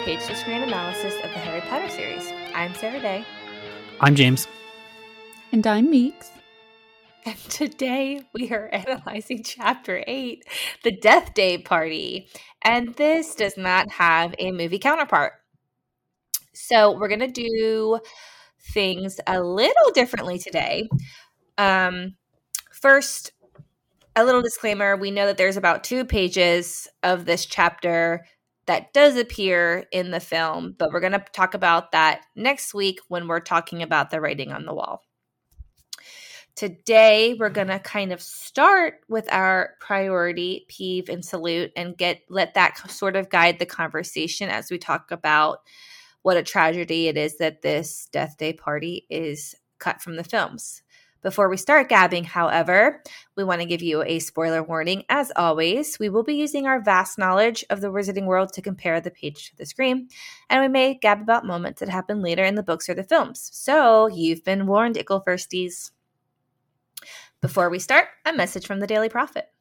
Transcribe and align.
page 0.00 0.26
to 0.26 0.34
screen 0.34 0.62
analysis 0.62 1.14
of 1.16 1.30
the 1.30 1.38
Harry 1.38 1.60
Potter 1.60 1.88
series. 1.88 2.32
I'm 2.54 2.74
Sarah-Daye. 2.74 3.24
I'm 4.00 4.16
James. 4.16 4.48
And 5.52 5.66
I'm 5.66 5.90
Meeks. 5.90 6.30
And 7.24 7.36
today 7.48 8.22
we 8.34 8.50
are 8.50 8.68
analyzing 8.72 9.44
chapter 9.44 10.02
8, 10.06 10.44
The 10.82 10.96
Deathday 10.96 11.58
Party. 11.64 12.28
And 12.62 12.94
this 12.96 13.34
does 13.36 13.56
not 13.56 13.90
have 13.92 14.34
a 14.38 14.50
movie 14.50 14.80
counterpart. 14.80 15.34
So 16.52 16.98
we're 16.98 17.08
going 17.08 17.20
to 17.20 17.28
do 17.28 18.00
things 18.72 19.20
a 19.26 19.40
little 19.40 19.92
differently 19.94 20.38
today. 20.38 20.88
Um, 21.58 22.16
first, 22.72 23.32
a 24.16 24.24
little 24.24 24.42
disclaimer 24.42 24.96
we 24.96 25.10
know 25.10 25.26
that 25.26 25.36
there's 25.36 25.56
about 25.56 25.84
two 25.84 26.04
pages 26.04 26.88
of 27.02 27.24
this 27.24 27.46
chapter 27.46 28.24
that 28.66 28.92
does 28.92 29.16
appear 29.16 29.86
in 29.92 30.10
the 30.10 30.20
film, 30.20 30.74
but 30.78 30.92
we're 30.92 31.00
going 31.00 31.12
to 31.12 31.24
talk 31.32 31.54
about 31.54 31.92
that 31.92 32.22
next 32.36 32.74
week 32.74 33.00
when 33.08 33.26
we're 33.26 33.40
talking 33.40 33.82
about 33.82 34.10
the 34.10 34.20
writing 34.20 34.52
on 34.52 34.64
the 34.64 34.74
wall. 34.74 35.02
Today, 36.54 37.34
we're 37.38 37.48
going 37.48 37.68
to 37.68 37.78
kind 37.78 38.12
of 38.12 38.20
start 38.20 39.00
with 39.08 39.26
our 39.32 39.70
priority, 39.80 40.66
peeve, 40.68 41.08
and 41.08 41.24
salute, 41.24 41.72
and 41.76 41.96
get 41.96 42.20
let 42.28 42.54
that 42.54 42.90
sort 42.90 43.16
of 43.16 43.30
guide 43.30 43.58
the 43.58 43.66
conversation 43.66 44.50
as 44.50 44.70
we 44.70 44.78
talk 44.78 45.10
about 45.10 45.60
what 46.20 46.36
a 46.36 46.42
tragedy 46.42 47.08
it 47.08 47.16
is 47.16 47.38
that 47.38 47.62
this 47.62 48.06
death 48.12 48.36
day 48.36 48.52
party 48.52 49.06
is 49.10 49.54
cut 49.78 50.02
from 50.02 50.16
the 50.16 50.24
films. 50.24 50.81
Before 51.22 51.48
we 51.48 51.56
start 51.56 51.88
gabbing, 51.88 52.24
however, 52.24 53.00
we 53.36 53.44
want 53.44 53.60
to 53.60 53.66
give 53.66 53.80
you 53.80 54.02
a 54.02 54.18
spoiler 54.18 54.60
warning. 54.60 55.04
As 55.08 55.30
always, 55.36 55.96
we 56.00 56.08
will 56.08 56.24
be 56.24 56.34
using 56.34 56.66
our 56.66 56.82
vast 56.82 57.16
knowledge 57.16 57.64
of 57.70 57.80
the 57.80 57.92
Wizarding 57.92 58.26
World 58.26 58.52
to 58.54 58.62
compare 58.62 59.00
the 59.00 59.12
page 59.12 59.50
to 59.50 59.56
the 59.56 59.64
screen, 59.64 60.08
and 60.50 60.60
we 60.60 60.66
may 60.66 60.94
gab 60.94 61.20
about 61.20 61.46
moments 61.46 61.78
that 61.78 61.88
happen 61.88 62.22
later 62.22 62.42
in 62.42 62.56
the 62.56 62.62
books 62.64 62.88
or 62.88 62.94
the 62.94 63.04
films. 63.04 63.50
So 63.52 64.08
you've 64.08 64.42
been 64.42 64.66
warned, 64.66 64.96
Ickle 64.96 65.24
Firsties. 65.24 65.92
Before 67.40 67.70
we 67.70 67.78
start, 67.78 68.08
a 68.24 68.32
message 68.32 68.66
from 68.66 68.80
the 68.80 68.88
Daily 68.88 69.08
Prophet. 69.08 69.51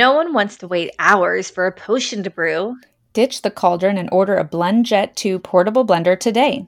No 0.00 0.14
one 0.14 0.32
wants 0.32 0.56
to 0.56 0.66
wait 0.66 0.92
hours 0.98 1.50
for 1.50 1.66
a 1.66 1.72
potion 1.72 2.22
to 2.22 2.30
brew. 2.30 2.78
Ditch 3.12 3.42
the 3.42 3.50
cauldron 3.50 3.98
and 3.98 4.08
order 4.10 4.34
a 4.34 4.48
BlendJet 4.48 5.14
2 5.14 5.38
portable 5.40 5.86
blender 5.86 6.18
today. 6.18 6.66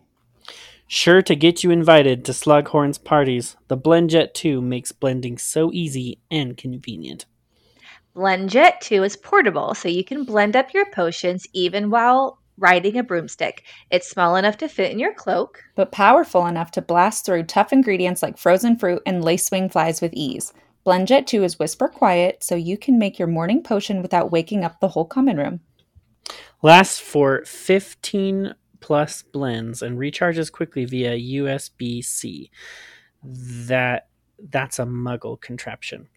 Sure 0.86 1.22
to 1.22 1.34
get 1.34 1.64
you 1.64 1.70
invited 1.70 2.26
to 2.26 2.32
Slughorn's 2.32 2.98
parties, 2.98 3.56
the 3.68 3.78
BlendJet 3.78 4.34
2 4.34 4.60
makes 4.60 4.92
blending 4.92 5.38
so 5.38 5.72
easy 5.72 6.18
and 6.30 6.58
convenient. 6.58 7.24
BlendJet 8.14 8.80
2 8.80 9.02
is 9.02 9.16
portable, 9.16 9.74
so 9.74 9.88
you 9.88 10.04
can 10.04 10.24
blend 10.24 10.54
up 10.54 10.74
your 10.74 10.90
potions 10.90 11.46
even 11.54 11.88
while 11.88 12.38
riding 12.58 12.98
a 12.98 13.02
broomstick. 13.02 13.64
It's 13.90 14.10
small 14.10 14.36
enough 14.36 14.58
to 14.58 14.68
fit 14.68 14.92
in 14.92 14.98
your 14.98 15.14
cloak, 15.14 15.64
but 15.74 15.90
powerful 15.90 16.46
enough 16.46 16.70
to 16.72 16.82
blast 16.82 17.24
through 17.24 17.44
tough 17.44 17.72
ingredients 17.72 18.22
like 18.22 18.36
frozen 18.36 18.76
fruit 18.76 19.00
and 19.06 19.24
lacewing 19.24 19.72
flies 19.72 20.02
with 20.02 20.12
ease. 20.12 20.52
BlendJet 20.84 21.26
2 21.26 21.44
is 21.44 21.58
whisper 21.58 21.88
quiet, 21.88 22.42
so 22.42 22.54
you 22.54 22.76
can 22.76 22.98
make 22.98 23.18
your 23.18 23.28
morning 23.28 23.62
potion 23.62 24.02
without 24.02 24.32
waking 24.32 24.64
up 24.64 24.80
the 24.80 24.88
whole 24.88 25.04
common 25.04 25.36
room. 25.36 25.60
Lasts 26.62 26.98
for 26.98 27.44
15 27.44 28.54
plus 28.80 29.22
blends 29.22 29.80
and 29.82 29.98
recharges 29.98 30.50
quickly 30.50 30.84
via 30.84 31.16
USB 31.16 32.04
C. 32.04 32.50
That 33.22 34.08
that's 34.50 34.80
a 34.80 34.84
muggle 34.84 35.40
contraption. 35.40 36.08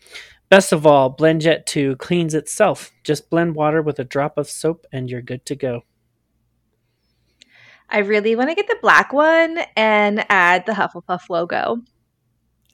Best 0.50 0.72
of 0.72 0.86
all, 0.86 1.16
BlendJet 1.16 1.66
2 1.66 1.96
cleans 1.97 2.34
itself. 2.34 2.92
Just 3.03 3.30
blend 3.30 3.56
water 3.56 3.82
with 3.82 4.00
a 4.00 4.03
drop 4.03 4.38
of 4.38 4.50
soap 4.50 4.86
and 4.92 5.09
you're 5.09 5.22
good 5.22 5.46
to 5.46 5.56
go. 5.56 5.82
I 7.90 8.00
really 8.00 8.36
want 8.36 8.50
to 8.50 8.56
get 8.56 8.68
the 8.68 8.78
black 8.82 9.14
one 9.14 9.59
and 9.76 10.26
add 10.30 10.66
the 10.66 10.72
Hufflepuff 10.72 11.30
logo. 11.30 11.82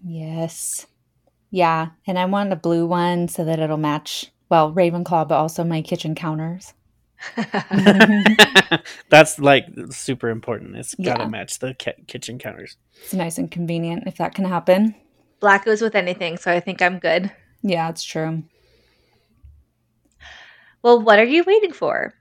Yes. 0.04 0.88
Yeah, 1.52 1.90
and 2.08 2.18
I 2.18 2.26
want 2.26 2.54
a 2.54 2.56
blue 2.56 2.86
one 2.86 3.28
so 3.28 3.44
that 3.46 3.60
it'll 3.60 3.78
match 3.78 4.32
well 4.50 4.74
Ravenclaw, 4.74 5.28
but 5.28 5.36
also 5.36 5.64
my 5.64 5.82
kitchen 5.82 6.16
counters. 6.16 6.74
That's 9.10 9.38
like 9.38 9.68
super 9.92 10.30
important. 10.30 10.76
It's 10.78 10.96
got 10.96 11.18
to 11.18 11.24
Yeah. 11.24 11.28
match 11.30 11.60
the 11.60 11.74
ki- 11.74 12.04
kitchen 12.08 12.40
counters. 12.40 12.78
It's 13.04 13.14
nice 13.14 13.38
and 13.38 13.52
convenient 13.52 14.04
if 14.08 14.18
that 14.18 14.34
can 14.34 14.46
happen. 14.46 14.96
Black 15.40 15.66
goes 15.66 15.82
with 15.82 15.96
anything, 15.96 16.38
so 16.38 16.52
I 16.52 16.60
think 16.60 16.82
I'm 16.82 17.00
good. 17.00 17.32
Yeah, 17.62 17.90
it's 17.90 18.04
true. 18.04 18.44
Well, 20.84 21.02
what 21.02 21.20
are 21.20 21.26
you 21.26 21.44
waiting 21.44 21.74
for? 21.74 22.14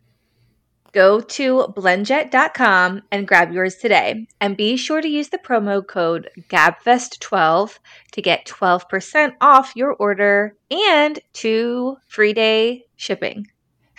Go 0.93 1.21
to 1.21 1.73
blendjet.com 1.77 3.03
and 3.12 3.28
grab 3.28 3.53
yours 3.53 3.77
today. 3.77 4.27
And 4.41 4.56
be 4.56 4.77
sure 4.77 5.01
to 5.01 5.09
use 5.09 5.28
the 5.28 5.39
promo 5.39 5.87
code 5.87 6.31
GABFEST12 6.49 7.78
to 8.12 8.23
get 8.23 8.47
12% 8.47 9.34
off 9.41 9.77
your 9.77 9.93
order 9.95 10.56
and 10.71 11.19
two 11.33 11.97
free 12.06 12.33
day 12.33 12.84
shipping. 12.97 13.47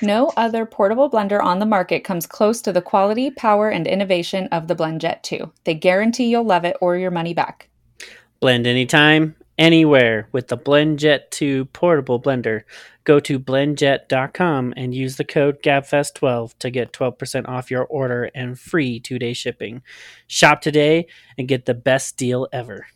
No 0.02 0.34
other 0.36 0.66
portable 0.66 1.10
blender 1.10 1.42
on 1.42 1.60
the 1.60 1.66
market 1.66 2.04
comes 2.04 2.26
close 2.26 2.62
to 2.64 2.74
the 2.74 2.82
quality, 2.82 3.30
power, 3.30 3.70
and 3.70 3.86
innovation 3.86 4.48
of 4.48 4.68
the 4.68 4.76
BlendJet 4.76 5.22
2. 5.22 5.52
They 5.64 5.76
guarantee 5.76 6.26
you'll 6.26 6.44
love 6.44 6.66
it 6.66 6.76
or 6.82 6.98
your 6.98 7.12
money 7.12 7.36
back. 7.36 7.70
Blend 8.40 8.66
anytime, 8.66 9.36
anywhere 9.62 10.28
with 10.32 10.48
the 10.48 10.58
BlendJet 10.58 11.30
2 11.30 11.66
portable 11.66 12.20
blender. 12.20 12.64
Go 13.04 13.20
to 13.20 13.40
blendjet.com 13.40 14.74
and 14.76 14.96
use 14.96 15.18
the 15.18 15.24
code 15.24 15.62
GABFEST12 15.62 16.58
to 16.58 16.72
get 16.72 16.92
12% 16.92 17.48
off 17.48 17.70
your 17.70 17.86
order 17.86 18.32
and 18.34 18.60
free 18.60 19.00
two 19.00 19.20
day 19.20 19.34
shipping. 19.34 19.84
Shop 20.26 20.62
today 20.62 21.06
and 21.38 21.48
get 21.48 21.66
the 21.66 21.76
best 21.76 22.18
deal 22.18 22.48
ever. 22.52 22.88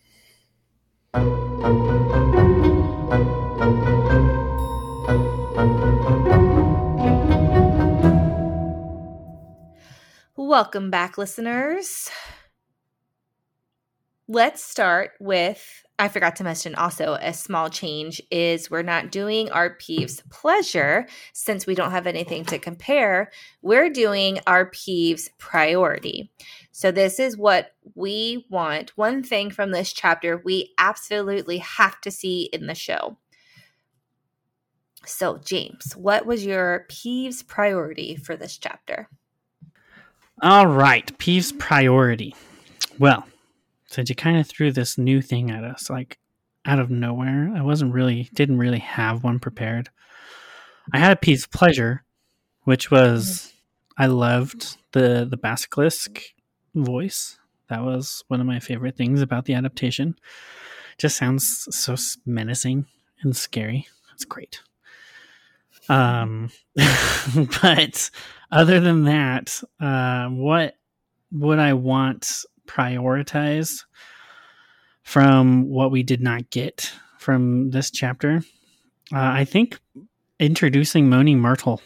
Welcome 10.35 10.89
back, 10.89 11.19
listeners. 11.19 12.09
Let's 14.27 14.63
start 14.63 15.11
with 15.19 15.85
I 15.97 16.09
forgot 16.09 16.35
to 16.37 16.43
mention 16.43 16.75
also 16.75 17.13
a 17.21 17.33
small 17.33 17.69
change 17.69 18.21
is 18.29 18.69
we're 18.69 18.81
not 18.81 19.11
doing 19.11 19.49
our 19.51 19.77
peeves 19.77 20.21
pleasure 20.29 21.07
since 21.31 21.65
we 21.65 21.73
don't 21.73 21.91
have 21.91 22.05
anything 22.05 22.43
to 22.45 22.59
compare. 22.59 23.31
We're 23.61 23.89
doing 23.89 24.39
our 24.45 24.69
peeves 24.69 25.29
priority. 25.37 26.31
So 26.73 26.91
this 26.91 27.17
is 27.17 27.37
what 27.37 27.71
we 27.93 28.45
want. 28.49 28.91
One 28.97 29.23
thing 29.23 29.51
from 29.51 29.71
this 29.71 29.93
chapter 29.93 30.41
we 30.43 30.73
absolutely 30.77 31.59
have 31.59 32.01
to 32.01 32.11
see 32.11 32.49
in 32.51 32.67
the 32.67 32.75
show. 32.75 33.17
So, 35.05 35.37
James, 35.37 35.95
what 35.95 36.25
was 36.25 36.45
your 36.45 36.87
peeves 36.89 37.45
priority 37.45 38.15
for 38.15 38.35
this 38.35 38.57
chapter? 38.57 39.07
All 40.41 40.67
right, 40.67 41.15
Peeves 41.19 41.57
priority. 41.57 42.35
Well, 42.97 43.25
since 43.87 44.09
you 44.09 44.15
kind 44.15 44.37
of 44.37 44.47
threw 44.47 44.71
this 44.71 44.97
new 44.97 45.21
thing 45.21 45.51
at 45.51 45.63
us, 45.63 45.89
like 45.89 46.17
out 46.65 46.79
of 46.79 46.89
nowhere, 46.89 47.51
I 47.55 47.61
wasn't 47.61 47.93
really, 47.93 48.29
didn't 48.33 48.57
really 48.57 48.79
have 48.79 49.23
one 49.23 49.39
prepared. 49.39 49.89
I 50.93 50.99
had 50.99 51.11
a 51.11 51.19
Peeves 51.19 51.49
pleasure, 51.49 52.03
which 52.63 52.91
was 52.91 53.53
I 53.97 54.07
loved 54.07 54.77
the 54.91 55.27
the 55.29 55.37
basilisk 55.37 56.21
voice. 56.73 57.37
That 57.69 57.83
was 57.83 58.23
one 58.27 58.41
of 58.41 58.47
my 58.47 58.59
favorite 58.59 58.97
things 58.97 59.21
about 59.21 59.45
the 59.45 59.53
adaptation. 59.53 60.15
Just 60.97 61.17
sounds 61.17 61.67
so 61.71 61.95
menacing 62.25 62.85
and 63.21 63.35
scary. 63.35 63.87
It's 64.13 64.25
great. 64.25 64.61
Um, 65.89 66.49
but 67.61 68.09
other 68.51 68.79
than 68.79 69.03
that, 69.05 69.61
uh, 69.79 70.27
what 70.29 70.75
would 71.31 71.59
I 71.59 71.73
want 71.73 72.45
prioritized 72.65 73.83
from 75.03 75.69
what 75.69 75.91
we 75.91 76.03
did 76.03 76.21
not 76.21 76.49
get 76.49 76.91
from 77.19 77.71
this 77.71 77.91
chapter? 77.91 78.43
Uh, 79.13 79.19
I 79.19 79.45
think 79.45 79.79
introducing 80.39 81.09
Moaning 81.09 81.39
Myrtle 81.39 81.81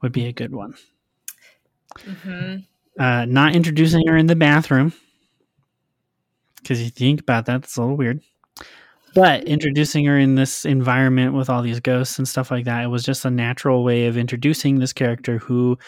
would 0.00 0.12
be 0.12 0.26
a 0.26 0.32
good 0.32 0.54
one. 0.54 0.74
Mm-hmm. 1.98 2.56
Uh, 2.98 3.24
not 3.24 3.54
introducing 3.54 4.06
her 4.06 4.16
in 4.16 4.26
the 4.26 4.36
bathroom 4.36 4.92
because 6.62 6.82
you 6.82 6.90
think 6.90 7.20
about 7.20 7.46
that, 7.46 7.64
it's 7.64 7.76
a 7.76 7.80
little 7.80 7.96
weird. 7.96 8.20
But 9.14 9.44
introducing 9.44 10.06
her 10.06 10.18
in 10.18 10.36
this 10.36 10.64
environment 10.64 11.34
with 11.34 11.50
all 11.50 11.60
these 11.60 11.80
ghosts 11.80 12.18
and 12.18 12.26
stuff 12.26 12.50
like 12.50 12.64
that, 12.64 12.84
it 12.84 12.86
was 12.86 13.02
just 13.02 13.24
a 13.24 13.30
natural 13.30 13.84
way 13.84 14.06
of 14.06 14.16
introducing 14.16 14.78
this 14.78 14.92
character 14.92 15.38
who 15.38 15.78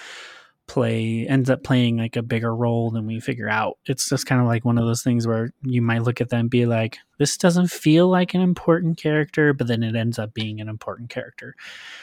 play 0.67 1.27
ends 1.29 1.51
up 1.51 1.63
playing 1.63 1.99
like 1.99 2.17
a 2.17 2.23
bigger 2.23 2.55
role 2.55 2.91
than 2.91 3.07
we 3.07 3.21
figure 3.21 3.49
out. 3.49 3.79
It's 3.87 4.09
just 4.09 4.27
kind 4.27 4.41
of 4.41 4.47
like 4.47 4.65
one 4.65 4.79
of 4.79 4.87
those 4.87 5.03
things 5.03 5.27
where 5.27 5.53
you 5.63 5.83
might 5.83 6.03
look 6.03 6.21
at 6.21 6.31
them 6.31 6.41
and 6.41 6.51
be 6.51 6.67
like, 6.67 6.99
this 7.19 7.37
doesn't 7.37 7.71
feel 7.71 8.09
like 8.09 8.35
an 8.35 8.41
important 8.41 8.97
character, 8.97 9.53
but 9.53 9.67
then 9.67 9.83
it 9.83 9.95
ends 9.95 10.19
up 10.19 10.33
being 10.33 10.61
an 10.61 10.69
important 10.69 11.11
character. 11.11 11.55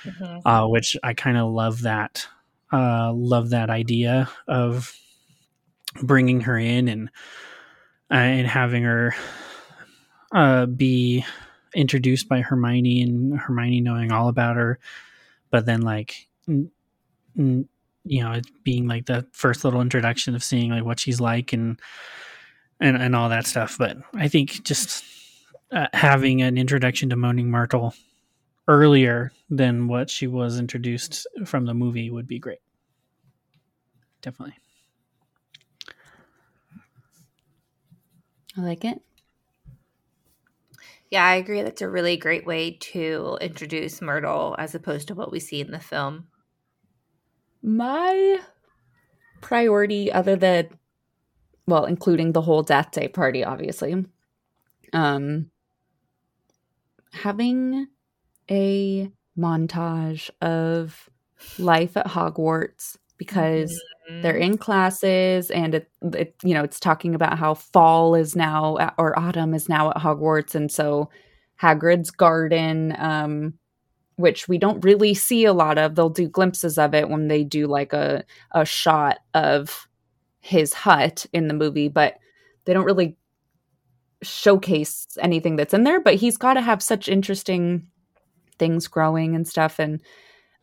Mm-hmm. 0.04 0.48
Uh, 0.48 0.68
which 0.68 0.96
I 1.04 1.14
kind 1.14 1.38
of 1.38 1.50
love 1.50 1.82
that. 1.82 2.28
Uh, 2.72 3.12
love 3.14 3.50
that 3.50 3.70
idea 3.70 4.30
of 4.48 4.96
bringing 6.04 6.42
her 6.42 6.58
in 6.58 6.88
and 6.88 7.10
uh, 8.10 8.14
and 8.16 8.48
having 8.48 8.84
her 8.84 9.14
uh, 10.32 10.66
be 10.66 11.26
introduced 11.74 12.30
by 12.30 12.42
Hermione 12.42 13.02
and 13.02 13.38
Hermione 13.38 13.82
knowing 13.82 14.12
all 14.12 14.30
about 14.30 14.56
her, 14.56 14.80
but 15.50 15.66
then 15.66 15.82
like. 15.82 16.28
N- 16.48 16.72
n- 17.38 17.68
you 18.04 18.24
know, 18.24 18.32
it 18.34 18.48
being 18.64 18.88
like 18.88 19.06
the 19.06 19.28
first 19.32 19.64
little 19.64 19.82
introduction 19.82 20.36
of 20.36 20.44
seeing 20.44 20.72
like 20.72 20.84
what 20.84 21.00
she's 21.00 21.20
like 21.20 21.54
and 21.54 21.80
and 22.80 22.98
and 22.98 23.16
all 23.16 23.30
that 23.30 23.46
stuff. 23.46 23.78
But 23.78 23.98
I 24.14 24.28
think 24.28 24.64
just 24.64 25.04
uh, 25.72 25.88
having 25.94 26.42
an 26.42 26.58
introduction 26.58 27.10
to 27.10 27.16
Moaning 27.16 27.50
Myrtle 27.50 27.94
earlier 28.68 29.32
than 29.50 29.88
what 29.88 30.10
she 30.10 30.28
was 30.28 30.60
introduced 30.60 31.28
from 31.46 31.66
the 31.66 31.74
movie 31.74 32.10
would 32.10 32.28
be 32.28 32.40
great. 32.40 32.60
Definitely. 34.22 34.56
I 38.58 38.62
like 38.62 38.84
it. 38.86 39.02
Yeah, 41.10 41.26
I 41.26 41.36
agree. 41.36 41.62
That's 41.62 41.82
a 41.82 41.90
really 41.90 42.16
great 42.16 42.46
way 42.46 42.72
to 42.72 43.38
introduce 43.42 44.02
Myrtle 44.02 44.56
as 44.58 44.76
opposed 44.76 45.10
to 45.10 45.16
what 45.16 45.32
we 45.32 45.40
see 45.40 45.60
in 45.60 45.72
the 45.72 45.80
film 45.80 46.28
my 47.62 48.40
priority 49.42 50.12
other 50.12 50.36
than 50.36 50.68
well 51.68 51.86
including 51.86 52.32
the 52.32 52.42
whole 52.42 52.64
death 52.64 52.92
day 52.92 53.08
party 53.08 53.44
obviously 53.44 54.06
um 54.94 55.50
having 57.12 57.88
a 58.50 59.12
montage 59.38 60.30
of 60.42 61.10
life 61.58 61.98
at 61.98 62.08
hogwarts 62.08 62.98
because 63.18 63.72
mm-hmm. 64.10 64.22
they're 64.22 64.36
in 64.36 64.58
classes 64.58 65.52
and 65.52 65.76
it, 65.76 65.90
it 66.14 66.36
you 66.44 66.54
know 66.54 66.64
it's 66.64 66.80
talking 66.80 67.16
about 67.16 67.38
how 67.38 67.54
fall 67.54 68.16
is 68.16 68.36
now 68.36 68.78
at, 68.78 68.94
or 68.98 69.18
autumn 69.18 69.54
is 69.54 69.70
now 69.70 69.90
at 69.90 69.98
hogwarts 69.98 70.56
and 70.56 70.72
so 70.72 71.10
hagrid's 71.62 72.12
garden 72.12 72.96
um 72.98 73.54
which 74.22 74.48
we 74.48 74.58
don't 74.58 74.84
really 74.84 75.14
see 75.14 75.46
a 75.46 75.54
lot 75.54 75.78
of. 75.78 75.96
They'll 75.96 76.10
do 76.10 76.28
glimpses 76.28 76.78
of 76.78 76.94
it 76.94 77.10
when 77.10 77.28
they 77.28 77.44
do 77.44 77.68
like 77.68 77.94
a 77.94 78.24
a 78.52 78.66
shot 78.66 79.20
of 79.34 79.88
his 80.40 80.74
hut 80.74 81.26
in 81.34 81.48
the 81.48 81.54
movie, 81.54 81.88
but 81.88 82.18
they 82.66 82.74
don't 82.74 82.86
really 82.86 83.18
showcase 84.24 85.08
anything 85.20 85.56
that's 85.56 85.74
in 85.74 85.84
there. 85.84 86.00
But 86.00 86.16
he's 86.16 86.38
got 86.38 86.54
to 86.54 86.62
have 86.62 86.82
such 86.82 87.10
interesting 87.10 87.88
things 88.58 88.88
growing 88.88 89.36
and 89.36 89.48
stuff, 89.48 89.80
and 89.80 90.02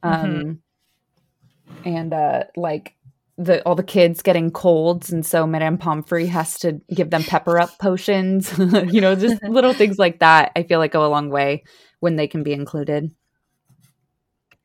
mm-hmm. 0.05 0.09
um, 0.09 0.61
mm-hmm. 1.69 1.89
and 1.89 2.15
uh, 2.15 2.45
like 2.57 2.95
the 3.39 3.63
all 3.63 3.77
the 3.77 3.83
kids 3.83 4.21
getting 4.21 4.51
colds, 4.51 5.13
and 5.13 5.25
so 5.25 5.47
Madame 5.47 5.79
Pomfrey 5.79 6.27
has 6.27 6.59
to 6.61 6.81
give 6.93 7.11
them 7.11 7.23
pepper 7.23 7.59
up 7.59 7.79
potions. 7.79 8.53
you 8.59 9.01
know, 9.01 9.15
just 9.15 9.43
little 9.49 9.73
things 9.73 9.99
like 9.99 10.19
that. 10.19 10.53
I 10.57 10.65
feel 10.65 10.81
like 10.81 10.93
go 10.93 11.07
a 11.07 11.09
long 11.09 11.31
way 11.31 11.65
when 12.01 12.17
they 12.17 12.27
can 12.27 12.43
be 12.43 12.53
included. 12.53 13.11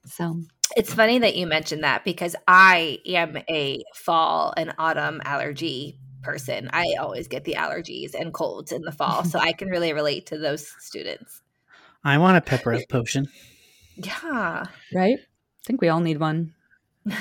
So 0.05 0.41
it's 0.75 0.93
funny 0.93 1.19
that 1.19 1.35
you 1.35 1.47
mentioned 1.47 1.83
that 1.83 2.03
because 2.03 2.35
I 2.47 2.99
am 3.05 3.37
a 3.49 3.83
fall 3.95 4.53
and 4.57 4.73
autumn 4.77 5.21
allergy 5.23 5.97
person. 6.21 6.69
I 6.73 6.95
always 6.99 7.27
get 7.27 7.43
the 7.43 7.53
allergies 7.53 8.13
and 8.13 8.33
colds 8.33 8.71
in 8.71 8.81
the 8.81 8.91
fall, 8.91 9.23
so 9.23 9.39
I 9.41 9.53
can 9.53 9.69
really 9.69 9.93
relate 9.93 10.25
to 10.27 10.37
those 10.37 10.67
students. 10.79 11.41
I 12.03 12.17
want 12.17 12.37
a 12.37 12.41
pepper 12.41 12.79
potion. 12.89 13.27
Yeah. 13.95 14.65
Right? 14.91 15.19
I 15.19 15.67
think 15.67 15.79
we 15.79 15.89
all 15.89 15.99
need 15.99 16.19
one. 16.19 16.55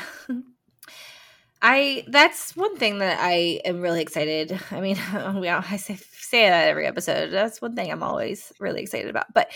I 1.60 2.04
that's 2.08 2.56
one 2.56 2.76
thing 2.78 2.98
that 2.98 3.18
I 3.20 3.60
am 3.64 3.82
really 3.82 4.00
excited. 4.00 4.58
I 4.70 4.80
mean, 4.80 4.96
we 5.38 5.48
all, 5.48 5.62
I 5.70 5.76
say 5.76 5.96
say 5.96 6.48
that 6.48 6.68
every 6.68 6.86
episode. 6.86 7.30
That's 7.30 7.60
one 7.60 7.76
thing 7.76 7.92
I'm 7.92 8.02
always 8.02 8.54
really 8.58 8.80
excited 8.80 9.10
about. 9.10 9.34
But 9.34 9.52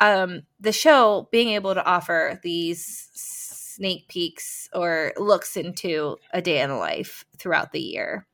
um, 0.00 0.42
the 0.60 0.72
show 0.72 1.28
being 1.30 1.50
able 1.50 1.74
to 1.74 1.84
offer 1.84 2.38
these 2.42 3.10
sneak 3.14 4.08
peeks 4.08 4.68
or 4.74 5.12
looks 5.16 5.56
into 5.56 6.16
a 6.32 6.40
day 6.40 6.60
in 6.60 6.70
the 6.70 6.76
life 6.76 7.24
throughout 7.38 7.72
the 7.72 7.80
year 7.80 8.26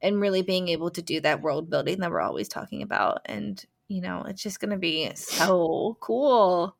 and 0.00 0.20
really 0.20 0.42
being 0.42 0.68
able 0.68 0.90
to 0.90 1.02
do 1.02 1.20
that 1.20 1.40
world 1.42 1.70
building 1.70 2.00
that 2.00 2.10
we're 2.10 2.20
always 2.20 2.48
talking 2.48 2.82
about. 2.82 3.20
And 3.26 3.64
you 3.88 4.00
know 4.00 4.22
it's 4.26 4.42
just 4.42 4.60
going 4.60 4.70
to 4.70 4.76
be 4.76 5.10
so 5.14 5.96
cool. 6.00 6.76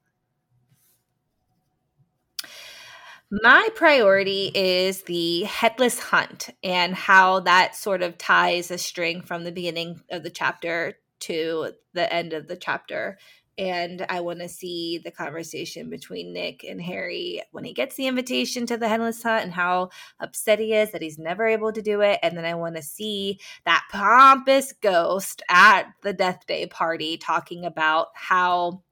My 3.30 3.68
priority 3.74 4.52
is 4.54 5.02
the 5.02 5.42
headless 5.44 5.98
hunt 5.98 6.50
and 6.62 6.94
how 6.94 7.40
that 7.40 7.74
sort 7.74 8.02
of 8.02 8.16
ties 8.16 8.70
a 8.70 8.78
string 8.78 9.22
from 9.22 9.42
the 9.42 9.50
beginning 9.50 10.02
of 10.10 10.22
the 10.22 10.30
chapter 10.30 10.98
to 11.20 11.72
the 11.94 12.12
end 12.12 12.32
of 12.32 12.46
the 12.46 12.56
chapter 12.56 13.18
and 13.56 14.04
I 14.08 14.20
want 14.20 14.40
to 14.40 14.48
see 14.48 14.98
the 14.98 15.10
conversation 15.10 15.88
between 15.88 16.32
Nick 16.32 16.64
and 16.64 16.80
Harry 16.82 17.40
when 17.52 17.62
he 17.62 17.72
gets 17.72 17.94
the 17.94 18.08
invitation 18.08 18.66
to 18.66 18.76
the 18.76 18.88
Headless 18.88 19.22
Hunt 19.22 19.44
and 19.44 19.52
how 19.52 19.90
upset 20.18 20.58
he 20.58 20.72
is 20.72 20.90
that 20.90 21.02
he's 21.02 21.18
never 21.18 21.46
able 21.46 21.72
to 21.72 21.82
do 21.82 22.00
it. 22.00 22.18
And 22.22 22.36
then 22.36 22.44
I 22.44 22.54
want 22.54 22.74
to 22.76 22.82
see 22.82 23.38
that 23.64 23.84
pompous 23.92 24.72
ghost 24.72 25.42
at 25.48 25.84
the 26.02 26.12
Death 26.12 26.46
Day 26.46 26.66
party 26.66 27.16
talking 27.16 27.64
about 27.64 28.08
how, 28.14 28.82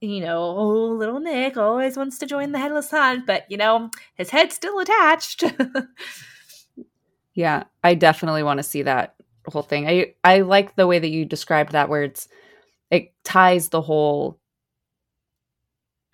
you 0.00 0.20
know, 0.20 0.42
oh, 0.42 0.86
little 0.92 1.18
Nick 1.18 1.56
always 1.56 1.96
wants 1.96 2.18
to 2.18 2.26
join 2.26 2.52
the 2.52 2.60
Headless 2.60 2.92
Hunt, 2.92 3.26
but, 3.26 3.50
you 3.50 3.56
know, 3.56 3.90
his 4.14 4.30
head's 4.30 4.54
still 4.54 4.78
attached. 4.78 5.42
yeah, 7.34 7.64
I 7.82 7.94
definitely 7.94 8.44
want 8.44 8.58
to 8.58 8.64
see 8.64 8.82
that 8.82 9.16
whole 9.48 9.62
thing. 9.62 9.88
I, 9.88 10.14
I 10.22 10.42
like 10.42 10.76
the 10.76 10.86
way 10.86 11.00
that 11.00 11.08
you 11.08 11.24
described 11.24 11.72
that, 11.72 11.88
where 11.88 12.04
it's, 12.04 12.28
it 12.90 13.12
ties 13.24 13.68
the 13.68 13.82
whole 13.82 14.38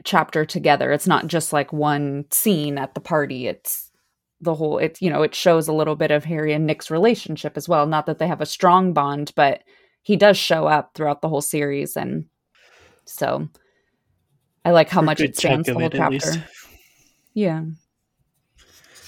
chapter 0.05 0.45
together. 0.45 0.93
It's 0.93 1.07
not 1.07 1.27
just 1.27 1.53
like 1.53 1.73
one 1.73 2.27
scene 2.31 2.79
at 2.79 2.95
the 2.95 3.01
party. 3.01 3.47
It's 3.47 3.91
the 4.41 4.55
whole 4.55 4.79
it's 4.79 5.01
you 5.01 5.11
know, 5.11 5.23
it 5.23 5.35
shows 5.35 5.69
a 5.69 5.73
little 5.73 5.97
bit 5.97 6.11
of 6.11 6.25
Harry 6.25 6.53
and 6.53 6.67
Nick's 6.67 6.91
relationship 6.91 7.57
as 7.57 7.69
well. 7.69 7.87
Not 7.87 8.07
that 8.07 8.19
they 8.19 8.27
have 8.27 8.41
a 8.41 8.47
strong 8.47 8.93
bond, 8.93 9.33
but 9.35 9.63
he 10.03 10.17
does 10.17 10.37
show 10.37 10.67
up 10.67 10.93
throughout 10.95 11.23
the 11.23 11.29
whole 11.29 11.41
series 11.41 11.97
and 11.97 12.27
so 13.07 13.49
I 14.65 14.71
like 14.71 14.89
how 14.89 15.03
much 15.03 15.21
it 15.21 15.37
spans 15.37 15.67
the 15.67 15.75
whole 15.75 15.91
chapter. 15.91 16.45
Yeah. 17.35 17.65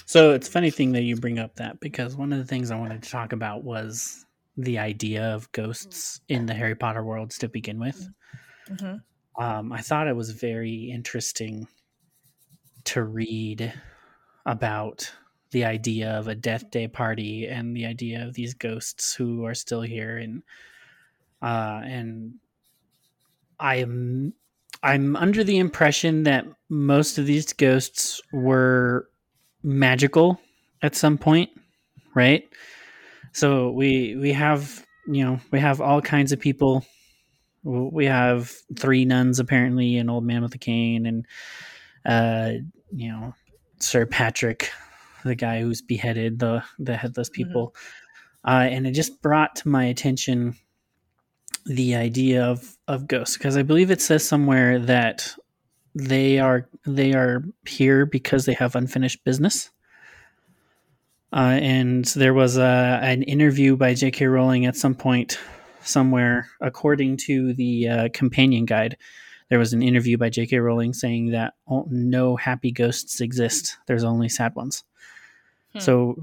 So 0.05 0.31
it's 0.31 0.47
funny 0.47 0.69
thing 0.69 0.93
that 0.93 1.03
you 1.03 1.15
bring 1.15 1.39
up 1.39 1.55
that 1.55 1.79
because 1.79 2.15
one 2.15 2.31
of 2.31 2.39
the 2.39 2.45
things 2.45 2.71
I 2.71 2.77
wanted 2.77 3.03
to 3.03 3.09
talk 3.09 3.33
about 3.33 3.63
was 3.63 4.25
the 4.57 4.79
idea 4.79 5.23
of 5.23 5.51
ghosts 5.51 6.19
in 6.27 6.47
the 6.47 6.53
Harry 6.53 6.75
Potter 6.75 7.03
worlds 7.03 7.37
to 7.37 7.47
begin 7.47 7.79
with. 7.79 8.09
Mm-hmm. 8.69 9.43
Um, 9.43 9.71
I 9.71 9.81
thought 9.81 10.07
it 10.07 10.15
was 10.15 10.31
very 10.31 10.91
interesting 10.91 11.67
to 12.85 13.03
read 13.03 13.71
about 14.45 15.11
the 15.51 15.65
idea 15.65 16.11
of 16.11 16.27
a 16.27 16.35
death 16.35 16.71
day 16.71 16.87
party 16.87 17.47
and 17.47 17.75
the 17.75 17.85
idea 17.85 18.25
of 18.25 18.33
these 18.33 18.53
ghosts 18.53 19.13
who 19.13 19.45
are 19.45 19.53
still 19.53 19.81
here 19.81 20.17
and 20.17 20.43
uh, 21.41 21.81
and 21.83 22.33
I'm 23.59 24.33
I'm 24.83 25.15
under 25.15 25.43
the 25.43 25.57
impression 25.57 26.23
that 26.23 26.45
most 26.69 27.17
of 27.17 27.25
these 27.25 27.53
ghosts 27.53 28.21
were 28.31 29.09
magical 29.63 30.39
at 30.81 30.95
some 30.95 31.17
point, 31.17 31.49
right? 32.15 32.47
So 33.37 33.69
we 33.69 34.15
we 34.15 34.33
have 34.33 34.83
you 35.05 35.23
know 35.23 35.39
we 35.51 35.59
have 35.59 35.79
all 35.79 36.01
kinds 36.01 36.31
of 36.31 36.39
people. 36.39 36.83
We 37.63 38.05
have 38.05 38.51
three 38.75 39.05
nuns 39.05 39.39
apparently, 39.39 39.97
an 39.97 40.09
old 40.09 40.23
man 40.23 40.41
with 40.41 40.55
a 40.55 40.57
cane, 40.57 41.05
and 41.05 41.27
uh, 42.03 42.53
you 42.91 43.11
know 43.11 43.35
Sir 43.79 44.07
Patrick, 44.07 44.71
the 45.23 45.35
guy 45.35 45.61
who's 45.61 45.83
beheaded 45.83 46.39
the 46.39 46.63
the 46.79 46.97
headless 46.97 47.29
mm-hmm. 47.29 47.43
people. 47.43 47.75
Mm-hmm. 48.43 48.49
Uh, 48.49 48.75
and 48.75 48.87
it 48.87 48.93
just 48.93 49.21
brought 49.21 49.55
to 49.57 49.69
my 49.69 49.83
attention 49.83 50.55
the 51.67 51.93
idea 51.93 52.43
of 52.43 52.75
of 52.87 53.07
ghosts 53.07 53.37
because 53.37 53.55
I 53.55 53.61
believe 53.61 53.91
it 53.91 54.01
says 54.01 54.27
somewhere 54.27 54.79
that 54.79 55.31
they 55.93 56.39
are 56.39 56.67
they 56.87 57.13
are 57.13 57.43
here 57.67 58.07
because 58.07 58.45
they 58.45 58.53
have 58.53 58.75
unfinished 58.75 59.23
business. 59.23 59.69
Uh, 61.37 61.59
and 61.61 62.05
there 62.05 62.33
was 62.33 62.57
a, 62.57 62.99
an 63.03 63.21
interview 63.21 63.77
by 63.77 63.93
J.K. 63.93 64.25
Rowling 64.25 64.65
at 64.65 64.75
some 64.75 64.95
point 64.95 65.37
somewhere, 65.81 66.49
according 66.61 67.17
to 67.17 67.53
the 67.53 67.87
uh, 67.87 68.09
companion 68.11 68.65
guide. 68.65 68.97
There 69.49 69.59
was 69.59 69.71
an 69.71 69.83
interview 69.83 70.17
by 70.17 70.29
J.K. 70.29 70.57
Rowling 70.57 70.93
saying 70.93 71.29
that 71.31 71.53
no 71.67 72.37
happy 72.37 72.71
ghosts 72.71 73.21
exist. 73.21 73.77
There's 73.85 74.03
only 74.03 74.29
sad 74.29 74.55
ones. 74.55 74.83
Hmm. 75.73 75.79
So 75.79 76.15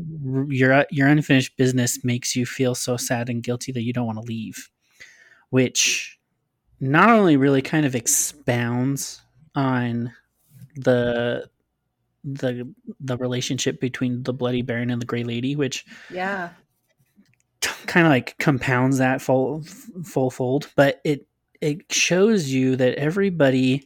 your 0.49 0.85
your 0.91 1.07
unfinished 1.07 1.57
business 1.57 2.03
makes 2.03 2.35
you 2.35 2.45
feel 2.45 2.75
so 2.75 2.97
sad 2.97 3.31
and 3.31 3.41
guilty 3.41 3.71
that 3.71 3.83
you 3.83 3.93
don't 3.93 4.07
want 4.07 4.19
to 4.19 4.25
leave, 4.25 4.69
which 5.51 6.19
not 6.81 7.09
only 7.09 7.37
really 7.37 7.63
kind 7.63 7.87
of 7.87 7.95
expounds 7.95 9.23
on 9.55 10.13
the 10.75 11.49
the 12.25 12.73
the 13.01 13.17
relationship 13.19 13.81
between 13.81 14.23
the 14.23 14.33
bloody 14.33 14.63
baron 14.63 14.91
and 14.91 15.01
the 15.01 15.07
gray 15.07 15.25
lady 15.25 15.55
which 15.55 15.85
yeah 16.11 16.51
kind 17.87 18.07
of 18.07 18.11
like 18.11 18.37
compounds 18.39 18.99
that 18.99 19.21
full 19.21 19.63
full 20.05 20.31
fold 20.31 20.71
but 20.75 21.01
it 21.05 21.27
it 21.61 21.93
shows 21.93 22.49
you 22.49 22.77
that 22.77 22.95
everybody 22.97 23.83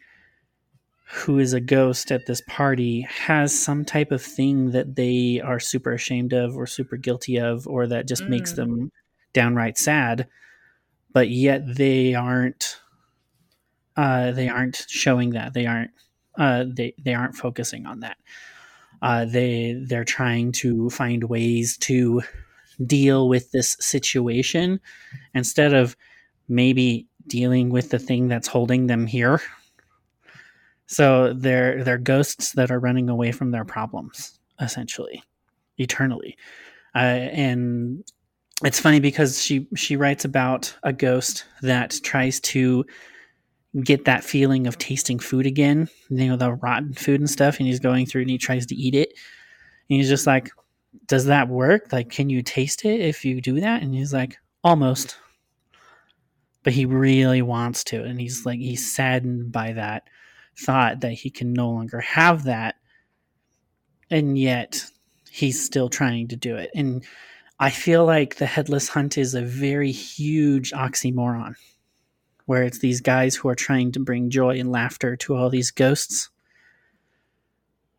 who 1.10 1.38
is 1.38 1.52
a 1.52 1.60
ghost 1.60 2.12
at 2.12 2.26
this 2.26 2.42
party 2.46 3.00
has 3.02 3.58
some 3.58 3.84
type 3.84 4.12
of 4.12 4.22
thing 4.22 4.72
that 4.72 4.94
they 4.94 5.40
are 5.42 5.58
super 5.58 5.92
ashamed 5.92 6.32
of 6.32 6.56
or 6.56 6.66
super 6.66 6.96
guilty 6.96 7.38
of 7.38 7.66
or 7.66 7.86
that 7.86 8.06
just 8.06 8.22
mm. 8.22 8.28
makes 8.28 8.52
them 8.52 8.92
downright 9.32 9.78
sad 9.78 10.28
but 11.12 11.28
yet 11.28 11.62
they 11.76 12.14
aren't 12.14 12.80
uh, 13.96 14.30
they 14.30 14.48
aren't 14.48 14.86
showing 14.88 15.30
that 15.30 15.54
they 15.54 15.66
aren't 15.66 15.90
uh, 16.38 16.64
they 16.68 16.94
they 16.98 17.14
aren't 17.14 17.36
focusing 17.36 17.86
on 17.86 18.00
that 18.00 18.16
uh, 19.02 19.24
they 19.24 19.80
they're 19.86 20.04
trying 20.04 20.52
to 20.52 20.88
find 20.90 21.24
ways 21.24 21.76
to 21.78 22.22
deal 22.86 23.28
with 23.28 23.50
this 23.52 23.76
situation 23.80 24.80
instead 25.34 25.74
of 25.74 25.96
maybe 26.48 27.06
dealing 27.26 27.68
with 27.68 27.90
the 27.90 27.98
thing 27.98 28.28
that's 28.28 28.48
holding 28.48 28.86
them 28.86 29.06
here 29.06 29.40
so 30.88 31.34
they're 31.34 31.84
they're 31.84 31.98
ghosts 31.98 32.52
that 32.52 32.70
are 32.70 32.80
running 32.80 33.10
away 33.10 33.30
from 33.30 33.50
their 33.50 33.64
problems, 33.64 34.40
essentially, 34.58 35.22
eternally. 35.76 36.36
Uh, 36.94 37.28
and 37.30 38.02
it's 38.64 38.80
funny 38.80 38.98
because 38.98 39.40
she 39.40 39.68
she 39.76 39.96
writes 39.96 40.24
about 40.24 40.74
a 40.82 40.92
ghost 40.94 41.44
that 41.60 42.00
tries 42.02 42.40
to 42.40 42.86
get 43.82 44.06
that 44.06 44.24
feeling 44.24 44.66
of 44.66 44.78
tasting 44.78 45.18
food 45.18 45.46
again, 45.46 45.88
you 46.08 46.28
know, 46.28 46.36
the 46.36 46.52
rotten 46.54 46.94
food 46.94 47.20
and 47.20 47.30
stuff, 47.30 47.58
and 47.58 47.66
he's 47.66 47.80
going 47.80 48.06
through 48.06 48.22
and 48.22 48.30
he 48.30 48.38
tries 48.38 48.66
to 48.66 48.74
eat 48.74 48.94
it. 48.94 49.10
And 49.90 49.96
he's 49.96 50.08
just 50.08 50.26
like, 50.26 50.50
Does 51.06 51.26
that 51.26 51.48
work? 51.48 51.92
Like, 51.92 52.10
can 52.10 52.30
you 52.30 52.42
taste 52.42 52.84
it 52.84 53.00
if 53.00 53.24
you 53.24 53.40
do 53.40 53.60
that? 53.60 53.82
And 53.82 53.94
he's 53.94 54.12
like, 54.12 54.38
Almost. 54.64 55.16
But 56.64 56.72
he 56.72 56.86
really 56.86 57.42
wants 57.42 57.84
to. 57.84 58.02
And 58.02 58.20
he's 58.20 58.44
like, 58.44 58.58
he's 58.58 58.92
saddened 58.92 59.52
by 59.52 59.72
that 59.72 60.08
thought 60.58 61.00
that 61.00 61.12
he 61.12 61.30
can 61.30 61.52
no 61.52 61.70
longer 61.70 62.00
have 62.00 62.44
that 62.44 62.74
and 64.10 64.36
yet 64.36 64.84
he's 65.30 65.64
still 65.64 65.88
trying 65.88 66.26
to 66.26 66.36
do 66.36 66.56
it 66.56 66.70
and 66.74 67.04
i 67.60 67.70
feel 67.70 68.04
like 68.04 68.36
the 68.36 68.46
headless 68.46 68.88
hunt 68.88 69.16
is 69.16 69.34
a 69.34 69.42
very 69.42 69.92
huge 69.92 70.72
oxymoron 70.72 71.54
where 72.48 72.62
it's 72.62 72.78
these 72.78 73.02
guys 73.02 73.36
who 73.36 73.46
are 73.46 73.54
trying 73.54 73.92
to 73.92 74.00
bring 74.00 74.30
joy 74.30 74.58
and 74.58 74.72
laughter 74.72 75.14
to 75.16 75.36
all 75.36 75.50
these 75.50 75.70
ghosts. 75.70 76.30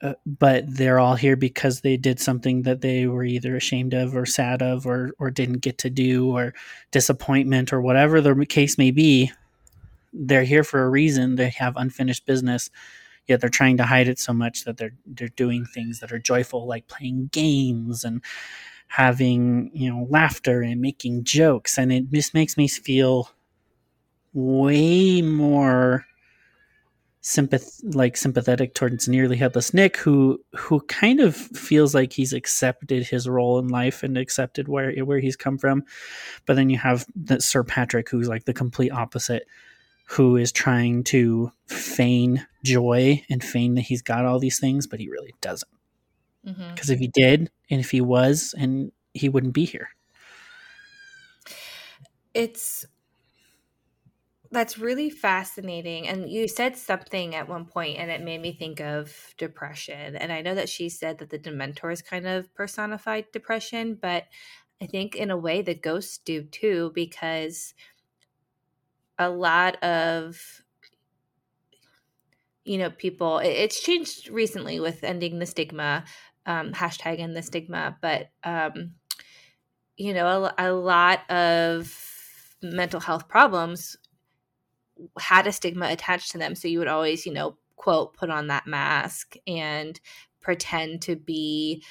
Uh, 0.01 0.15
but 0.25 0.63
they're 0.65 0.97
all 0.97 1.13
here 1.13 1.35
because 1.35 1.81
they 1.81 1.95
did 1.97 2.19
something 2.19 2.63
that 2.63 2.81
they 2.81 3.05
were 3.05 3.23
either 3.23 3.55
ashamed 3.55 3.93
of 3.93 4.17
or 4.17 4.25
sad 4.25 4.63
of 4.63 4.87
or 4.87 5.11
or 5.19 5.29
didn't 5.29 5.59
get 5.59 5.77
to 5.77 5.91
do 5.91 6.35
or 6.35 6.51
disappointment 6.89 7.71
or 7.71 7.79
whatever 7.79 8.21
the 8.21 8.43
case 8.43 8.75
may 8.75 8.89
be. 8.89 9.31
They're 10.13 10.43
here 10.45 10.63
for 10.63 10.83
a 10.83 10.89
reason. 10.89 11.35
They 11.35 11.49
have 11.49 11.77
unfinished 11.77 12.25
business, 12.25 12.71
yet 13.27 13.41
they're 13.41 13.51
trying 13.51 13.77
to 13.77 13.85
hide 13.85 14.07
it 14.07 14.17
so 14.17 14.33
much 14.33 14.63
that 14.63 14.77
they're 14.77 14.95
they're 15.05 15.27
doing 15.27 15.63
things 15.63 15.99
that 15.99 16.11
are 16.11 16.17
joyful, 16.17 16.65
like 16.65 16.87
playing 16.87 17.29
games 17.31 18.03
and 18.03 18.23
having 18.87 19.69
you 19.75 19.91
know 19.91 20.07
laughter 20.09 20.63
and 20.63 20.81
making 20.81 21.23
jokes, 21.23 21.77
and 21.77 21.91
it 21.93 22.09
just 22.09 22.33
makes 22.33 22.57
me 22.57 22.67
feel 22.67 23.29
way 24.33 25.21
more 25.21 26.05
sympath 27.21 27.81
like 27.95 28.15
sympathetic 28.15 28.73
towards 28.73 29.07
nearly 29.07 29.35
headless 29.35 29.73
Nick, 29.73 29.97
who 29.97 30.39
who 30.55 30.79
kind 30.81 31.19
of 31.19 31.35
feels 31.35 31.93
like 31.93 32.13
he's 32.13 32.33
accepted 32.33 33.05
his 33.05 33.27
role 33.27 33.59
in 33.59 33.67
life 33.67 34.03
and 34.03 34.17
accepted 34.17 34.67
where 34.67 34.93
where 35.03 35.19
he's 35.19 35.35
come 35.35 35.57
from. 35.57 35.83
But 36.45 36.55
then 36.55 36.69
you 36.69 36.77
have 36.77 37.05
the 37.15 37.41
Sir 37.41 37.63
Patrick, 37.63 38.09
who's 38.09 38.29
like 38.29 38.45
the 38.45 38.53
complete 38.53 38.91
opposite, 38.91 39.47
who 40.05 40.37
is 40.37 40.51
trying 40.51 41.03
to 41.05 41.51
feign 41.67 42.45
joy 42.63 43.23
and 43.29 43.43
feign 43.43 43.75
that 43.75 43.81
he's 43.81 44.01
got 44.01 44.25
all 44.25 44.39
these 44.39 44.59
things, 44.59 44.87
but 44.87 44.99
he 44.99 45.09
really 45.09 45.35
doesn't. 45.41 45.71
Because 46.43 46.57
mm-hmm. 46.57 46.93
if 46.93 46.99
he 46.99 47.07
did, 47.07 47.51
and 47.69 47.79
if 47.79 47.91
he 47.91 48.01
was, 48.01 48.55
and 48.57 48.91
he 49.13 49.29
wouldn't 49.29 49.53
be 49.53 49.65
here. 49.65 49.89
It's 52.33 52.85
that's 54.51 54.77
really 54.77 55.09
fascinating. 55.09 56.07
And 56.07 56.29
you 56.29 56.47
said 56.47 56.75
something 56.75 57.35
at 57.35 57.47
one 57.47 57.65
point, 57.65 57.97
and 57.97 58.09
it 58.09 58.23
made 58.23 58.41
me 58.41 58.53
think 58.53 58.79
of 58.79 59.33
depression. 59.37 60.15
And 60.15 60.31
I 60.31 60.41
know 60.41 60.55
that 60.55 60.69
she 60.69 60.89
said 60.89 61.19
that 61.19 61.29
the 61.29 61.39
Dementors 61.39 62.03
kind 62.03 62.25
of 62.27 62.53
personified 62.55 63.31
depression, 63.31 63.97
but 64.01 64.25
I 64.81 64.87
think 64.87 65.15
in 65.15 65.29
a 65.29 65.37
way 65.37 65.61
the 65.61 65.75
ghosts 65.75 66.17
do 66.17 66.43
too, 66.43 66.91
because 66.95 67.73
a 69.19 69.29
lot 69.29 69.81
of 69.83 70.63
you 72.63 72.77
know 72.77 72.89
people 72.89 73.39
it's 73.39 73.81
changed 73.81 74.29
recently 74.29 74.79
with 74.79 75.03
ending 75.03 75.39
the 75.39 75.45
stigma 75.45 76.03
um, 76.45 76.71
hashtag 76.71 77.19
end 77.19 77.35
the 77.35 77.41
stigma 77.41 77.97
but 78.01 78.29
um, 78.43 78.91
you 79.97 80.13
know 80.13 80.45
a, 80.45 80.69
a 80.69 80.71
lot 80.71 81.29
of 81.29 81.93
mental 82.61 82.99
health 82.99 83.27
problems 83.27 83.97
had 85.19 85.47
a 85.47 85.51
stigma 85.51 85.87
attached 85.89 86.31
to 86.31 86.37
them. 86.37 86.55
So 86.55 86.67
you 86.67 86.79
would 86.79 86.87
always 86.87 87.25
you 87.25 87.33
know 87.33 87.57
quote 87.75 88.13
put 88.13 88.29
on 88.29 88.47
that 88.47 88.67
mask 88.67 89.35
and 89.47 89.99
pretend 90.41 91.01
to 91.03 91.15
be 91.15 91.83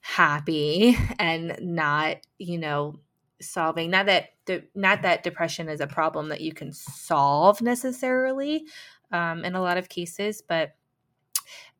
happy 0.00 0.96
and 1.18 1.56
not 1.60 2.18
you 2.38 2.58
know 2.58 3.00
solving. 3.40 3.90
Not 3.90 4.06
that 4.06 4.30
de- 4.46 4.64
not 4.74 5.02
that 5.02 5.22
depression 5.22 5.68
is 5.68 5.80
a 5.80 5.86
problem 5.86 6.28
that 6.28 6.40
you 6.40 6.52
can 6.52 6.72
solve 6.72 7.60
necessarily 7.62 8.66
um, 9.12 9.44
in 9.44 9.54
a 9.54 9.62
lot 9.62 9.76
of 9.76 9.88
cases 9.88 10.42
but 10.46 10.74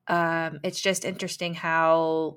um, 0.09 0.61
it's 0.63 0.81
just 0.81 1.05
interesting 1.05 1.55
how 1.55 2.37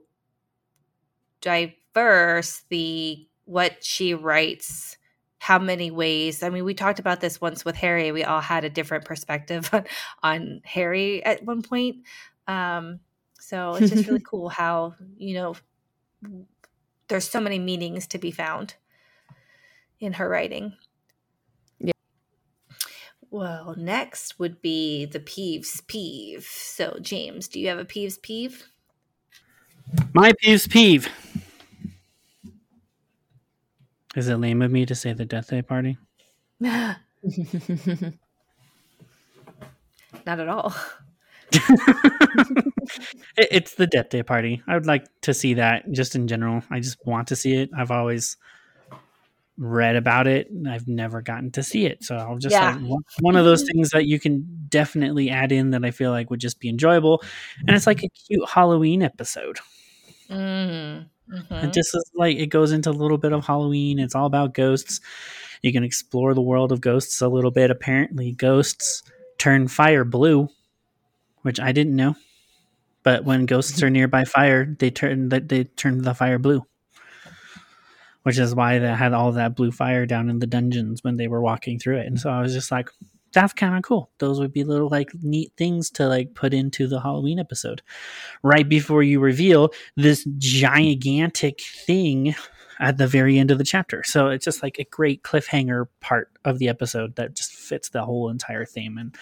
diverse 1.41 2.63
the 2.69 3.27
what 3.45 3.83
she 3.83 4.13
writes 4.13 4.96
how 5.39 5.59
many 5.59 5.91
ways 5.91 6.43
i 6.43 6.49
mean 6.49 6.65
we 6.65 6.73
talked 6.73 6.99
about 6.99 7.21
this 7.21 7.39
once 7.39 7.63
with 7.63 7.75
harry 7.75 8.11
we 8.11 8.23
all 8.23 8.41
had 8.41 8.63
a 8.63 8.69
different 8.69 9.05
perspective 9.05 9.69
on, 9.73 9.83
on 10.23 10.61
harry 10.63 11.23
at 11.23 11.43
one 11.43 11.61
point 11.61 11.97
um, 12.47 13.01
so 13.39 13.75
it's 13.75 13.91
just 13.91 14.07
really 14.07 14.19
cool 14.25 14.49
how 14.49 14.95
you 15.17 15.33
know 15.35 15.55
there's 17.07 17.29
so 17.29 17.39
many 17.39 17.59
meanings 17.59 18.07
to 18.07 18.17
be 18.17 18.31
found 18.31 18.75
in 19.99 20.13
her 20.13 20.27
writing. 20.27 20.73
Yeah. 21.79 21.93
Well, 23.29 23.75
next 23.77 24.39
would 24.39 24.61
be 24.61 25.05
the 25.05 25.19
Peeves 25.19 25.85
peeve. 25.87 26.45
So, 26.45 26.97
James, 27.01 27.47
do 27.47 27.59
you 27.59 27.67
have 27.69 27.79
a 27.79 27.85
Peeves 27.85 28.21
peeve? 28.21 28.69
My 30.13 30.33
Peeves 30.33 30.69
peeve. 30.69 31.09
Is 34.17 34.27
it 34.29 34.37
lame 34.37 34.63
of 34.63 34.71
me 34.71 34.83
to 34.87 34.95
say 34.95 35.13
the 35.13 35.25
death 35.25 35.51
day 35.51 35.61
party? 35.61 35.95
Not 36.59 36.97
at 40.25 40.49
all. 40.49 40.73
it's 43.37 43.75
the 43.75 43.85
death 43.85 44.09
day 44.09 44.23
party. 44.23 44.63
I 44.67 44.73
would 44.73 44.87
like 44.87 45.05
to 45.21 45.35
see 45.35 45.53
that 45.53 45.91
just 45.91 46.15
in 46.15 46.27
general. 46.27 46.63
I 46.71 46.79
just 46.79 46.97
want 47.05 47.27
to 47.27 47.35
see 47.35 47.57
it. 47.57 47.69
I've 47.77 47.91
always 47.91 48.37
read 49.55 49.95
about 49.95 50.25
it 50.25 50.49
and 50.49 50.67
I've 50.67 50.87
never 50.87 51.21
gotten 51.21 51.51
to 51.51 51.61
see 51.61 51.85
it. 51.85 52.03
So 52.03 52.15
I'll 52.15 52.39
just 52.39 52.53
yeah. 52.53 52.75
like 52.81 53.01
one 53.19 53.35
of 53.35 53.45
those 53.45 53.63
things 53.71 53.91
that 53.91 54.07
you 54.07 54.19
can 54.19 54.65
definitely 54.67 55.29
add 55.29 55.51
in 55.51 55.69
that 55.71 55.85
I 55.85 55.91
feel 55.91 56.09
like 56.09 56.31
would 56.31 56.39
just 56.39 56.59
be 56.59 56.69
enjoyable. 56.69 57.21
And 57.67 57.75
it's 57.75 57.85
like 57.85 58.01
a 58.01 58.09
cute 58.09 58.49
Halloween 58.49 59.03
episode. 59.03 59.59
Mm-hmm. 60.27 61.03
Mm-hmm. 61.31 61.65
It 61.65 61.73
just 61.73 61.95
is 61.95 62.11
like 62.15 62.37
it 62.37 62.47
goes 62.47 62.71
into 62.71 62.89
a 62.89 62.91
little 62.91 63.17
bit 63.17 63.33
of 63.33 63.45
Halloween. 63.45 63.99
It's 63.99 64.15
all 64.15 64.25
about 64.25 64.53
ghosts. 64.53 65.01
You 65.61 65.73
can 65.73 65.83
explore 65.83 66.33
the 66.33 66.41
world 66.41 66.71
of 66.71 66.81
ghosts 66.81 67.21
a 67.21 67.27
little 67.27 67.51
bit. 67.51 67.71
Apparently, 67.71 68.31
ghosts 68.31 69.03
turn 69.37 69.67
fire 69.67 70.03
blue, 70.03 70.49
which 71.41 71.59
I 71.59 71.71
didn't 71.71 71.95
know. 71.95 72.15
But 73.03 73.23
when 73.25 73.45
ghosts 73.45 73.81
are 73.83 73.89
nearby 73.89 74.23
fire, 74.25 74.65
they 74.65 74.89
turn 74.89 75.29
that 75.29 75.49
they 75.49 75.65
turn 75.65 76.01
the 76.01 76.13
fire 76.13 76.39
blue 76.39 76.65
which 78.27 78.39
is 78.39 78.53
why 78.53 78.77
they 78.77 78.89
had 78.89 79.13
all 79.13 79.31
that 79.31 79.55
blue 79.55 79.71
fire 79.71 80.05
down 80.05 80.29
in 80.29 80.39
the 80.39 80.45
dungeons 80.45 81.01
when 81.01 81.15
they 81.15 81.29
were 81.29 81.39
walking 81.39 81.79
through 81.79 81.95
it. 81.95 82.07
And 82.07 82.19
so 82.19 82.29
I 82.29 82.41
was 82.41 82.53
just 82.53 82.73
like, 82.73 82.89
that's 83.37 83.53
kind 83.53 83.75
of 83.75 83.83
cool. 83.83 84.09
Those 84.17 84.39
would 84.39 84.51
be 84.51 84.63
little 84.63 84.89
like 84.89 85.11
neat 85.21 85.51
things 85.55 85.91
to 85.91 86.07
like 86.07 86.33
put 86.33 86.55
into 86.55 86.87
the 86.87 86.99
Halloween 86.99 87.37
episode 87.37 87.83
right 88.41 88.67
before 88.67 89.03
you 89.03 89.19
reveal 89.19 89.69
this 89.95 90.25
gigantic 90.39 91.61
thing 91.61 92.33
at 92.79 92.97
the 92.97 93.05
very 93.05 93.37
end 93.37 93.51
of 93.51 93.59
the 93.59 93.63
chapter. 93.63 94.01
So 94.03 94.29
it's 94.29 94.43
just 94.43 94.63
like 94.63 94.79
a 94.79 94.85
great 94.85 95.21
cliffhanger 95.21 95.85
part 95.99 96.31
of 96.45 96.57
the 96.57 96.67
episode 96.67 97.15
that 97.17 97.35
just 97.35 97.51
fits 97.51 97.89
the 97.89 98.03
whole 98.03 98.31
entire 98.31 98.65
theme. 98.65 98.97
And 98.97 99.15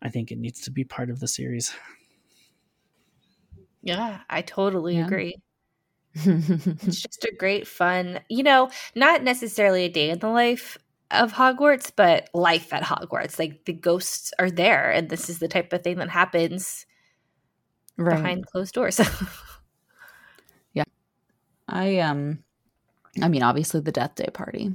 I 0.00 0.08
think 0.08 0.32
it 0.32 0.38
needs 0.38 0.62
to 0.62 0.70
be 0.70 0.84
part 0.84 1.10
of 1.10 1.20
the 1.20 1.28
series. 1.28 1.74
Yeah, 3.82 4.20
I 4.30 4.40
totally 4.40 4.96
yeah. 4.96 5.04
agree. 5.04 5.36
it's 6.14 7.02
just 7.02 7.24
a 7.24 7.36
great 7.38 7.68
fun, 7.68 8.20
you 8.30 8.42
know, 8.42 8.70
not 8.94 9.22
necessarily 9.22 9.84
a 9.84 9.90
day 9.90 10.08
in 10.08 10.20
the 10.20 10.30
life 10.30 10.78
of 11.10 11.32
Hogwarts, 11.32 11.92
but 11.94 12.28
life 12.34 12.72
at 12.72 12.82
Hogwarts. 12.82 13.38
Like 13.38 13.64
the 13.64 13.72
ghosts 13.72 14.32
are 14.38 14.50
there, 14.50 14.90
and 14.90 15.08
this 15.08 15.28
is 15.28 15.38
the 15.38 15.48
type 15.48 15.72
of 15.72 15.82
thing 15.82 15.98
that 15.98 16.10
happens 16.10 16.86
right. 17.96 18.16
behind 18.16 18.46
closed 18.46 18.74
doors. 18.74 19.00
yeah. 20.72 20.84
I 21.68 21.98
um 21.98 22.42
I 23.22 23.28
mean 23.28 23.42
obviously 23.42 23.80
the 23.80 23.92
death 23.92 24.14
day 24.14 24.28
party. 24.32 24.72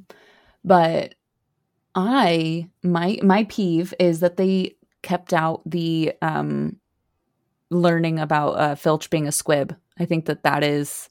But 0.64 1.16
I 1.96 2.70
my 2.84 3.20
my 3.24 3.46
peeve 3.46 3.94
is 4.00 4.22
that 4.22 4.38
they 4.38 4.76
kept 5.02 5.34
out 5.34 5.62
the 5.66 6.14
um 6.22 6.78
learning 7.70 8.20
about 8.20 8.52
uh, 8.52 8.76
Filch 8.76 9.10
being 9.10 9.28
a 9.28 9.32
squib. 9.32 9.76
I 9.98 10.06
think 10.06 10.26
that 10.26 10.44
that 10.44 10.64
is 10.64 11.10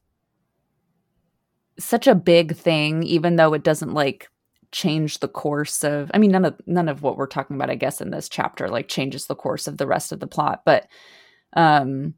such 1.79 2.07
a 2.07 2.15
big 2.15 2.55
thing 2.55 3.03
even 3.03 3.37
though 3.37 3.55
it 3.55 3.62
doesn't 3.62 3.95
like 3.95 4.29
change 4.73 5.19
the 5.19 5.29
course 5.29 5.83
of 5.83 6.11
I 6.15 6.19
mean 6.19 6.31
none 6.31 6.45
of 6.45 6.61
none 6.67 6.89
of 6.89 7.03
what 7.03 7.17
we're 7.17 7.27
talking 7.27 7.57
about 7.57 7.71
I 7.71 7.75
guess 7.75 8.00
in 8.00 8.11
this 8.11 8.29
chapter 8.29 8.69
like 8.69 8.89
changes 8.89 9.27
the 9.27 9.35
course 9.35 9.67
of 9.67 9.79
the 9.79 9.87
rest 9.87 10.12
of 10.12 10.21
the 10.21 10.27
plot 10.27 10.62
but 10.65 10.87
um 11.55 12.15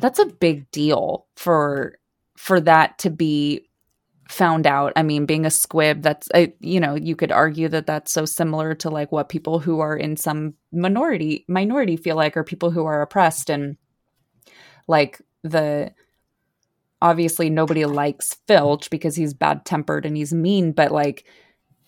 that's 0.00 0.18
a 0.18 0.26
big 0.26 0.70
deal 0.70 1.26
for 1.36 1.98
for 2.36 2.60
that 2.60 2.98
to 2.98 3.10
be 3.10 3.68
found 4.28 4.66
out. 4.66 4.92
I 4.94 5.02
mean 5.02 5.26
being 5.26 5.46
a 5.46 5.50
squib 5.50 6.02
that's 6.02 6.28
I, 6.34 6.52
you 6.60 6.80
know 6.80 6.94
you 6.94 7.16
could 7.16 7.32
argue 7.32 7.68
that 7.68 7.86
that's 7.86 8.12
so 8.12 8.26
similar 8.26 8.74
to 8.76 8.90
like 8.90 9.10
what 9.10 9.30
people 9.30 9.58
who 9.58 9.80
are 9.80 9.96
in 9.96 10.16
some 10.16 10.54
minority 10.70 11.44
minority 11.48 11.96
feel 11.96 12.16
like 12.16 12.36
or 12.36 12.44
people 12.44 12.70
who 12.70 12.84
are 12.84 13.02
oppressed 13.02 13.48
and 13.48 13.76
like 14.86 15.20
the 15.42 15.92
obviously 17.00 17.48
nobody 17.48 17.84
likes 17.86 18.36
filch 18.46 18.90
because 18.90 19.16
he's 19.16 19.32
bad 19.32 19.64
tempered 19.64 20.04
and 20.04 20.16
he's 20.16 20.34
mean 20.34 20.72
but 20.72 20.90
like 20.90 21.24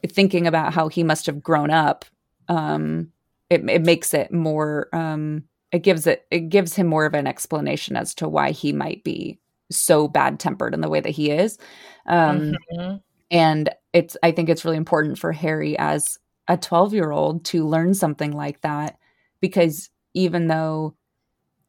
thinking 0.08 0.46
about 0.46 0.72
how 0.72 0.88
he 0.88 1.02
must 1.02 1.26
have 1.26 1.42
grown 1.42 1.70
up 1.70 2.04
um 2.48 3.10
it, 3.48 3.68
it 3.68 3.82
makes 3.82 4.14
it 4.14 4.32
more 4.32 4.88
um 4.92 5.44
it 5.72 5.80
gives 5.80 6.06
it 6.06 6.26
it 6.30 6.48
gives 6.48 6.74
him 6.74 6.86
more 6.86 7.06
of 7.06 7.14
an 7.14 7.26
explanation 7.26 7.96
as 7.96 8.14
to 8.14 8.28
why 8.28 8.50
he 8.50 8.72
might 8.72 9.04
be 9.04 9.38
so 9.70 10.08
bad 10.08 10.40
tempered 10.40 10.74
in 10.74 10.80
the 10.80 10.88
way 10.88 11.00
that 11.00 11.10
he 11.10 11.30
is 11.30 11.58
um 12.06 12.54
mm-hmm. 12.72 12.96
and 13.30 13.70
it's 13.92 14.16
i 14.22 14.30
think 14.30 14.48
it's 14.48 14.64
really 14.64 14.76
important 14.76 15.18
for 15.18 15.32
harry 15.32 15.78
as 15.78 16.18
a 16.48 16.56
12 16.56 16.94
year 16.94 17.10
old 17.12 17.44
to 17.44 17.66
learn 17.66 17.94
something 17.94 18.32
like 18.32 18.60
that 18.62 18.98
because 19.40 19.90
even 20.14 20.48
though 20.48 20.96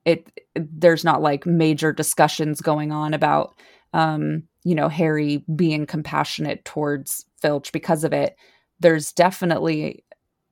it 0.06 0.32
there's 0.56 1.04
not 1.04 1.22
like 1.22 1.46
major 1.46 1.94
discussions 1.94 2.62
going 2.62 2.92
on 2.92 3.14
about 3.14 3.56
um 3.94 4.44
you 4.64 4.76
know 4.76 4.90
harry 4.90 5.44
being 5.56 5.86
compassionate 5.86 6.64
towards 6.66 7.26
filch 7.42 7.72
because 7.72 8.04
of 8.04 8.14
it 8.14 8.36
there's 8.80 9.12
definitely 9.14 10.04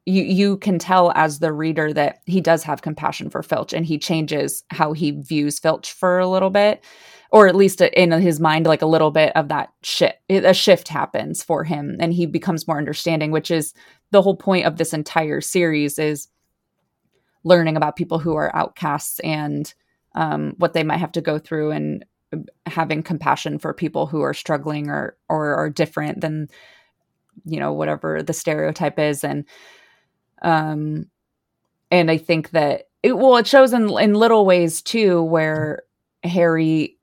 you 0.05 0.23
you 0.23 0.57
can 0.57 0.79
tell 0.79 1.11
as 1.15 1.39
the 1.39 1.53
reader 1.53 1.93
that 1.93 2.19
he 2.25 2.41
does 2.41 2.63
have 2.63 2.81
compassion 2.81 3.29
for 3.29 3.43
Filch 3.43 3.73
and 3.73 3.85
he 3.85 3.97
changes 3.97 4.63
how 4.71 4.91
he 4.91 5.11
views 5.11 5.59
Filch 5.59 5.91
for 5.91 6.19
a 6.19 6.27
little 6.27 6.49
bit 6.49 6.83
or 7.31 7.47
at 7.47 7.55
least 7.55 7.79
in 7.81 8.11
his 8.11 8.39
mind 8.39 8.65
like 8.65 8.81
a 8.81 8.87
little 8.87 9.11
bit 9.11 9.35
of 9.35 9.49
that 9.49 9.71
shit 9.83 10.19
a 10.29 10.53
shift 10.53 10.87
happens 10.87 11.43
for 11.43 11.63
him 11.63 11.95
and 11.99 12.13
he 12.13 12.25
becomes 12.25 12.67
more 12.67 12.77
understanding 12.77 13.31
which 13.31 13.51
is 13.51 13.73
the 14.11 14.21
whole 14.21 14.35
point 14.35 14.65
of 14.65 14.77
this 14.77 14.93
entire 14.93 15.41
series 15.41 15.99
is 15.99 16.27
learning 17.43 17.77
about 17.77 17.95
people 17.95 18.19
who 18.19 18.35
are 18.35 18.55
outcasts 18.55 19.19
and 19.19 19.73
um, 20.15 20.53
what 20.57 20.73
they 20.73 20.83
might 20.83 20.97
have 20.97 21.11
to 21.11 21.21
go 21.21 21.37
through 21.37 21.71
and 21.71 22.03
having 22.65 23.03
compassion 23.03 23.57
for 23.57 23.73
people 23.73 24.05
who 24.05 24.21
are 24.21 24.33
struggling 24.33 24.89
or 24.89 25.17
or 25.29 25.55
are 25.55 25.69
different 25.69 26.21
than 26.21 26.47
you 27.45 27.59
know 27.59 27.73
whatever 27.73 28.21
the 28.21 28.33
stereotype 28.33 28.99
is. 28.99 29.23
And 29.23 29.45
um, 30.41 31.09
and 31.91 32.11
I 32.11 32.17
think 32.17 32.51
that 32.51 32.89
it, 33.03 33.17
well, 33.17 33.37
it 33.37 33.47
shows 33.47 33.73
in 33.73 33.89
in 33.99 34.13
little 34.13 34.45
ways 34.45 34.81
too, 34.81 35.23
where 35.23 35.83
Harry 36.23 36.97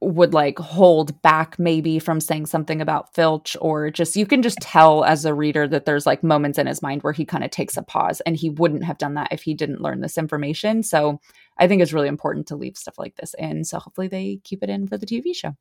would 0.00 0.32
like 0.32 0.58
hold 0.60 1.20
back 1.22 1.58
maybe 1.58 1.98
from 1.98 2.20
saying 2.20 2.46
something 2.46 2.80
about 2.80 3.14
Filch, 3.14 3.56
or 3.60 3.90
just 3.90 4.14
you 4.16 4.26
can 4.26 4.42
just 4.42 4.58
tell 4.58 5.04
as 5.04 5.24
a 5.24 5.34
reader 5.34 5.66
that 5.66 5.86
there's 5.86 6.06
like 6.06 6.22
moments 6.22 6.58
in 6.58 6.68
his 6.68 6.82
mind 6.82 7.02
where 7.02 7.12
he 7.12 7.24
kind 7.24 7.42
of 7.42 7.50
takes 7.50 7.76
a 7.76 7.82
pause, 7.82 8.20
and 8.20 8.36
he 8.36 8.50
wouldn't 8.50 8.84
have 8.84 8.98
done 8.98 9.14
that 9.14 9.32
if 9.32 9.42
he 9.42 9.54
didn't 9.54 9.80
learn 9.80 10.00
this 10.00 10.16
information. 10.16 10.82
So 10.82 11.20
I 11.56 11.66
think 11.66 11.82
it's 11.82 11.92
really 11.92 12.08
important 12.08 12.46
to 12.48 12.56
leave 12.56 12.76
stuff 12.76 12.98
like 12.98 13.16
this 13.16 13.34
in. 13.38 13.64
So 13.64 13.78
hopefully 13.78 14.08
they 14.08 14.40
keep 14.44 14.62
it 14.62 14.70
in 14.70 14.86
for 14.86 14.96
the 14.96 15.06
TV 15.06 15.34
show. 15.34 15.56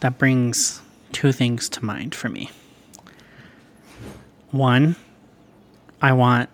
That 0.00 0.18
brings 0.18 0.80
two 1.12 1.32
things 1.32 1.68
to 1.70 1.84
mind 1.84 2.14
for 2.14 2.28
me. 2.28 2.50
One, 4.50 4.94
I 6.00 6.12
want 6.12 6.50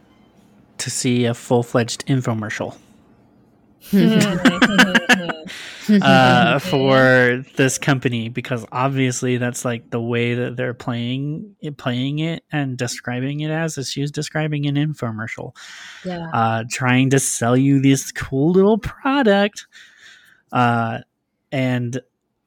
to 0.79 0.91
see 0.91 1.27
a 1.27 1.35
full 1.35 1.63
fledged 1.63 2.07
infomercial. 2.07 2.79
uh, 6.03 6.59
for 6.59 7.45
this 7.57 7.79
company 7.79 8.29
because 8.29 8.65
obviously 8.73 9.37
that's 9.37 9.65
like 9.65 9.91
the 9.91 10.01
way 10.01 10.35
that 10.35 10.57
they're 10.57 10.75
playing 10.75 11.55
it, 11.61 11.77
playing 11.77 12.21
it 12.21 12.45
and 12.53 12.77
describing 12.77 13.41
it 13.41 13.51
as 13.51 13.77
is 13.79 13.97
was 13.97 14.11
describing 14.11 14.67
an 14.67 14.77
infomercial, 14.77 15.55
yeah, 16.05 16.29
uh, 16.33 16.65
trying 16.71 17.11
to 17.11 17.19
sell 17.19 17.57
you 17.57 17.81
this 17.81 18.13
cool 18.13 18.53
little 18.53 18.79
product, 18.79 19.67
uh, 20.53 20.99
and 21.51 22.01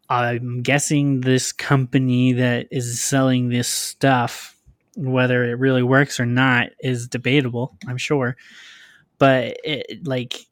I'm 0.10 0.62
guessing 0.62 1.22
this 1.22 1.52
company 1.52 2.34
that 2.34 2.68
is 2.72 3.02
selling 3.02 3.50
this 3.50 3.68
stuff 3.68 4.54
whether 4.96 5.44
it 5.44 5.54
really 5.54 5.84
works 5.84 6.20
or 6.20 6.26
not 6.26 6.70
is 6.80 7.08
debatable, 7.08 7.78
I'm 7.88 7.98
sure. 7.98 8.36
But 9.18 9.58
it, 9.64 10.06
like, 10.06 10.46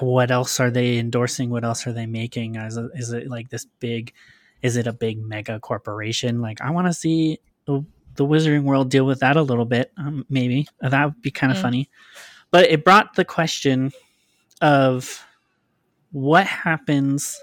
what 0.00 0.30
else 0.30 0.60
are 0.60 0.70
they 0.70 0.98
endorsing? 0.98 1.50
What 1.50 1.64
else 1.64 1.86
are 1.86 1.92
they 1.92 2.06
making? 2.06 2.56
Is 2.56 2.76
it, 2.76 2.90
is 2.94 3.12
it 3.12 3.28
like 3.28 3.50
this 3.50 3.66
big? 3.80 4.12
Is 4.62 4.76
it 4.76 4.86
a 4.86 4.92
big 4.92 5.22
mega 5.22 5.60
corporation? 5.60 6.40
Like, 6.40 6.60
I 6.60 6.70
want 6.70 6.86
to 6.86 6.94
see 6.94 7.38
the, 7.66 7.84
the, 8.14 8.24
Wizarding 8.24 8.64
World 8.64 8.90
deal 8.90 9.04
with 9.04 9.20
that 9.20 9.36
a 9.36 9.42
little 9.42 9.64
bit. 9.64 9.92
Um, 9.96 10.24
maybe 10.28 10.66
that 10.80 11.04
would 11.04 11.22
be 11.22 11.30
kind 11.30 11.52
of 11.52 11.58
mm. 11.58 11.62
funny. 11.62 11.90
But 12.50 12.70
it 12.70 12.84
brought 12.84 13.14
the 13.14 13.24
question 13.24 13.92
of 14.60 15.24
what 16.12 16.46
happens 16.46 17.40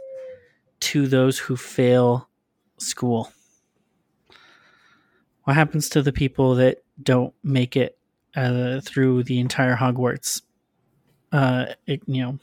to 0.79 1.07
those 1.07 1.37
who 1.37 1.55
fail 1.55 2.27
school 2.77 3.31
what 5.43 5.55
happens 5.55 5.89
to 5.89 6.01
the 6.01 6.13
people 6.13 6.55
that 6.55 6.83
don't 7.01 7.33
make 7.43 7.75
it 7.75 7.97
uh, 8.35 8.81
through 8.81 9.23
the 9.23 9.39
entire 9.39 9.75
Hogwarts, 9.75 10.41
uh, 11.33 11.65
you 11.85 12.21
know, 12.21 12.39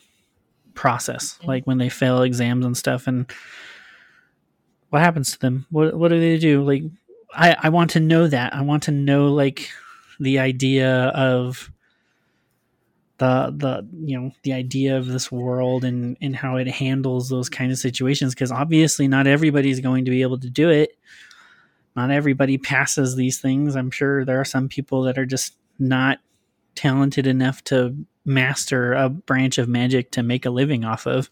process? 0.75 1.39
Like 1.43 1.65
when 1.65 1.79
they 1.79 1.89
fail 1.89 2.23
exams 2.23 2.67
and 2.67 2.77
stuff, 2.77 3.07
and 3.07 3.31
what 4.91 5.01
happens 5.01 5.33
to 5.33 5.39
them? 5.39 5.67
What 5.71 5.95
what 5.95 6.09
do 6.09 6.21
they 6.21 6.37
do? 6.37 6.63
Like, 6.63 6.83
I 7.33 7.57
I 7.63 7.69
want 7.71 7.91
to 7.93 8.01
know 8.01 8.27
that. 8.29 8.55
I 8.55 8.61
want 8.61 8.83
to 8.85 8.91
know 8.91 9.33
like 9.33 9.71
the 10.19 10.39
idea 10.39 11.07
of 11.09 11.71
the 13.17 13.55
the 13.57 13.89
you 14.05 14.21
know 14.21 14.33
the 14.43 14.53
idea 14.53 14.99
of 14.99 15.07
this 15.07 15.33
world 15.33 15.85
and 15.85 16.19
and 16.21 16.37
how 16.37 16.57
it 16.57 16.69
handles 16.69 17.31
those 17.31 17.49
kind 17.49 17.73
of 17.73 17.79
situations 17.79 18.35
because 18.35 18.53
obviously 18.53 19.09
not 19.09 19.27
everybody's 19.27 19.81
going 19.81 20.07
to 20.07 20.11
be 20.11 20.23
able 20.23 20.39
to 20.39 20.51
do 20.51 20.71
it 20.71 20.97
not 21.97 22.11
everybody 22.11 22.59
passes 22.59 23.17
these 23.17 23.41
things. 23.41 23.77
I'm 23.77 23.91
sure 23.91 24.25
there 24.25 24.41
are 24.41 24.45
some 24.45 24.69
people 24.69 25.03
that 25.03 25.19
are 25.19 25.27
just 25.27 25.57
not 25.79 26.19
talented 26.75 27.27
enough 27.27 27.63
to 27.65 27.97
master 28.25 28.93
a 28.93 29.09
branch 29.09 29.59
of 29.59 29.69
magic 29.69 30.11
to 30.13 30.23
make 30.23 30.47
a 30.47 30.51
living 30.51 30.85
off 30.85 31.07
of. 31.07 31.31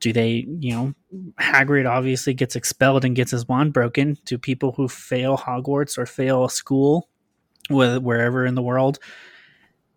Do 0.00 0.12
they, 0.12 0.46
you 0.60 0.72
know, 0.72 0.94
Hagrid 1.40 1.88
obviously 1.88 2.32
gets 2.32 2.54
expelled 2.54 3.04
and 3.04 3.16
gets 3.16 3.32
his 3.32 3.48
wand 3.48 3.72
broken. 3.72 4.16
Do 4.24 4.38
people 4.38 4.72
who 4.72 4.88
fail 4.88 5.36
Hogwarts 5.36 5.98
or 5.98 6.06
fail 6.06 6.44
a 6.44 6.50
school, 6.50 7.08
wherever 7.68 8.46
in 8.46 8.54
the 8.54 8.62
world, 8.62 9.00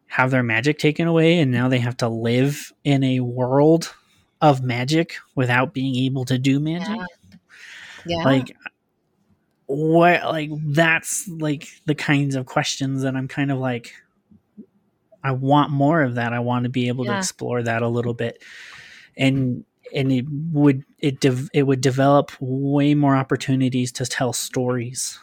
have 0.08 0.32
their 0.32 0.44
magic 0.44 0.80
taken 0.80 1.08
away 1.08 1.40
and 1.40 1.52
now 1.52 1.70
they 1.70 1.80
have 1.80 1.98
to 1.98 2.10
live 2.10 2.74
in 2.84 3.04
a 3.04 3.20
world 3.20 3.94
of 4.42 4.64
magic 4.64 5.18
without 5.36 5.74
being 5.74 5.96
able 6.04 6.26
to 6.26 6.40
do 6.40 6.60
magic? 6.60 6.98
Yeah. 8.06 8.18
yeah. 8.18 8.24
Like 8.24 8.58
what 9.72 10.24
like 10.24 10.50
that's 10.66 11.28
like 11.28 11.68
the 11.86 11.96
kinds 11.96 12.36
of 12.36 12.46
questions 12.46 13.04
that 13.04 13.16
I'm 13.16 13.28
kind 13.28 13.52
of 13.52 13.60
like 13.60 13.94
I 15.24 15.32
want 15.32 15.72
more 15.72 16.02
of 16.02 16.16
that. 16.16 16.34
I 16.34 16.40
want 16.40 16.64
to 16.64 16.70
be 16.70 16.88
able 16.88 17.06
to 17.06 17.12
explore 17.18 17.64
that 17.64 17.82
a 17.82 17.88
little 17.88 18.14
bit. 18.14 18.44
And 19.16 19.64
and 19.94 20.12
it 20.12 20.26
would 20.52 20.84
it 21.00 21.20
dev- 21.20 21.50
it 21.54 21.64
would 21.64 21.82
develop 21.82 22.32
way 22.40 22.94
more 22.96 23.16
opportunities 23.16 23.92
to 23.94 24.06
tell 24.06 24.34
stories. 24.34 25.20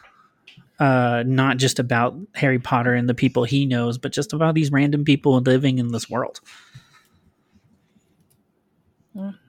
Uh 0.78 1.24
not 1.26 1.56
just 1.56 1.78
about 1.78 2.16
Harry 2.34 2.58
Potter 2.58 2.94
and 2.94 3.08
the 3.08 3.14
people 3.14 3.44
he 3.44 3.66
knows, 3.66 3.98
but 3.98 4.12
just 4.12 4.32
about 4.32 4.54
these 4.54 4.70
random 4.72 5.04
people 5.04 5.40
living 5.40 5.78
in 5.78 5.88
this 5.88 6.08
world. 6.08 6.40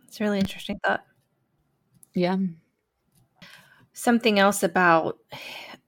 It's 0.07 0.19
a 0.19 0.23
really 0.23 0.39
interesting 0.39 0.79
thought. 0.83 1.05
Yeah. 2.15 2.37
Something 3.99 4.39
else 4.39 4.63
about 4.63 5.19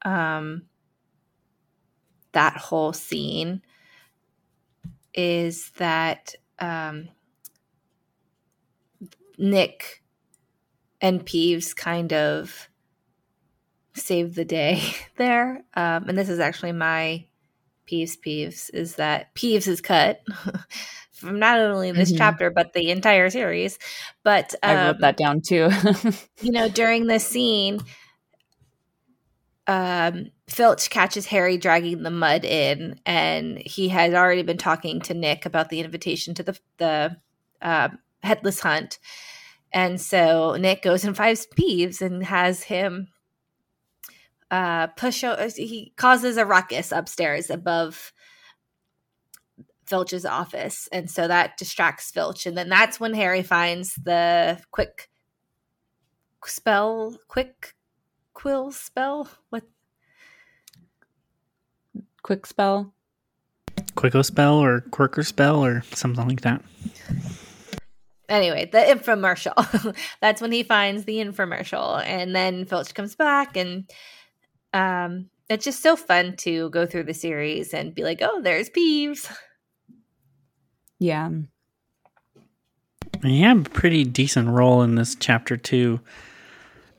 um, 0.04 0.64
that 2.34 2.58
whole 2.58 2.92
scene 2.92 3.62
is 5.14 5.72
that 5.78 6.36
um, 6.60 7.08
Nick 9.38 10.04
and 11.00 11.26
Peeves 11.26 11.74
kind 11.74 12.12
of 12.12 12.68
saved 13.94 14.36
the 14.36 14.44
day 14.44 14.82
there. 15.16 15.64
Um, 15.74 16.10
and 16.10 16.18
this 16.18 16.28
is 16.28 16.40
actually 16.40 16.74
my 16.74 17.26
Peeves 17.90 18.18
Peeves 18.18 18.70
is 18.74 18.96
that 18.96 19.34
Peeves 19.36 19.70
is 19.70 19.80
cut 19.80 20.22
from 21.14 21.40
not 21.40 21.60
only 21.60 21.94
this 21.94 22.12
Mhm. 22.12 22.18
chapter 22.18 22.52
but 22.52 22.74
the 22.74 22.92
entire 22.92 23.30
series. 23.30 23.80
But 24.24 24.54
um, 24.64 24.78
I 24.78 24.86
wrote 24.88 25.00
that 25.00 25.18
down 25.18 25.42
too. 25.42 25.70
you 26.42 26.52
know, 26.52 26.68
during 26.70 27.08
this 27.08 27.26
scene, 27.26 27.80
um, 29.68 30.28
Filch 30.48 30.90
catches 30.90 31.26
Harry 31.28 31.58
dragging 31.58 32.04
the 32.04 32.12
mud 32.12 32.44
in, 32.46 33.00
and 33.06 33.58
he 33.60 33.90
has 33.90 34.14
already 34.14 34.44
been 34.44 34.58
talking 34.58 35.00
to 35.02 35.14
Nick 35.14 35.46
about 35.46 35.70
the 35.70 35.80
invitation 35.80 36.34
to 36.36 36.44
the 36.44 36.60
the 36.78 37.18
uh, 37.62 37.90
headless 38.24 38.60
hunt. 38.60 39.00
And 39.74 40.02
so 40.02 40.56
Nick 40.60 40.82
goes 40.82 41.06
and 41.06 41.16
finds 41.16 41.48
Peeves 41.48 42.02
and 42.02 42.24
has 42.26 42.64
him 42.64 43.08
uh, 44.50 44.88
push. 44.88 45.24
o- 45.24 45.50
He 45.56 45.94
causes 45.96 46.38
a 46.38 46.46
ruckus 46.46 46.92
upstairs 46.92 47.50
above 47.50 48.12
Filch's 49.86 50.26
office, 50.26 50.90
and 50.92 51.10
so 51.10 51.28
that 51.28 51.58
distracts 51.58 52.12
Filch. 52.12 52.46
And 52.46 52.58
then 52.58 52.70
that's 52.70 53.00
when 53.00 53.14
Harry 53.14 53.44
finds 53.44 53.96
the 53.96 54.60
quick 54.72 55.10
spell 56.46 57.18
quick 57.28 57.76
quill 58.34 58.72
spell 58.72 59.30
what 59.50 59.64
Quick 62.24 62.46
spell. 62.46 62.94
Quicko 63.96 64.24
spell 64.24 64.56
or 64.60 64.82
quirker 64.92 65.24
spell 65.24 65.66
or 65.66 65.82
something 65.94 66.28
like 66.28 66.42
that. 66.42 66.62
anyway 68.30 68.70
the 68.72 68.78
infomercial 68.78 69.96
that's 70.22 70.40
when 70.42 70.52
he 70.52 70.64
finds 70.64 71.04
the 71.06 71.18
infomercial 71.18 72.02
and 72.06 72.36
then 72.36 72.64
filch 72.66 72.94
comes 72.94 73.16
back 73.16 73.58
and 73.58 73.90
um 74.74 75.30
it's 75.50 75.66
just 75.66 75.82
so 75.82 75.96
fun 75.98 76.36
to 76.38 76.70
go 76.70 76.86
through 76.86 77.04
the 77.04 77.14
series 77.14 77.74
and 77.74 77.94
be 77.96 78.04
like 78.04 78.20
oh 78.22 78.42
there's 78.42 78.70
peeves 78.70 79.30
Yeah. 81.00 81.26
And 81.26 81.48
he 83.24 83.42
had 83.42 83.66
a 83.66 83.70
pretty 83.70 84.04
decent 84.04 84.48
role 84.50 84.82
in 84.84 84.96
this 84.96 85.16
chapter 85.16 85.58
too. 85.58 86.00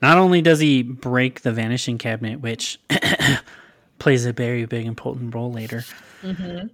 Not 0.03 0.17
only 0.17 0.41
does 0.41 0.59
he 0.59 0.83
break 0.83 1.43
the 1.43 1.53
vanishing 1.53 1.97
cabinet, 1.97 2.41
which 2.41 2.77
plays 3.99 4.25
a 4.25 4.33
very 4.33 4.65
big 4.65 4.85
important 4.85 5.33
role 5.33 5.49
later, 5.49 5.85
mm-hmm. 6.21 6.67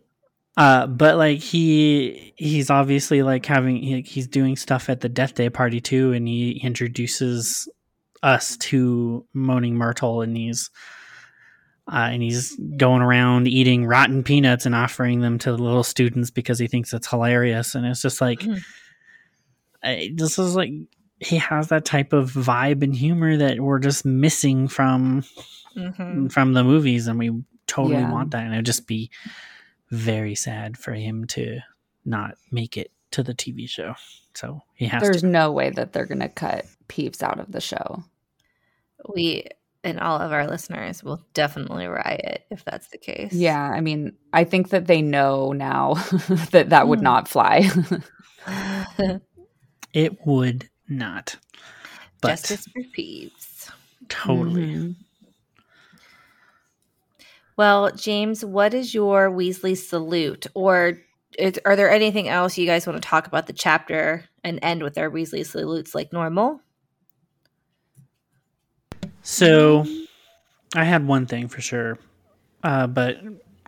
uh, 0.58 0.88
but 0.88 1.16
like 1.16 1.38
he 1.38 2.34
he's 2.38 2.72
obviously 2.72 3.22
like 3.22 3.46
having 3.46 3.84
he, 3.84 4.02
he's 4.02 4.26
doing 4.26 4.56
stuff 4.56 4.90
at 4.90 5.02
the 5.02 5.10
death 5.10 5.36
day 5.36 5.48
party 5.48 5.80
too, 5.80 6.12
and 6.12 6.28
he 6.28 6.54
introduces 6.64 7.70
us 8.24 8.58
to 8.58 9.28
Moaning 9.32 9.76
Myrtle, 9.76 10.24
and 10.24 10.36
he's 10.36 10.72
uh, 11.88 12.10
and 12.12 12.24
he's 12.24 12.56
going 12.78 13.04
around 13.04 13.48
eating 13.48 13.86
rotten 13.86 14.24
peanuts 14.24 14.66
and 14.66 14.74
offering 14.74 15.22
them 15.22 15.38
to 15.38 15.52
the 15.52 15.62
little 15.62 15.84
students 15.84 16.32
because 16.32 16.58
he 16.58 16.66
thinks 16.66 16.94
it's 16.94 17.08
hilarious, 17.08 17.76
and 17.76 17.86
it's 17.86 18.02
just 18.02 18.22
like. 18.22 18.40
Mhm. 18.40 18.60
I, 19.82 20.12
this 20.14 20.38
is 20.38 20.58
like 20.58 20.74
he 21.20 21.38
has 21.38 21.68
that 21.68 21.86
type 21.86 22.14
of 22.14 22.32
vibe 22.32 22.82
and 22.84 22.96
humor 22.96 23.38
that 23.38 23.60
we're 23.60 23.80
just 23.80 24.06
missing 24.06 24.68
from 24.68 25.24
Mm-hmm. 25.78 26.28
from 26.28 26.54
the 26.54 26.64
movies 26.64 27.06
and 27.08 27.20
we 27.20 27.44
totally 27.68 27.96
Yeah. 28.02 28.12
want 28.12 28.32
that 28.32 28.44
and 28.44 28.54
it'd 28.54 28.66
just 28.66 28.88
be 28.88 29.12
very 29.92 30.34
sad 30.36 30.78
for 30.78 30.94
him 30.94 31.26
to 31.28 31.60
not 32.04 32.36
make 32.52 32.76
it 32.76 32.92
to 33.12 33.22
the 33.24 33.34
TV 33.36 33.70
show 33.70 33.94
so 34.34 34.62
he 34.74 34.86
has 34.88 35.02
There's 35.04 35.22
to 35.22 35.28
no 35.28 35.52
way 35.52 35.70
that 35.70 35.94
they're 35.94 36.08
going 36.08 36.20
to 36.22 36.28
cut 36.28 36.66
Peeves 36.88 37.22
out 37.22 37.40
of 37.40 37.52
the 37.52 37.62
show. 37.62 38.04
we 39.14 39.46
and 39.84 40.00
all 40.00 40.18
of 40.20 40.32
our 40.34 40.48
listeners 40.48 41.04
will 41.04 41.24
definitely 41.34 41.86
riot 41.88 42.46
if 42.50 42.66
that's 42.66 42.88
the 42.90 42.98
case 42.98 43.32
Yeah. 43.32 43.62
I 43.62 43.80
mean, 43.80 44.14
I 44.34 44.44
think 44.46 44.70
that 44.70 44.88
they 44.88 45.02
know 45.02 45.52
now 45.54 45.94
that 46.52 46.70
that 46.72 46.88
would 46.88 47.00
Hmm. 47.00 47.04
not 47.06 47.28
fly. 47.28 47.70
it 49.94 50.18
would 50.26 50.69
not 50.90 51.38
but 52.22 52.30
justice 52.30 52.68
for 52.68 52.82
peeves 52.98 53.72
totally 54.10 54.68
Mhm. 54.68 54.96
Well, 57.58 57.92
James, 57.92 58.46
what 58.46 58.74
is 58.74 58.94
your 58.94 59.30
Weasley 59.30 59.76
salute? 59.76 60.48
Or 60.54 60.94
is, 61.38 61.60
are 61.66 61.76
there 61.76 61.92
anything 61.92 62.30
else 62.30 62.58
you 62.58 62.66
guys 62.66 62.88
want 62.88 63.04
to 63.04 63.06
talk 63.06 63.28
about 63.28 63.48
the 63.48 63.54
chapter 63.54 64.24
and 64.46 64.60
end 64.62 64.82
with 64.82 64.98
our 64.98 65.10
Weasley 65.10 65.46
salutes 65.46 65.94
like 65.94 66.14
normal? 66.14 66.62
so 69.22 69.86
I 70.76 70.86
had 70.86 71.06
one 71.06 71.26
thing 71.26 71.48
for 71.48 71.62
sure 71.62 71.98
uh, 72.64 72.88
but 72.88 73.18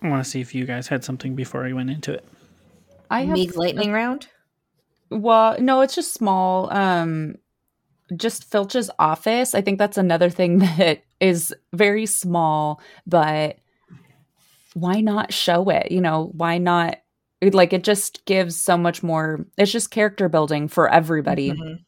I 0.01 0.07
want 0.09 0.23
to 0.23 0.29
see 0.29 0.41
if 0.41 0.55
you 0.55 0.65
guys 0.65 0.87
had 0.87 1.03
something 1.03 1.35
before 1.35 1.65
I 1.65 1.73
went 1.73 1.89
into 1.89 2.13
it 2.13 2.25
I 3.09 3.23
have 3.23 3.33
Meek 3.33 3.57
lightning 3.57 3.91
round? 3.91 4.27
Well, 5.11 5.57
no, 5.59 5.81
it's 5.81 5.95
just 5.95 6.13
small. 6.13 6.71
Um 6.73 7.35
just 8.15 8.49
Filch's 8.51 8.89
office. 8.99 9.55
I 9.55 9.61
think 9.61 9.77
that's 9.79 9.97
another 9.97 10.29
thing 10.29 10.59
that 10.77 11.03
is 11.19 11.53
very 11.73 12.05
small, 12.05 12.81
but 13.07 13.57
why 14.73 15.01
not 15.01 15.33
show 15.33 15.69
it? 15.69 15.91
You 15.91 16.01
know, 16.01 16.31
why 16.33 16.57
not 16.57 16.97
like 17.41 17.73
it 17.73 17.83
just 17.83 18.23
gives 18.25 18.55
so 18.55 18.77
much 18.77 19.01
more 19.01 19.45
it's 19.57 19.71
just 19.71 19.89
character 19.91 20.29
building 20.29 20.67
for 20.67 20.87
everybody 20.89 21.51
Mhm. 21.51 21.79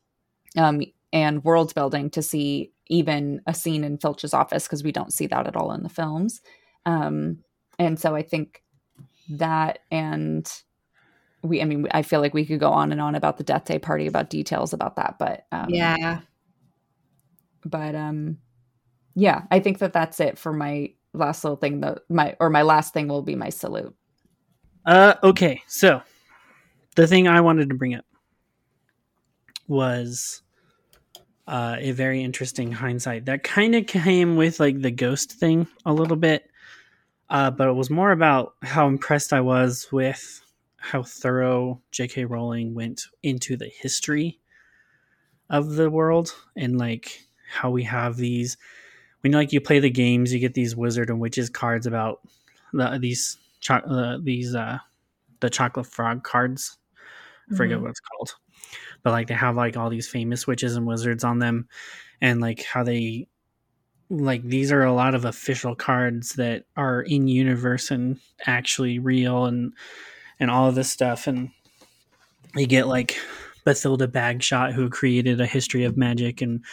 um 0.57 0.81
and 1.13 1.43
world 1.43 1.75
building 1.75 2.09
to 2.09 2.23
see 2.23 2.71
even 2.87 3.39
a 3.45 3.53
scene 3.53 3.83
in 3.83 3.99
Filch's 3.99 4.33
office 4.33 4.65
because 4.65 4.83
we 4.83 4.91
don't 4.91 5.13
see 5.13 5.27
that 5.27 5.45
at 5.47 5.55
all 5.55 5.71
in 5.71 5.83
the 5.83 5.89
films. 5.89 6.41
Um 6.85 7.43
and 7.79 7.99
so 7.99 8.15
I 8.15 8.23
think 8.23 8.63
that 9.29 9.79
and 9.91 10.51
we 11.43 11.61
i 11.61 11.65
mean 11.65 11.87
i 11.91 12.01
feel 12.01 12.21
like 12.21 12.33
we 12.33 12.45
could 12.45 12.59
go 12.59 12.71
on 12.71 12.91
and 12.91 13.01
on 13.01 13.15
about 13.15 13.37
the 13.37 13.43
death 13.43 13.65
day 13.65 13.77
party 13.77 14.07
about 14.07 14.29
details 14.29 14.73
about 14.73 14.95
that 14.95 15.15
but 15.19 15.45
um 15.51 15.67
Yeah. 15.69 16.19
but 17.65 17.95
um 17.95 18.37
yeah 19.15 19.43
i 19.51 19.59
think 19.59 19.79
that 19.79 19.93
that's 19.93 20.19
it 20.19 20.37
for 20.37 20.53
my 20.53 20.89
last 21.13 21.43
little 21.43 21.57
thing 21.57 21.79
the 21.81 22.01
my 22.09 22.35
or 22.39 22.49
my 22.49 22.63
last 22.63 22.93
thing 22.93 23.07
will 23.07 23.21
be 23.21 23.35
my 23.35 23.49
salute 23.49 23.95
Uh, 24.85 25.15
okay, 25.23 25.61
so 25.67 26.01
the 26.95 27.07
thing 27.07 27.27
I 27.27 27.39
wanted 27.39 27.69
to 27.69 27.75
bring 27.75 27.95
up 27.95 28.05
was 29.67 30.41
uh, 31.47 31.77
a 31.79 31.91
very 31.91 32.21
interesting 32.21 32.71
hindsight 32.71 33.25
that 33.25 33.43
kind 33.43 33.75
of 33.75 33.87
came 33.87 34.35
with 34.35 34.59
like 34.59 34.81
the 34.81 34.91
ghost 34.91 35.31
thing 35.31 35.67
a 35.85 35.93
little 35.93 36.17
bit, 36.17 36.49
uh, 37.29 37.49
but 37.51 37.69
it 37.69 37.73
was 37.73 37.89
more 37.89 38.11
about 38.11 38.55
how 38.61 38.87
impressed 38.87 39.31
I 39.31 39.39
was 39.39 39.87
with 39.91 40.42
how 40.83 41.03
thorough 41.03 41.81
J.K. 41.91 42.25
Rowling 42.25 42.73
went 42.75 43.03
into 43.23 43.57
the 43.57 43.69
history 43.69 44.39
of 45.49 45.75
the 45.75 45.89
world 45.89 46.33
and 46.55 46.77
like 46.77 47.23
how 47.51 47.69
we 47.69 47.83
have 47.83 48.15
these 48.17 48.57
when 49.21 49.33
like 49.33 49.53
you 49.53 49.61
play 49.61 49.79
the 49.79 49.89
games 49.89 50.33
you 50.33 50.39
get 50.39 50.53
these 50.53 50.75
wizard 50.75 51.09
and 51.09 51.19
witches 51.19 51.49
cards 51.49 51.85
about 51.85 52.21
the, 52.73 52.97
these 52.99 53.37
cho- 53.59 53.75
uh, 53.75 54.17
these 54.21 54.55
uh 54.55 54.77
the 55.41 55.49
chocolate 55.49 55.87
frog 55.87 56.23
cards 56.23 56.77
i 57.51 57.55
forget 57.55 57.79
Mhm. 57.79 57.81
what 57.83 57.91
it's 57.91 57.99
called 57.99 58.35
but 59.03 59.11
like 59.11 59.27
they 59.27 59.35
have 59.35 59.57
like 59.57 59.77
all 59.77 59.89
these 59.89 60.09
famous 60.09 60.47
witches 60.47 60.75
and 60.75 60.87
wizards 60.87 61.23
on 61.23 61.39
them 61.39 61.67
and 62.21 62.41
like 62.41 62.63
how 62.63 62.83
they 62.83 63.27
like 64.09 64.43
these 64.43 64.71
are 64.71 64.83
a 64.83 64.93
lot 64.93 65.15
of 65.15 65.25
official 65.25 65.75
cards 65.75 66.33
that 66.33 66.65
are 66.77 67.01
in 67.01 67.27
universe 67.27 67.91
and 67.91 68.19
actually 68.45 68.99
real 68.99 69.45
and 69.45 69.73
and 70.43 70.51
all 70.51 70.67
of 70.69 70.75
this 70.75 70.91
stuff 70.91 71.25
and 71.25 71.49
you 72.55 72.67
get 72.67 72.87
like 72.87 73.17
Bathilda 73.65 74.07
Bagshot 74.07 74.73
who 74.73 74.89
created 74.89 75.41
a 75.41 75.47
history 75.47 75.85
of 75.85 75.97
magic 75.97 76.41
and 76.41 76.63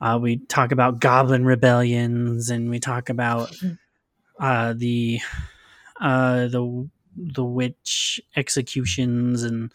Uh, 0.00 0.18
we 0.20 0.36
talk 0.36 0.72
about 0.72 1.00
goblin 1.00 1.44
rebellions, 1.46 2.50
and 2.50 2.68
we 2.68 2.78
talk 2.78 3.08
about 3.08 3.54
uh, 4.38 4.74
the 4.76 5.20
uh, 6.00 6.48
the 6.48 6.88
the 7.16 7.44
witch 7.44 8.20
executions 8.36 9.44
and 9.44 9.72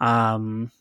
um, 0.00 0.72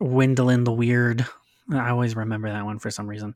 Wendelin 0.00 0.64
the 0.64 0.72
Weird. 0.72 1.26
I 1.70 1.90
always 1.90 2.14
remember 2.14 2.50
that 2.50 2.64
one 2.64 2.78
for 2.78 2.90
some 2.90 3.08
reason. 3.08 3.34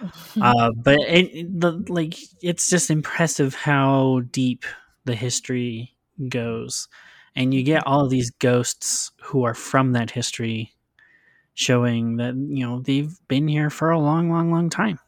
Uh, 0.40 0.70
but 0.76 1.00
it, 1.00 1.60
the 1.60 1.84
like, 1.88 2.14
it's 2.40 2.70
just 2.70 2.90
impressive 2.90 3.54
how 3.54 4.20
deep 4.30 4.64
the 5.08 5.14
history 5.14 5.96
goes, 6.28 6.86
and 7.34 7.54
you 7.54 7.62
get 7.62 7.86
all 7.86 8.04
of 8.04 8.10
these 8.10 8.30
ghosts 8.30 9.10
who 9.22 9.44
are 9.44 9.54
from 9.54 9.92
that 9.92 10.10
history, 10.10 10.74
showing 11.54 12.18
that 12.18 12.34
you 12.34 12.64
know 12.66 12.80
they've 12.80 13.18
been 13.26 13.48
here 13.48 13.70
for 13.70 13.90
a 13.90 13.98
long, 13.98 14.30
long, 14.30 14.52
long 14.52 14.68
time. 14.68 14.98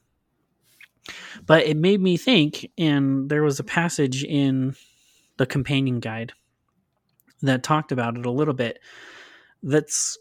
But 1.45 1.67
it 1.67 1.77
made 1.77 2.01
me 2.01 2.17
think, 2.17 2.71
and 2.79 3.29
there 3.29 3.43
was 3.43 3.61
a 3.61 3.65
passage 3.65 4.25
in 4.25 4.75
the 5.37 5.47
companion 5.47 6.01
guide 6.01 6.33
that 7.43 7.63
talked 7.63 7.93
about 7.93 8.17
it 8.17 8.25
a 8.25 8.31
little 8.31 8.55
bit. 8.55 8.79
That's 9.63 10.17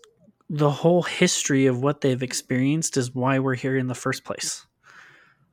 the 0.50 0.72
whole 0.72 1.04
history 1.04 1.68
of 1.68 1.82
what 1.82 2.02
they've 2.02 2.24
experienced 2.24 2.98
is 2.98 3.16
why 3.16 3.40
we're 3.40 3.56
here 3.56 3.78
in 3.78 3.88
the 3.88 3.96
first 3.96 4.26
place. 4.26 4.66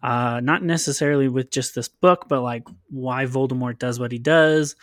Uh, 0.06 0.38
not 0.40 0.62
necessarily 0.62 1.26
with 1.26 1.50
just 1.50 1.74
this 1.74 1.88
book, 1.88 2.26
but 2.28 2.40
like 2.40 2.62
why 2.90 3.26
Voldemort 3.26 3.76
does 3.80 3.98
what 3.98 4.12
he 4.12 4.20
does, 4.20 4.76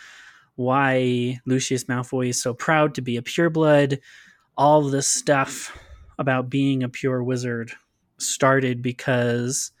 why 0.56 1.40
Lucius 1.46 1.84
Malfoy 1.84 2.28
is 2.28 2.42
so 2.42 2.52
proud 2.52 2.94
to 2.94 3.00
be 3.00 3.16
a 3.16 3.22
pureblood. 3.22 4.00
All 4.58 4.82
this 4.82 5.08
stuff 5.08 5.74
about 6.18 6.50
being 6.50 6.82
a 6.82 6.90
pure 6.90 7.22
wizard 7.22 7.72
started 8.18 8.82
because 8.82 9.72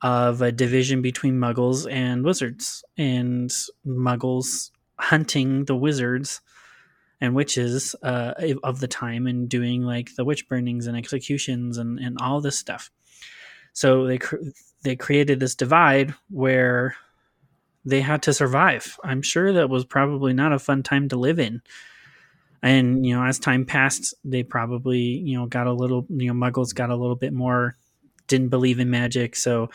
of 0.00 0.40
a 0.40 0.52
division 0.52 1.02
between 1.02 1.38
muggles 1.38 1.86
and 1.92 2.24
wizards, 2.24 2.82
and 2.96 3.50
muggles 3.86 4.70
hunting 4.98 5.66
the 5.66 5.76
wizards 5.76 6.40
and 7.20 7.34
witches 7.34 7.94
uh, 8.02 8.32
of 8.64 8.80
the 8.80 8.88
time 8.88 9.26
and 9.26 9.50
doing 9.50 9.82
like 9.82 10.16
the 10.16 10.24
witch 10.24 10.48
burnings 10.48 10.86
and 10.86 10.96
executions 10.96 11.76
and, 11.76 11.98
and 11.98 12.16
all 12.22 12.40
this 12.40 12.58
stuff. 12.58 12.90
So 13.76 14.06
they 14.06 14.16
cr- 14.16 14.36
they 14.84 14.96
created 14.96 15.38
this 15.38 15.54
divide 15.54 16.14
where 16.30 16.96
they 17.84 18.00
had 18.00 18.22
to 18.22 18.32
survive. 18.32 18.98
I'm 19.04 19.20
sure 19.20 19.52
that 19.52 19.68
was 19.68 19.84
probably 19.84 20.32
not 20.32 20.54
a 20.54 20.58
fun 20.58 20.82
time 20.82 21.10
to 21.10 21.16
live 21.16 21.38
in. 21.38 21.60
And 22.62 23.04
you 23.04 23.14
know, 23.14 23.22
as 23.22 23.38
time 23.38 23.66
passed, 23.66 24.14
they 24.24 24.42
probably 24.42 25.00
you 25.00 25.36
know 25.36 25.44
got 25.44 25.66
a 25.66 25.74
little 25.74 26.06
you 26.08 26.32
know 26.32 26.46
muggles 26.46 26.74
got 26.74 26.88
a 26.88 26.96
little 26.96 27.16
bit 27.16 27.34
more 27.34 27.76
didn't 28.28 28.48
believe 28.48 28.80
in 28.80 28.88
magic, 28.88 29.36
so 29.36 29.68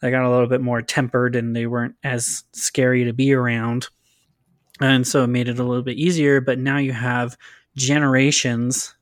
they 0.00 0.10
got 0.10 0.24
a 0.24 0.30
little 0.30 0.48
bit 0.48 0.62
more 0.62 0.80
tempered 0.80 1.36
and 1.36 1.54
they 1.54 1.66
weren't 1.66 1.96
as 2.02 2.44
scary 2.52 3.04
to 3.04 3.12
be 3.12 3.34
around 3.34 3.88
and 4.80 5.06
so 5.06 5.22
it 5.22 5.28
made 5.28 5.48
it 5.48 5.60
a 5.60 5.64
little 5.64 5.84
bit 5.84 5.96
easier 5.96 6.40
but 6.40 6.58
now 6.58 6.76
you 6.76 6.92
have 6.92 7.38
generations 7.76 8.94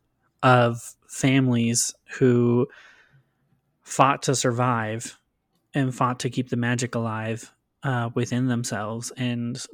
of 0.43 0.95
families 1.09 1.95
who 2.19 2.69
fought 3.83 4.23
to 4.23 4.35
survive 4.35 5.19
and 5.75 5.95
fought 5.95 6.21
to 6.21 6.31
keep 6.31 6.49
the 6.49 6.57
magic 6.57 6.95
alive 6.95 7.53
uh, 7.83 8.11
within 8.15 8.47
themselves 8.47 9.13
and 9.17 9.65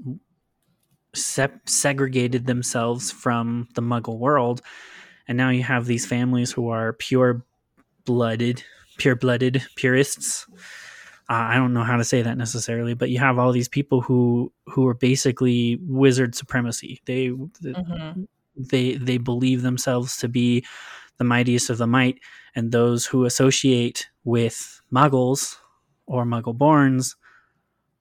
sep- 1.14 1.68
segregated 1.68 2.46
themselves 2.46 3.10
from 3.10 3.68
the 3.74 3.82
muggle 3.82 4.18
world 4.18 4.62
and 5.26 5.36
now 5.36 5.50
you 5.50 5.62
have 5.62 5.86
these 5.86 6.06
families 6.06 6.50
who 6.52 6.68
are 6.68 6.94
pure 6.94 7.44
blooded 8.04 8.62
pure 8.96 9.16
blooded 9.16 9.62
purists 9.76 10.46
I 11.28 11.56
don't 11.56 11.74
know 11.74 11.82
how 11.82 11.98
to 11.98 12.04
say 12.04 12.22
that 12.22 12.38
necessarily, 12.38 12.94
but 12.94 13.10
you 13.10 13.18
have 13.18 13.38
all 13.38 13.52
these 13.52 13.68
people 13.68 14.00
who 14.00 14.50
who 14.66 14.86
are 14.86 14.94
basically 14.94 15.78
wizard 15.82 16.34
supremacy. 16.34 17.02
They 17.04 17.28
mm-hmm. 17.28 18.22
they 18.56 18.94
they 18.94 19.18
believe 19.18 19.60
themselves 19.60 20.16
to 20.18 20.28
be 20.28 20.64
the 21.18 21.24
mightiest 21.24 21.70
of 21.70 21.78
the 21.78 21.86
might, 21.86 22.18
and 22.54 22.72
those 22.72 23.06
who 23.06 23.24
associate 23.24 24.08
with 24.24 24.80
muggles 24.92 25.56
or 26.06 26.24
muggle 26.24 26.56
borns 26.56 27.16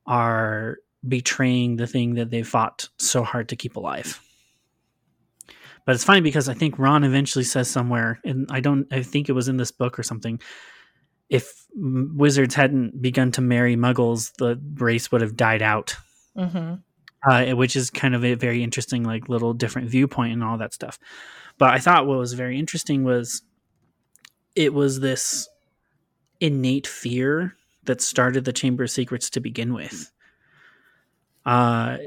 are 0.05 0.77
betraying 1.07 1.75
the 1.75 1.87
thing 1.87 2.15
that 2.15 2.29
they 2.29 2.43
fought 2.43 2.89
so 2.97 3.23
hard 3.23 3.49
to 3.49 3.55
keep 3.55 3.75
alive. 3.75 4.21
But 5.85 5.95
it's 5.95 6.03
funny 6.03 6.21
because 6.21 6.49
I 6.49 6.53
think 6.53 6.77
Ron 6.77 7.03
eventually 7.03 7.45
says 7.45 7.69
somewhere, 7.69 8.19
and 8.25 8.47
I 8.49 8.59
don't, 8.59 8.91
I 8.91 9.03
think 9.03 9.29
it 9.29 9.33
was 9.33 9.47
in 9.47 9.57
this 9.57 9.71
book 9.71 9.97
or 9.97 10.03
something 10.03 10.39
if 11.29 11.65
wizards 11.75 12.55
hadn't 12.55 13.01
begun 13.01 13.31
to 13.33 13.41
marry 13.41 13.75
muggles, 13.75 14.33
the 14.37 14.59
race 14.75 15.11
would 15.11 15.21
have 15.21 15.35
died 15.35 15.61
out. 15.61 15.95
Mm-hmm. 16.35 16.75
Uh, 17.27 17.55
which 17.55 17.75
is 17.75 17.89
kind 17.89 18.15
of 18.15 18.23
a 18.23 18.35
very 18.35 18.63
interesting, 18.63 19.03
like 19.03 19.27
little 19.27 19.53
different 19.53 19.89
viewpoint 19.89 20.33
and 20.33 20.43
all 20.43 20.59
that 20.59 20.73
stuff. 20.73 20.99
But 21.57 21.73
I 21.73 21.79
thought 21.79 22.07
what 22.07 22.19
was 22.19 22.33
very 22.33 22.59
interesting 22.59 23.03
was 23.03 23.41
it 24.55 24.73
was 24.73 24.99
this 24.99 25.47
innate 26.39 26.87
fear 26.87 27.55
that 27.85 28.01
started 28.01 28.45
the 28.45 28.53
Chamber 28.53 28.83
of 28.83 28.91
Secrets 28.91 29.29
to 29.31 29.39
begin 29.39 29.73
with. 29.73 30.11
Uh, 31.45 31.97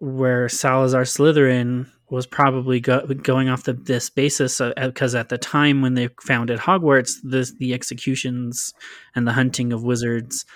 where 0.00 0.48
Salazar 0.48 1.02
Slytherin 1.02 1.90
was 2.10 2.26
probably 2.26 2.80
go- 2.80 3.06
going 3.06 3.48
off 3.48 3.64
the, 3.64 3.72
this 3.72 4.10
basis 4.10 4.60
because 4.76 5.14
at 5.14 5.28
the 5.28 5.38
time 5.38 5.82
when 5.82 5.94
they 5.94 6.08
founded 6.22 6.58
Hogwarts, 6.58 7.16
the, 7.22 7.50
the 7.58 7.74
executions 7.74 8.72
and 9.14 9.26
the 9.26 9.32
hunting 9.32 9.72
of 9.72 9.82
wizards 9.82 10.46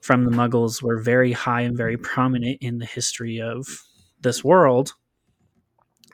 from 0.00 0.24
the 0.24 0.30
Muggles 0.30 0.82
were 0.82 1.00
very 1.00 1.32
high 1.32 1.62
and 1.62 1.76
very 1.76 1.96
prominent 1.96 2.58
in 2.60 2.78
the 2.78 2.86
history 2.86 3.40
of 3.40 3.66
this 4.20 4.44
world. 4.44 4.94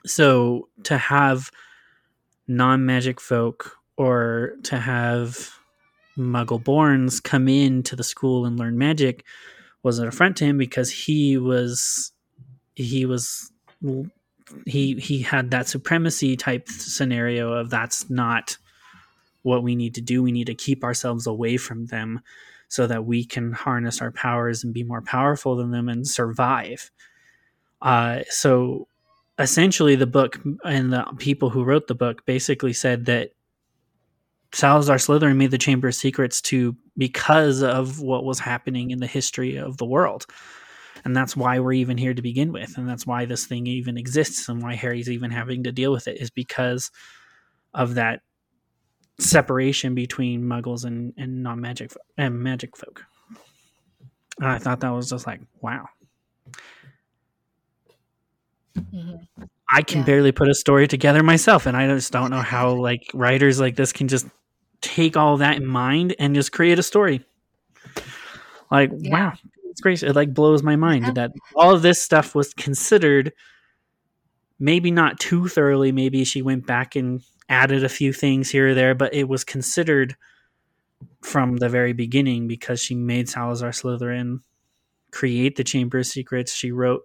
So 0.07 0.69
to 0.83 0.97
have 0.97 1.51
non 2.47 2.85
magic 2.85 3.19
folk 3.19 3.77
or 3.97 4.53
to 4.63 4.77
have 4.77 5.51
Muggle 6.17 6.63
borns 6.63 7.21
come 7.21 7.47
in 7.47 7.83
to 7.83 7.95
the 7.95 8.03
school 8.03 8.45
and 8.45 8.57
learn 8.57 8.77
magic 8.77 9.23
was 9.83 9.99
an 9.99 10.07
affront 10.07 10.37
to 10.37 10.45
him 10.45 10.57
because 10.57 10.91
he 10.91 11.37
was 11.37 12.11
he 12.75 13.05
was 13.05 13.51
he 14.65 14.95
he 14.95 15.21
had 15.21 15.51
that 15.51 15.67
supremacy 15.67 16.35
type 16.35 16.67
scenario 16.69 17.53
of 17.53 17.69
that's 17.69 18.09
not 18.09 18.57
what 19.43 19.63
we 19.63 19.75
need 19.75 19.95
to 19.95 20.01
do. 20.01 20.23
We 20.23 20.31
need 20.31 20.47
to 20.47 20.55
keep 20.55 20.83
ourselves 20.83 21.27
away 21.27 21.57
from 21.57 21.85
them 21.85 22.21
so 22.67 22.85
that 22.87 23.05
we 23.05 23.23
can 23.23 23.53
harness 23.53 24.01
our 24.01 24.11
powers 24.11 24.63
and 24.63 24.73
be 24.73 24.83
more 24.83 25.01
powerful 25.01 25.55
than 25.55 25.71
them 25.71 25.87
and 25.87 26.05
survive. 26.07 26.91
Uh, 27.81 28.21
so 28.29 28.87
essentially, 29.39 29.95
the 29.95 30.07
book 30.07 30.39
and 30.63 30.91
the 30.91 31.05
people 31.17 31.49
who 31.49 31.63
wrote 31.63 31.87
the 31.87 31.95
book 31.95 32.25
basically 32.25 32.73
said 32.73 33.05
that 33.05 33.31
Salazar 34.53 34.97
Slytherin 34.97 35.35
made 35.35 35.51
the 35.51 35.57
Chamber 35.57 35.89
of 35.89 35.95
Secrets 35.95 36.41
to 36.41 36.75
because 36.97 37.61
of 37.61 37.99
what 37.99 38.23
was 38.23 38.39
happening 38.39 38.91
in 38.91 38.99
the 38.99 39.07
history 39.07 39.57
of 39.57 39.77
the 39.77 39.85
world. 39.85 40.25
And 41.05 41.15
that's 41.15 41.37
why 41.37 41.59
we're 41.59 41.73
even 41.73 41.97
here 41.97 42.13
to 42.13 42.21
begin 42.21 42.51
with. 42.51 42.77
And 42.77 42.89
that's 42.89 43.05
why 43.05 43.25
this 43.25 43.45
thing 43.45 43.67
even 43.67 43.97
exists 43.97 44.49
and 44.49 44.61
why 44.61 44.75
harry's 44.75 45.09
even 45.09 45.31
having 45.31 45.63
to 45.63 45.71
deal 45.71 45.91
with 45.91 46.07
it 46.07 46.19
is 46.19 46.29
because 46.29 46.91
of 47.73 47.95
that 47.95 48.21
separation 49.19 49.95
between 49.95 50.43
muggles 50.43 50.85
and, 50.85 51.13
and 51.17 51.43
non-magic 51.43 51.91
and 52.17 52.41
magic 52.41 52.75
folk. 52.77 53.03
And 54.39 54.47
i 54.47 54.59
thought 54.59 54.81
that 54.81 54.89
was 54.89 55.09
just 55.09 55.25
like 55.25 55.41
wow 55.61 55.87
mm-hmm. 58.77 59.43
i 59.69 59.81
can 59.81 59.99
yeah. 59.99 60.05
barely 60.05 60.31
put 60.31 60.49
a 60.49 60.55
story 60.55 60.87
together 60.87 61.23
myself 61.23 61.65
and 61.65 61.75
i 61.75 61.87
just 61.87 62.11
don't 62.11 62.31
know 62.31 62.41
how 62.53 62.73
like 62.73 63.09
writers 63.13 63.59
like 63.59 63.75
this 63.75 63.91
can 63.91 64.07
just 64.07 64.27
take 64.81 65.17
all 65.17 65.37
that 65.37 65.57
in 65.57 65.65
mind 65.65 66.15
and 66.19 66.35
just 66.35 66.51
create 66.51 66.77
a 66.77 66.83
story 66.83 67.25
like 68.69 68.91
yeah. 68.99 69.11
wow 69.11 69.33
it's 69.77 69.81
great. 69.81 70.01
It 70.01 70.15
like 70.15 70.33
blows 70.33 70.63
my 70.63 70.75
mind 70.75 71.05
yeah. 71.05 71.11
that 71.11 71.31
all 71.55 71.75
of 71.75 71.83
this 71.83 72.01
stuff 72.01 72.33
was 72.33 72.51
considered 72.55 73.31
maybe 74.57 74.89
not 74.89 75.19
too 75.19 75.47
thoroughly. 75.47 75.91
Maybe 75.91 76.23
she 76.23 76.41
went 76.41 76.65
back 76.65 76.95
and 76.95 77.21
added 77.47 77.83
a 77.83 77.89
few 77.89 78.11
things 78.11 78.49
here 78.49 78.69
or 78.69 78.73
there, 78.73 78.95
but 78.95 79.13
it 79.13 79.29
was 79.29 79.43
considered 79.43 80.15
from 81.21 81.57
the 81.57 81.69
very 81.69 81.93
beginning 81.93 82.47
because 82.47 82.81
she 82.81 82.95
made 82.95 83.29
Salazar 83.29 83.69
Slytherin 83.69 84.39
create 85.11 85.57
the 85.57 85.63
Chamber 85.63 85.99
of 85.99 86.07
Secrets. 86.07 86.51
She 86.51 86.71
wrote 86.71 87.03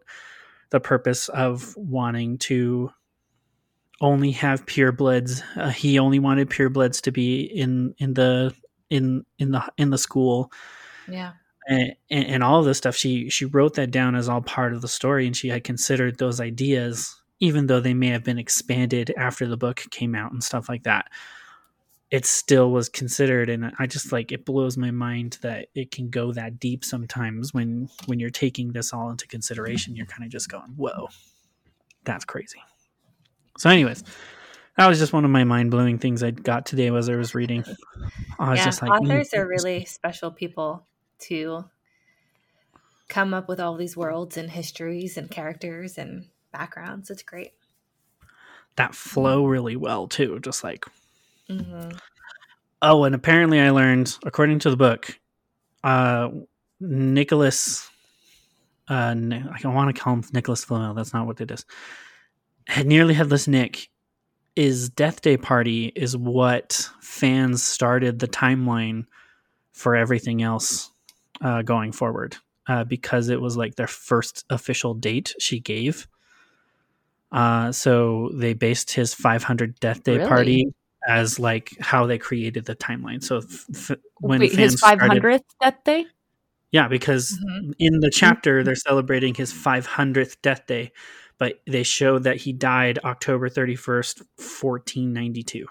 the 0.73 0.81
purpose 0.81 1.29
of 1.29 1.77
wanting 1.77 2.39
to 2.39 2.91
only 4.01 4.33
have 4.33 4.67
purebloods. 4.67 5.43
Uh, 5.57 5.71
he 5.71 6.01
only 6.01 6.19
wanted 6.19 6.51
purebloods 6.51 7.01
to 7.03 7.13
be 7.13 7.43
in 7.43 7.95
in 7.99 8.15
the 8.15 8.53
in 8.91 9.25
in 9.39 9.53
the 9.53 9.65
in 9.79 9.91
the 9.91 9.99
school. 9.99 10.51
Yeah 11.09 11.33
and, 11.67 11.95
and 12.11 12.43
all 12.43 12.61
of 12.61 12.65
this 12.65 12.79
stuff 12.79 12.97
she 12.97 13.29
she 13.31 13.45
wrote 13.45 13.75
that 13.75 13.91
down 13.91 14.15
as 14.15 14.29
all 14.29 14.43
part 14.43 14.73
of 14.73 14.81
the 14.81 14.89
story 14.89 15.27
and 15.27 15.37
she 15.37 15.49
had 15.49 15.65
considered 15.65 16.19
those 16.19 16.41
ideas 16.41 17.21
even 17.41 17.67
though 17.67 17.81
they 17.81 17.95
may 17.95 18.09
have 18.09 18.25
been 18.25 18.39
expanded 18.39 19.13
after 19.17 19.47
the 19.47 19.57
book 19.57 19.83
came 19.91 20.15
out 20.15 20.33
and 20.33 20.43
stuff 20.43 20.69
like 20.69 20.85
that 20.85 21.07
it 22.12 22.27
still 22.27 22.70
was 22.70 22.90
considered 22.90 23.48
and 23.48 23.72
i 23.79 23.87
just 23.87 24.12
like 24.12 24.31
it 24.31 24.44
blows 24.44 24.77
my 24.77 24.90
mind 24.90 25.38
that 25.42 25.68
it 25.75 25.90
can 25.90 26.11
go 26.11 26.31
that 26.31 26.61
deep 26.61 26.85
sometimes 26.85 27.53
when 27.53 27.88
when 28.07 28.20
you're 28.20 28.31
taking 28.31 28.72
this 28.72 28.92
all 28.92 29.11
into 29.11 29.27
consideration 29.27 29.96
you're 29.96 30.07
kind 30.07 30.22
of 30.22 30.31
just 30.31 30.48
going 30.48 30.75
whoa 30.77 31.09
that's 32.05 32.25
crazy 32.25 32.62
so 33.57 33.68
anyways 33.70 34.05
that 34.77 34.87
was 34.87 34.98
just 34.98 35.12
one 35.12 35.25
of 35.25 35.31
my 35.31 35.42
mind-blowing 35.42 35.98
things 35.98 36.22
i 36.22 36.31
got 36.31 36.66
today 36.66 36.94
as 36.94 37.09
i 37.09 37.16
was 37.16 37.35
reading 37.35 37.64
i 38.38 38.51
was 38.51 38.59
yeah, 38.59 38.64
just 38.66 38.83
like 38.83 38.90
authors 38.90 39.31
mm, 39.31 39.38
are 39.38 39.48
really 39.48 39.85
special 39.87 40.31
people 40.31 40.87
to 41.18 41.64
come 43.09 43.35
up 43.35 43.48
with 43.48 43.61
all 43.61 43.77
these 43.77 43.96
worlds 43.96 44.37
and 44.37 44.51
histories 44.51 45.18
and 45.18 45.31
characters 45.31 45.98
and 45.98 46.27
backgrounds. 46.51 47.11
It's 47.11 47.22
great. 47.22 47.53
that 48.77 48.94
flow 48.94 49.44
really 49.44 49.77
well 49.77 50.09
too 50.09 50.38
just 50.40 50.64
like 50.64 50.87
hmm 51.49 51.91
Oh, 52.85 53.05
and 53.05 53.15
apparently 53.15 53.61
I 53.61 53.71
learned, 53.71 54.19
according 54.25 54.59
to 54.61 54.71
the 54.71 54.77
book, 54.77 55.17
uh, 55.85 56.31
Nicholas, 56.81 57.89
uh, 58.89 59.15
I 59.15 59.69
want 59.69 59.95
to 59.95 60.03
call 60.03 60.15
him 60.15 60.25
Nicholas 60.33 60.65
Flamel. 60.65 60.93
That's 60.93 61.13
not 61.13 61.27
what 61.27 61.41
it 61.41 61.53
is. 61.53 61.65
Had 62.67 62.87
nearly 62.87 63.15
headless 63.15 63.47
Nick. 63.47 63.89
Is 64.55 64.91
Deathday 64.91 65.39
Party 65.39 65.93
is 65.97 66.15
what 66.15 66.91
fans 67.01 67.63
started 67.63 68.19
the 68.19 68.29
timeline 68.29 69.07
for 69.73 69.97
everything 69.97 70.43
else 70.43 70.91
uh, 71.41 71.63
going 71.63 71.93
forward 71.93 72.37
uh, 72.69 72.85
because 72.85 73.31
it 73.31 73.41
was 73.41 73.57
like 73.57 73.77
their 73.77 73.87
first 73.87 74.45
official 74.51 74.93
date 74.93 75.35
she 75.39 75.59
gave. 75.59 76.07
Uh, 77.31 77.73
so 77.73 78.31
they 78.35 78.53
based 78.53 78.93
his 78.93 79.15
500 79.15 79.81
Death 79.81 80.03
Day 80.03 80.19
Really? 80.19 80.29
Party 80.29 80.75
as 81.09 81.38
like 81.38 81.73
how 81.81 82.07
they 82.07 82.19
created 82.19 82.65
the 82.65 82.77
timeline. 82.77 83.23
So 83.23 83.38
f- 83.38 83.67
f- 83.91 83.99
when 84.21 84.41
Wait, 84.41 84.53
his 84.53 84.79
five 84.81 84.99
started, 84.99 85.09
hundredth 85.09 85.45
death 85.61 85.83
day. 85.85 86.07
yeah, 86.71 86.88
because 86.88 87.38
Mhm. 87.51 87.75
in 87.79 88.01
the 88.01 88.11
chapter 88.11 88.62
they're 88.62 88.75
celebrating 88.75 89.35
his 89.35 89.53
500th 89.53 90.41
death 90.43 90.67
day, 90.67 90.93
but 91.38 91.61
they 91.67 91.83
show 91.83 92.19
that 92.21 92.37
he 92.37 92.53
died 92.53 92.99
October 93.05 93.49
31st, 93.49 94.23
1492. 94.37 95.67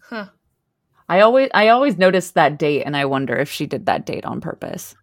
Huh. 0.00 0.26
I 1.08 1.20
always 1.20 1.50
I 1.54 1.68
always 1.68 1.98
notice 1.98 2.30
that 2.32 2.58
date, 2.58 2.82
and 2.84 2.96
I 2.96 3.04
wonder 3.04 3.36
if 3.36 3.50
she 3.50 3.66
did 3.66 3.86
that 3.86 4.06
date 4.06 4.24
on 4.24 4.40
purpose. 4.40 4.94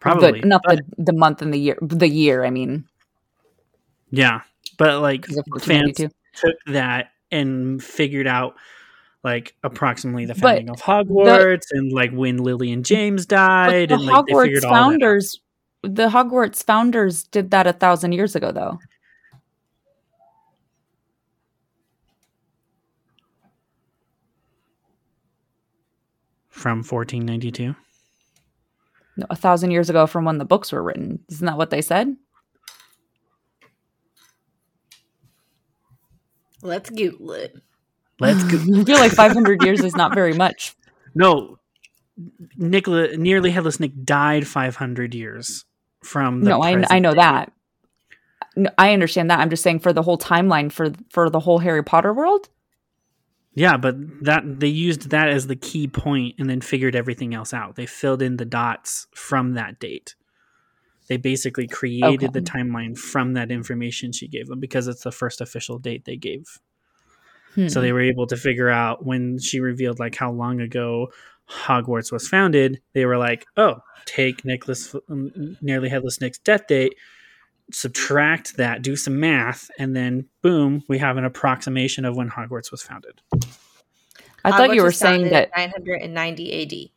Probably, 0.00 0.40
the, 0.42 0.46
not 0.46 0.60
but- 0.64 0.80
the 0.96 1.04
the 1.04 1.12
month 1.14 1.40
and 1.42 1.52
the 1.52 1.58
year. 1.58 1.78
The 1.80 2.08
year, 2.08 2.44
I 2.44 2.50
mean, 2.50 2.84
yeah, 4.10 4.42
but 4.76 5.00
like 5.00 5.24
fans 5.26 5.38
1492. 5.48 6.10
Took 6.36 6.56
that 6.66 7.12
and 7.30 7.82
figured 7.82 8.26
out 8.26 8.54
like 9.22 9.54
approximately 9.62 10.26
the 10.26 10.34
But 10.34 10.40
founding 10.40 10.70
of 10.70 10.80
Hogwarts 10.80 11.66
and 11.70 11.92
like 11.92 12.12
when 12.12 12.38
Lily 12.38 12.72
and 12.72 12.84
James 12.84 13.26
died 13.26 13.88
the 13.88 13.94
and 13.94 14.04
like 14.06 14.26
they 14.26 14.32
Hogwarts 14.32 14.42
figured 14.42 14.62
that 14.62 14.68
out. 14.68 14.72
founders, 14.72 15.40
the 15.82 16.08
Hogwarts 16.08 16.62
founders 16.62 17.24
did 17.24 17.50
that 17.50 17.66
a 17.66 17.72
thousand 17.72 18.12
years 18.12 18.36
ago, 18.36 18.52
though. 18.52 18.78
from 26.54 26.78
1492. 26.78 27.74
No, 29.16 29.26
a 29.28 29.36
thousand 29.36 29.70
years 29.72 29.90
ago 29.90 30.06
from 30.06 30.24
when 30.24 30.38
the 30.38 30.44
books 30.44 30.72
were 30.72 30.82
written. 30.82 31.18
Isn't 31.28 31.46
that 31.46 31.58
what 31.58 31.70
they 31.70 31.82
said? 31.82 32.16
Let's 36.64 36.90
Google 36.90 37.32
it. 37.32 37.54
Let's 38.18 38.42
go. 38.50 38.56
I 38.58 38.84
feel 38.84 38.96
like 38.96 39.12
500 39.12 39.62
years 39.62 39.84
is 39.84 39.94
not 39.94 40.14
very 40.14 40.32
much. 40.32 40.74
No, 41.14 41.58
Nicola, 42.56 43.16
nearly 43.16 43.50
headless 43.50 43.78
Nick 43.78 44.04
died 44.04 44.46
500 44.46 45.14
years 45.14 45.64
from 46.02 46.40
the 46.40 46.50
No, 46.50 46.62
I, 46.62 46.82
I 46.88 46.98
know 46.98 47.14
that. 47.14 47.52
No, 48.56 48.70
I 48.78 48.92
understand 48.92 49.30
that. 49.30 49.40
I'm 49.40 49.50
just 49.50 49.62
saying 49.62 49.80
for 49.80 49.92
the 49.92 50.02
whole 50.02 50.18
timeline 50.18 50.72
for 50.72 50.92
for 51.10 51.28
the 51.28 51.40
whole 51.40 51.58
Harry 51.58 51.82
Potter 51.82 52.12
world. 52.12 52.48
Yeah, 53.52 53.76
but 53.76 53.96
that 54.24 54.42
they 54.60 54.68
used 54.68 55.10
that 55.10 55.28
as 55.28 55.46
the 55.46 55.56
key 55.56 55.86
point 55.86 56.36
and 56.38 56.48
then 56.48 56.60
figured 56.60 56.96
everything 56.96 57.34
else 57.34 57.52
out. 57.52 57.76
They 57.76 57.86
filled 57.86 58.22
in 58.22 58.36
the 58.36 58.44
dots 58.44 59.06
from 59.14 59.54
that 59.54 59.78
date. 59.78 60.14
They 61.06 61.16
basically 61.16 61.68
created 61.68 62.32
the 62.32 62.40
timeline 62.40 62.96
from 62.96 63.34
that 63.34 63.50
information 63.50 64.12
she 64.12 64.28
gave 64.28 64.46
them 64.46 64.60
because 64.60 64.88
it's 64.88 65.02
the 65.02 65.12
first 65.12 65.40
official 65.40 65.78
date 65.78 66.04
they 66.04 66.16
gave. 66.16 66.58
Hmm. 67.54 67.68
So 67.68 67.80
they 67.80 67.92
were 67.92 68.00
able 68.00 68.26
to 68.28 68.36
figure 68.36 68.70
out 68.70 69.04
when 69.04 69.38
she 69.38 69.60
revealed 69.60 69.98
like 69.98 70.16
how 70.16 70.32
long 70.32 70.60
ago 70.60 71.12
Hogwarts 71.48 72.10
was 72.10 72.26
founded. 72.26 72.80
They 72.94 73.04
were 73.04 73.18
like, 73.18 73.46
"Oh, 73.56 73.80
take 74.06 74.44
Nicholas 74.44 74.94
um, 75.08 75.56
nearly 75.60 75.88
headless 75.88 76.20
Nick's 76.20 76.38
death 76.38 76.66
date, 76.66 76.94
subtract 77.70 78.56
that, 78.56 78.82
do 78.82 78.96
some 78.96 79.20
math, 79.20 79.70
and 79.78 79.94
then 79.94 80.26
boom, 80.42 80.82
we 80.88 80.98
have 80.98 81.16
an 81.16 81.24
approximation 81.24 82.04
of 82.04 82.16
when 82.16 82.30
Hogwarts 82.30 82.70
was 82.70 82.82
founded." 82.82 83.20
I 84.44 84.50
thought 84.50 84.70
Hogwarts 84.70 84.74
you 84.74 84.82
were 84.82 84.92
saying 84.92 85.30
that. 85.30 85.50
990 85.56 86.62
AD. 86.62 86.93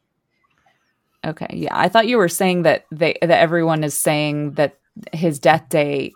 Okay, 1.25 1.47
yeah, 1.51 1.77
I 1.77 1.89
thought 1.89 2.07
you 2.07 2.17
were 2.17 2.29
saying 2.29 2.63
that 2.63 2.85
they 2.91 3.17
that 3.21 3.39
everyone 3.39 3.83
is 3.83 3.97
saying 3.97 4.53
that 4.53 4.77
his 5.13 5.39
death 5.39 5.67
day 5.69 6.13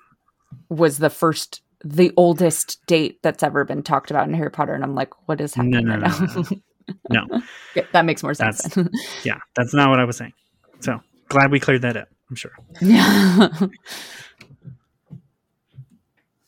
was 0.69 0.97
the 0.97 1.09
first, 1.09 1.61
the 1.83 2.11
oldest 2.17 2.85
date 2.85 3.21
that's 3.23 3.43
ever 3.43 3.65
been 3.65 3.83
talked 3.83 4.11
about 4.11 4.27
in 4.27 4.33
Harry 4.33 4.51
Potter, 4.51 4.73
and 4.73 4.83
I'm 4.83 4.95
like, 4.95 5.27
what 5.27 5.41
is 5.41 5.53
happening 5.53 5.85
no, 5.85 5.97
right 5.97 6.01
no, 6.01 6.07
now? 6.07 6.19
no, 6.19 6.41
no. 6.41 6.61
No, 7.09 7.41
Yeah, 7.75 7.83
that 7.93 8.05
makes 8.05 8.23
more 8.23 8.33
sense. 8.33 8.63
That's- 8.63 8.89
yeah, 9.23 9.37
that's 9.55 9.73
not 9.73 9.89
what 9.89 9.99
I 9.99 10.05
was 10.05 10.17
saying. 10.17 10.33
So 10.79 10.99
glad 11.29 11.51
we 11.51 11.59
cleared 11.59 11.83
that 11.83 11.95
up. 11.95 12.07
I'm 12.29 12.35
sure 12.35 12.51
yeah. 12.81 13.49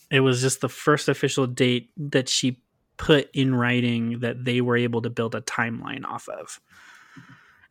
it 0.10 0.22
was 0.22 0.42
just 0.42 0.62
the 0.62 0.70
first 0.70 1.10
official 1.10 1.46
date 1.46 1.92
that 1.98 2.30
she 2.30 2.62
put 2.98 3.30
in 3.34 3.54
writing 3.54 4.20
that 4.20 4.46
they 4.46 4.62
were 4.62 4.78
able 4.78 5.02
to 5.02 5.10
build 5.10 5.36
a 5.36 5.42
timeline 5.42 6.06
off 6.06 6.30
of 6.30 6.60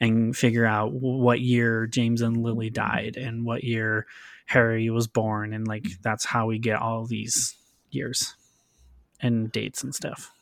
and 0.02 0.36
figure 0.36 0.66
out 0.66 0.92
what 0.92 1.40
year 1.40 1.86
James 1.86 2.22
and 2.22 2.36
Lily 2.42 2.70
died 2.70 3.16
and 3.16 3.46
what 3.46 3.62
year 3.62 4.04
Harry 4.46 4.90
was 4.90 5.06
born 5.06 5.54
and 5.54 5.66
like 5.66 5.86
that's 6.02 6.26
how 6.26 6.46
we 6.46 6.58
get 6.58 6.80
all 6.80 7.06
these 7.06 7.56
years 7.90 8.34
and 9.20 9.52
dates 9.52 9.84
and 9.84 9.94
stuff. 9.94 10.32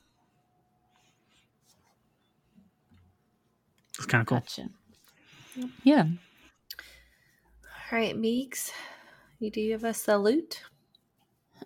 It's 3.98 4.06
kind 4.06 4.22
of 4.22 4.26
cool. 4.26 4.38
Gotcha. 4.38 4.70
Yeah. 5.84 6.06
All 7.92 7.98
right, 7.98 8.16
Meeks, 8.16 8.72
you 9.40 9.50
do 9.50 9.70
have 9.72 9.84
a 9.84 9.92
salute? 9.92 10.62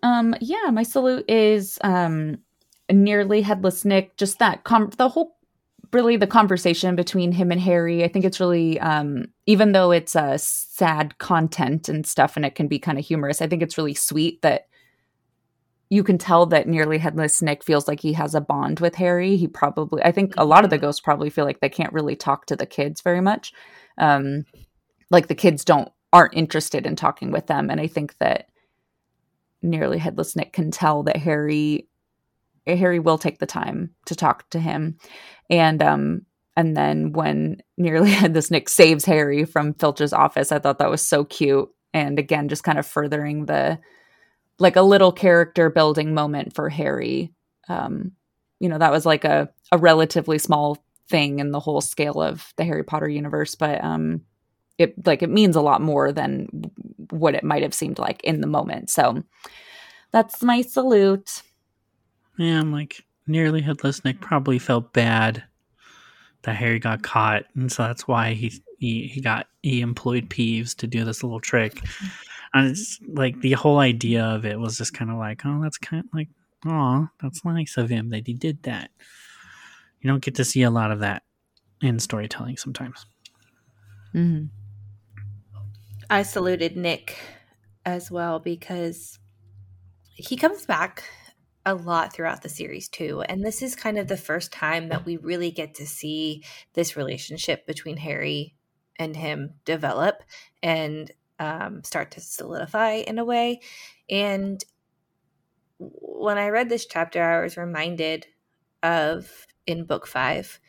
Um, 0.02 0.34
yeah, 0.40 0.70
my 0.72 0.82
salute 0.82 1.30
is 1.30 1.78
um 1.84 2.38
nearly 2.90 3.42
headless 3.42 3.84
Nick. 3.84 4.16
Just 4.16 4.40
that 4.40 4.64
com- 4.64 4.90
the 4.96 5.10
whole 5.10 5.33
really 5.94 6.16
the 6.16 6.26
conversation 6.26 6.96
between 6.96 7.32
him 7.32 7.50
and 7.50 7.60
Harry. 7.60 8.04
I 8.04 8.08
think 8.08 8.24
it's 8.24 8.40
really 8.40 8.78
um 8.80 9.26
even 9.46 9.72
though 9.72 9.90
it's 9.90 10.14
a 10.14 10.22
uh, 10.22 10.36
sad 10.38 11.18
content 11.18 11.88
and 11.88 12.06
stuff 12.06 12.36
and 12.36 12.44
it 12.44 12.54
can 12.54 12.68
be 12.68 12.78
kind 12.78 12.98
of 12.98 13.04
humorous, 13.04 13.40
I 13.40 13.46
think 13.46 13.62
it's 13.62 13.78
really 13.78 13.94
sweet 13.94 14.42
that 14.42 14.66
you 15.90 16.02
can 16.02 16.18
tell 16.18 16.46
that 16.46 16.66
nearly 16.66 16.98
headless 16.98 17.40
Nick 17.40 17.62
feels 17.62 17.86
like 17.86 18.00
he 18.00 18.14
has 18.14 18.34
a 18.34 18.40
bond 18.40 18.80
with 18.80 18.96
Harry. 18.96 19.36
He 19.36 19.46
probably 19.46 20.02
I 20.02 20.12
think 20.12 20.34
a 20.36 20.44
lot 20.44 20.64
of 20.64 20.70
the 20.70 20.78
ghosts 20.78 21.00
probably 21.00 21.30
feel 21.30 21.44
like 21.44 21.60
they 21.60 21.68
can't 21.68 21.92
really 21.92 22.16
talk 22.16 22.46
to 22.46 22.56
the 22.56 22.66
kids 22.66 23.00
very 23.00 23.20
much. 23.20 23.52
Um 23.96 24.44
like 25.10 25.28
the 25.28 25.34
kids 25.34 25.64
don't 25.64 25.90
aren't 26.12 26.34
interested 26.34 26.86
in 26.86 26.96
talking 26.96 27.30
with 27.30 27.46
them 27.46 27.70
and 27.70 27.80
I 27.80 27.86
think 27.86 28.18
that 28.18 28.48
nearly 29.62 29.98
headless 29.98 30.36
Nick 30.36 30.52
can 30.52 30.70
tell 30.70 31.02
that 31.04 31.16
Harry 31.16 31.88
Harry 32.66 32.98
will 32.98 33.18
take 33.18 33.38
the 33.38 33.46
time 33.46 33.90
to 34.06 34.14
talk 34.14 34.48
to 34.50 34.60
him. 34.60 34.96
And 35.50 35.82
um 35.82 36.22
and 36.56 36.76
then 36.76 37.12
when 37.12 37.58
nearly 37.76 38.14
this 38.28 38.50
Nick 38.50 38.68
saves 38.68 39.04
Harry 39.04 39.44
from 39.44 39.74
Filch's 39.74 40.12
office, 40.12 40.52
I 40.52 40.58
thought 40.58 40.78
that 40.78 40.90
was 40.90 41.06
so 41.06 41.24
cute. 41.24 41.68
And 41.92 42.18
again, 42.18 42.48
just 42.48 42.64
kind 42.64 42.78
of 42.78 42.86
furthering 42.86 43.46
the 43.46 43.78
like 44.58 44.76
a 44.76 44.82
little 44.82 45.12
character 45.12 45.68
building 45.68 46.14
moment 46.14 46.54
for 46.54 46.68
Harry. 46.68 47.32
Um, 47.68 48.12
you 48.60 48.68
know, 48.68 48.78
that 48.78 48.92
was 48.92 49.04
like 49.04 49.24
a, 49.24 49.48
a 49.72 49.78
relatively 49.78 50.38
small 50.38 50.84
thing 51.08 51.40
in 51.40 51.50
the 51.50 51.60
whole 51.60 51.80
scale 51.80 52.22
of 52.22 52.52
the 52.56 52.64
Harry 52.64 52.84
Potter 52.84 53.08
universe, 53.08 53.54
but 53.54 53.82
um 53.82 54.22
it 54.78 55.06
like 55.06 55.22
it 55.22 55.30
means 55.30 55.56
a 55.56 55.60
lot 55.60 55.80
more 55.80 56.12
than 56.12 56.48
what 57.10 57.34
it 57.34 57.44
might 57.44 57.62
have 57.62 57.74
seemed 57.74 57.98
like 57.98 58.22
in 58.24 58.40
the 58.40 58.46
moment. 58.46 58.90
So 58.90 59.22
that's 60.12 60.42
my 60.42 60.62
salute. 60.62 61.42
Yeah, 62.38 62.60
I'm 62.60 62.72
like 62.72 63.04
nearly 63.26 63.62
headless 63.62 64.04
Nick 64.04 64.20
probably 64.20 64.58
felt 64.58 64.92
bad 64.92 65.42
that 66.42 66.56
Harry 66.56 66.78
got 66.78 67.02
caught, 67.02 67.44
and 67.54 67.70
so 67.70 67.84
that's 67.84 68.06
why 68.06 68.34
he 68.34 68.52
he, 68.78 69.06
he 69.08 69.20
got 69.20 69.46
he 69.62 69.80
employed 69.80 70.28
Peeves 70.28 70.74
to 70.76 70.86
do 70.86 71.04
this 71.04 71.22
little 71.22 71.40
trick. 71.40 71.80
And 72.52 72.68
it's 72.68 73.00
like 73.08 73.40
the 73.40 73.52
whole 73.52 73.78
idea 73.78 74.24
of 74.24 74.44
it 74.44 74.58
was 74.60 74.78
just 74.78 74.94
kind 74.94 75.10
of 75.10 75.16
like, 75.16 75.42
oh, 75.44 75.60
that's 75.62 75.78
kind 75.78 76.04
of 76.04 76.10
like 76.14 76.28
oh, 76.66 77.08
that's 77.20 77.44
nice 77.44 77.76
of 77.76 77.88
him 77.88 78.10
that 78.10 78.26
he 78.26 78.34
did 78.34 78.62
that." 78.64 78.90
You 80.00 80.10
don't 80.10 80.22
get 80.22 80.34
to 80.34 80.44
see 80.44 80.62
a 80.62 80.70
lot 80.70 80.90
of 80.90 81.00
that 81.00 81.22
in 81.80 81.98
storytelling 81.98 82.58
sometimes. 82.58 83.06
Mhm. 84.14 84.50
I 86.10 86.22
saluted 86.22 86.76
Nick 86.76 87.16
as 87.86 88.10
well 88.10 88.38
because 88.38 89.18
he 90.12 90.36
comes 90.36 90.66
back 90.66 91.04
a 91.66 91.74
lot 91.74 92.12
throughout 92.12 92.42
the 92.42 92.48
series 92.48 92.88
too. 92.88 93.22
And 93.22 93.44
this 93.44 93.62
is 93.62 93.74
kind 93.74 93.98
of 93.98 94.08
the 94.08 94.16
first 94.16 94.52
time 94.52 94.88
that 94.88 95.06
we 95.06 95.16
really 95.16 95.50
get 95.50 95.74
to 95.76 95.86
see 95.86 96.44
this 96.74 96.96
relationship 96.96 97.66
between 97.66 97.96
Harry 97.96 98.54
and 98.96 99.16
him 99.16 99.54
develop 99.64 100.22
and 100.62 101.10
um, 101.38 101.82
start 101.82 102.12
to 102.12 102.20
solidify 102.20 102.94
in 102.94 103.18
a 103.18 103.24
way. 103.24 103.60
And 104.08 104.62
when 105.78 106.38
I 106.38 106.48
read 106.48 106.68
this 106.68 106.86
chapter, 106.86 107.22
I 107.22 107.42
was 107.42 107.56
reminded 107.56 108.26
of 108.82 109.46
in 109.66 109.84
book 109.84 110.06
five 110.06 110.60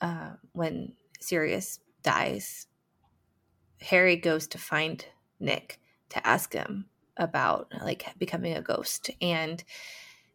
uh, 0.00 0.32
when 0.52 0.94
Sirius 1.20 1.80
dies. 2.02 2.66
Harry 3.80 4.16
goes 4.16 4.46
to 4.48 4.58
find 4.58 5.04
Nick 5.40 5.80
to 6.10 6.26
ask 6.26 6.52
him 6.52 6.86
about 7.16 7.72
like 7.82 8.06
becoming 8.18 8.54
a 8.54 8.62
ghost 8.62 9.10
and 9.20 9.62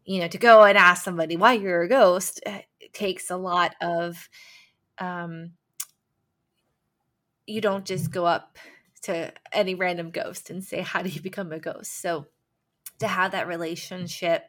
you 0.08 0.20
know 0.20 0.28
to 0.28 0.38
go 0.40 0.64
and 0.64 0.78
ask 0.78 1.04
somebody 1.04 1.38
why 1.38 1.54
you're 1.54 1.84
a 1.84 1.90
ghost 1.90 2.40
eh, 2.46 2.62
takes 2.94 3.30
a 3.30 3.38
lot 3.38 3.76
of 3.82 4.30
um 4.98 5.52
you 7.46 7.62
don't 7.62 7.86
just 7.86 8.12
go 8.12 8.26
up 8.26 8.58
to 9.04 9.32
any 9.52 9.76
random 9.76 10.10
ghost 10.10 10.50
and 10.50 10.64
say 10.64 10.82
how 10.82 11.02
do 11.02 11.10
you 11.10 11.22
become 11.22 11.52
a 11.52 11.60
ghost? 11.60 12.02
So 12.02 12.26
to 13.00 13.08
have 13.08 13.32
that 13.32 13.48
relationship 13.48 14.44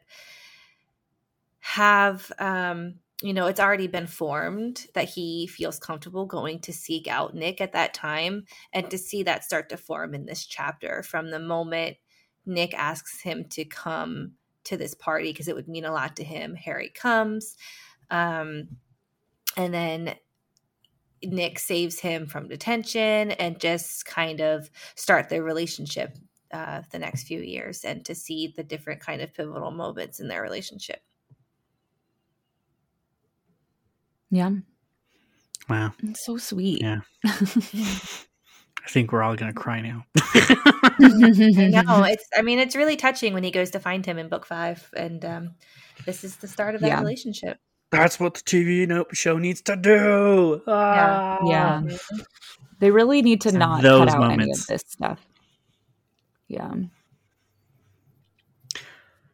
have 1.59 2.31
um 2.39 2.95
you 3.21 3.33
know 3.33 3.47
it's 3.47 3.59
already 3.59 3.87
been 3.87 4.07
formed 4.07 4.87
that 4.93 5.09
he 5.09 5.45
feels 5.45 5.77
comfortable 5.77 6.25
going 6.25 6.59
to 6.59 6.71
seek 6.71 7.07
out 7.07 7.35
nick 7.35 7.59
at 7.59 7.73
that 7.73 7.93
time 7.93 8.45
and 8.73 8.89
to 8.89 8.97
see 8.97 9.23
that 9.23 9.43
start 9.43 9.69
to 9.69 9.77
form 9.77 10.15
in 10.15 10.25
this 10.25 10.45
chapter 10.45 11.03
from 11.03 11.29
the 11.29 11.39
moment 11.39 11.97
nick 12.45 12.73
asks 12.73 13.21
him 13.21 13.43
to 13.49 13.65
come 13.65 14.31
to 14.69 14.77
this 14.77 14.95
party 14.95 15.31
because 15.31 15.47
it 15.47 15.55
would 15.55 15.67
mean 15.67 15.85
a 15.85 15.91
lot 15.91 16.15
to 16.15 16.23
him 16.23 16.55
harry 16.55 16.89
comes 16.89 17.57
um 18.09 18.67
and 19.57 19.73
then 19.73 20.15
nick 21.23 21.59
saves 21.59 21.99
him 21.99 22.25
from 22.25 22.47
detention 22.47 23.31
and 23.31 23.59
just 23.59 24.05
kind 24.05 24.39
of 24.39 24.69
start 24.95 25.29
their 25.29 25.43
relationship 25.43 26.17
uh, 26.51 26.81
the 26.91 26.97
next 26.97 27.27
few 27.27 27.41
years 27.41 27.83
and 27.83 28.03
to 28.03 28.15
see 28.15 28.51
the 28.57 28.63
different 28.63 28.99
kind 28.99 29.21
of 29.21 29.31
pivotal 29.33 29.69
moments 29.69 30.19
in 30.19 30.27
their 30.27 30.41
relationship 30.41 31.01
Yeah. 34.31 34.51
Wow. 35.67 35.93
It's 36.03 36.25
so 36.25 36.37
sweet. 36.37 36.81
Yeah. 36.81 37.01
I 38.89 38.91
think 38.91 39.11
we're 39.11 39.21
all 39.21 39.35
gonna 39.35 39.53
cry 39.53 39.81
now. 39.81 40.03
no, 40.99 42.03
it's. 42.03 42.25
I 42.35 42.41
mean, 42.41 42.57
it's 42.57 42.75
really 42.75 42.95
touching 42.95 43.35
when 43.35 43.43
he 43.43 43.51
goes 43.51 43.69
to 43.71 43.79
find 43.79 44.03
him 44.03 44.17
in 44.17 44.29
book 44.29 44.47
five, 44.47 44.89
and 44.97 45.23
um, 45.23 45.51
this 46.07 46.23
is 46.23 46.37
the 46.37 46.47
start 46.47 46.73
of 46.73 46.81
that 46.81 46.87
Yeah. 46.87 46.99
relationship. 46.99 47.59
That's 47.91 48.19
what 48.19 48.33
the 48.33 48.39
TV 48.41 48.87
no- 48.87 49.05
show 49.13 49.37
needs 49.37 49.61
to 49.63 49.75
do. 49.75 50.63
Ah. 50.65 51.37
Yeah. 51.45 51.83
They 52.79 52.89
really 52.89 53.21
need 53.21 53.41
to 53.41 53.51
not 53.51 53.83
those 53.83 54.09
cut 54.09 54.23
out 54.23 54.31
any 54.31 54.49
of 54.49 54.65
this 54.65 54.83
stuff. 54.87 55.23
Yeah. 56.47 56.73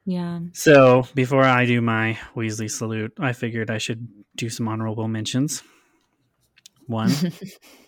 Yeah. 0.05 0.39
So 0.51 1.07
before 1.15 1.43
I 1.45 1.65
do 1.65 1.79
my 1.81 2.19
Weasley 2.35 2.69
salute, 2.69 3.13
I 3.19 3.31
figured 3.31 3.71
I 3.71 3.77
should 3.77 4.05
do 4.35 4.49
some 4.49 4.67
honorable 4.67 5.07
mentions. 5.07 5.63
One, 6.87 7.11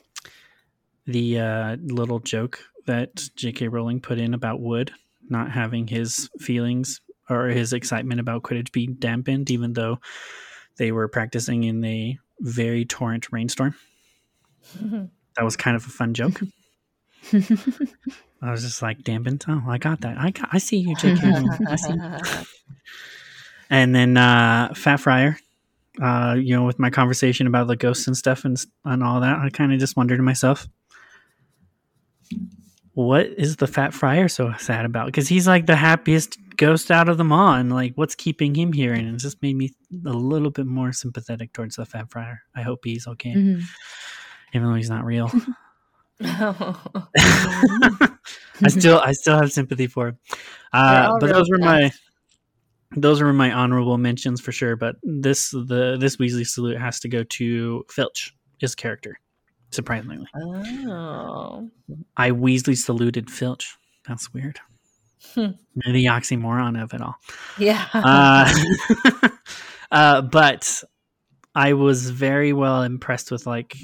the 1.08 1.40
uh, 1.40 1.78
little 1.82 2.20
joke 2.20 2.60
that 2.86 3.30
J.K. 3.36 3.70
Rowling 3.70 4.02
put 4.02 4.20
in 4.20 4.34
about 4.34 4.60
Wood 4.60 4.92
not 5.30 5.52
having 5.52 5.88
his 5.88 6.30
feelings 6.40 7.02
or 7.30 7.48
his 7.48 7.74
excitement 7.74 8.20
about 8.20 8.44
Quidditch 8.44 8.72
be 8.72 8.88
dampened, 8.88 9.52
even 9.52 9.74
though 9.74 10.00
they 10.78 10.92
were 10.92 11.08
practicing 11.08 11.64
in 11.64 11.84
a 11.84 12.18
very 12.40 12.86
torrent 12.86 13.32
rainstorm. 13.32 13.76
That 15.38 15.44
was 15.44 15.56
kind 15.56 15.76
of 15.78 15.86
a 15.86 15.90
fun 15.90 16.16
joke. 16.16 16.42
I 17.32 18.50
was 18.50 18.64
just 18.64 18.82
like, 18.82 19.04
dampened. 19.04 19.46
Oh, 19.48 19.62
I 19.68 19.78
got 19.78 20.02
that. 20.02 20.18
I 20.18 20.32
got, 20.32 20.50
I 20.52 20.58
see 20.58 20.78
you, 20.78 20.96
J.K. 20.96 21.30
Rowling. 21.30 21.50
I 21.70 21.76
see 21.76 21.94
you. 21.94 22.20
And 23.70 23.94
then 23.94 24.18
uh, 24.18 24.74
Fat 24.74 24.98
Friar, 24.98 25.38
uh, 26.02 26.36
you 26.40 26.56
know, 26.56 26.64
with 26.64 26.80
my 26.80 26.90
conversation 26.90 27.46
about 27.46 27.68
the 27.68 27.76
ghosts 27.76 28.08
and 28.08 28.18
stuff 28.18 28.46
and, 28.46 28.58
and 28.84 29.04
all 29.04 29.22
that, 29.22 29.38
I 29.38 29.52
kind 29.52 29.72
of 29.72 29.80
just 29.80 29.96
wondered 29.96 30.18
to 30.18 30.24
myself, 30.24 30.68
what 32.98 33.28
is 33.28 33.58
the 33.58 33.68
Fat 33.68 33.94
friar 33.94 34.28
so 34.28 34.54
sad 34.58 34.84
about? 34.84 35.06
Because 35.06 35.28
he's 35.28 35.46
like 35.48 35.68
the 35.68 35.76
happiest 35.76 36.40
ghost 36.58 36.90
out 36.90 37.10
of 37.10 37.20
them 37.20 37.32
all. 37.32 37.54
And 37.54 37.72
like, 37.72 37.94
what's 37.94 38.16
keeping 38.16 38.56
him 38.56 38.74
here? 38.74 38.92
And 38.92 39.08
it 39.08 39.18
just 39.20 39.40
made 39.44 39.56
me 39.56 39.70
a 40.04 40.10
little 40.14 40.50
bit 40.50 40.66
more 40.66 40.92
sympathetic 40.92 41.54
towards 41.54 41.76
the 41.76 41.86
Fat 41.86 42.10
friar. 42.10 42.42
I 42.56 42.64
hope 42.64 42.80
he's 42.84 43.06
okay, 43.06 43.36
Mhm. 43.36 43.62
even 44.52 44.68
though 44.68 44.74
he's 44.74 44.90
not 44.90 45.06
real. 45.06 45.32
Oh. 46.24 46.84
I 47.18 48.68
still 48.70 48.98
I 48.98 49.12
still 49.12 49.38
have 49.38 49.52
sympathy 49.52 49.86
for 49.86 50.08
him. 50.08 50.18
Uh, 50.74 51.20
but 51.20 51.28
those 51.32 51.48
were 51.52 51.60
my 51.60 51.92
those 52.96 53.22
were 53.22 53.32
my 53.32 53.52
honorable 53.52 54.00
mentions 54.00 54.42
for 54.42 54.52
sure. 54.52 54.76
But 54.76 54.96
this 55.04 55.52
the 55.52 55.98
this 56.00 56.18
Weasley 56.18 56.48
salute 56.48 56.80
has 56.80 57.00
to 57.02 57.10
go 57.10 57.22
to 57.22 57.86
Filch, 57.92 58.36
his 58.58 58.74
character. 58.74 59.20
Surprisingly, 59.72 60.26
oh. 60.36 61.70
I 62.16 62.32
Weasley 62.32 62.78
saluted 62.78 63.30
Filch. 63.30 63.78
That's 64.08 64.34
weird. 64.34 64.60
Hmm. 65.36 65.52
the 65.76 66.06
oxymoron 66.06 66.82
of 66.82 66.94
it 66.94 67.02
all. 67.02 67.16
Yeah. 67.58 67.86
Uh, 67.94 68.50
uh, 69.92 70.22
but 70.22 70.84
I 71.54 71.74
was 71.74 72.10
very 72.12 72.54
well 72.54 72.84
impressed 72.84 73.30
with 73.32 73.46
like 73.46 73.76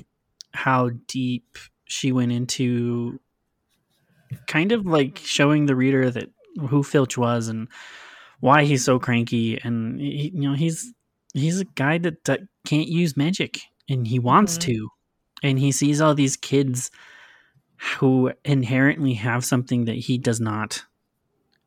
how 0.53 0.91
deep 1.07 1.57
she 1.85 2.11
went 2.11 2.31
into 2.31 3.19
kind 4.47 4.71
of 4.71 4.85
like 4.85 5.19
showing 5.23 5.65
the 5.65 5.75
reader 5.75 6.09
that 6.09 6.29
who 6.69 6.81
Filch 6.83 7.17
was 7.17 7.47
and 7.49 7.67
why 8.39 8.63
he's 8.63 8.85
so 8.85 8.99
cranky 8.99 9.59
and 9.63 9.99
he, 9.99 10.31
you 10.33 10.41
know 10.41 10.53
he's 10.53 10.93
he's 11.33 11.59
a 11.59 11.65
guy 11.65 11.97
that, 11.97 12.23
that 12.25 12.41
can't 12.65 12.87
use 12.87 13.17
magic 13.17 13.59
and 13.89 14.07
he 14.07 14.19
wants 14.19 14.57
Mhm. 14.57 14.61
to 14.61 14.89
and 15.43 15.59
he 15.59 15.71
sees 15.71 16.01
all 16.01 16.15
these 16.15 16.37
kids 16.37 16.89
who 17.97 18.31
inherently 18.43 19.13
have 19.13 19.45
something 19.45 19.85
that 19.85 19.95
he 19.95 20.17
does 20.17 20.39
not 20.39 20.83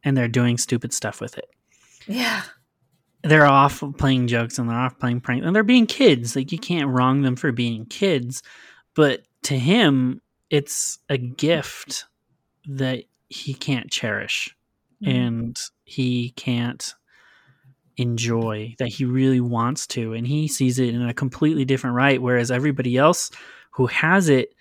and 0.02 0.16
they're 0.16 0.28
doing 0.28 0.58
stupid 0.58 0.92
stuff 0.92 1.20
with 1.20 1.36
it 1.38 1.50
yeah. 2.06 2.42
they're 3.22 3.46
off 3.46 3.82
playing 3.98 4.26
jokes 4.28 4.58
and 4.58 4.68
they're 4.68 4.78
off 4.78 4.98
playing 4.98 5.20
pranks 5.20 5.46
and 5.46 5.54
they're 5.54 5.62
being 5.62 5.86
kids. 5.86 6.36
Like 6.36 6.52
you 6.52 6.58
can't 6.58 6.90
wrong 6.90 7.22
them 7.22 7.36
for 7.36 7.52
being 7.52 7.86
kids, 7.86 8.42
but 8.94 9.22
to 9.44 9.58
him, 9.58 10.20
it's 10.50 10.98
a 11.08 11.18
gift 11.18 12.04
that 12.66 13.04
he 13.28 13.54
can't 13.54 13.90
cherish 13.90 14.54
mm-hmm. 15.02 15.16
and 15.16 15.60
he 15.84 16.30
can't 16.30 16.94
enjoy 17.96 18.74
that 18.78 18.88
he 18.88 19.04
really 19.04 19.40
wants 19.40 19.86
to 19.86 20.12
and 20.12 20.26
he 20.26 20.46
sees 20.46 20.78
it 20.78 20.94
in 20.94 21.08
a 21.08 21.14
completely 21.14 21.64
different 21.64 21.96
right 21.96 22.20
whereas 22.20 22.50
everybody 22.50 22.98
else 22.98 23.30
who 23.76 23.86
has 23.86 24.30
it 24.30 24.54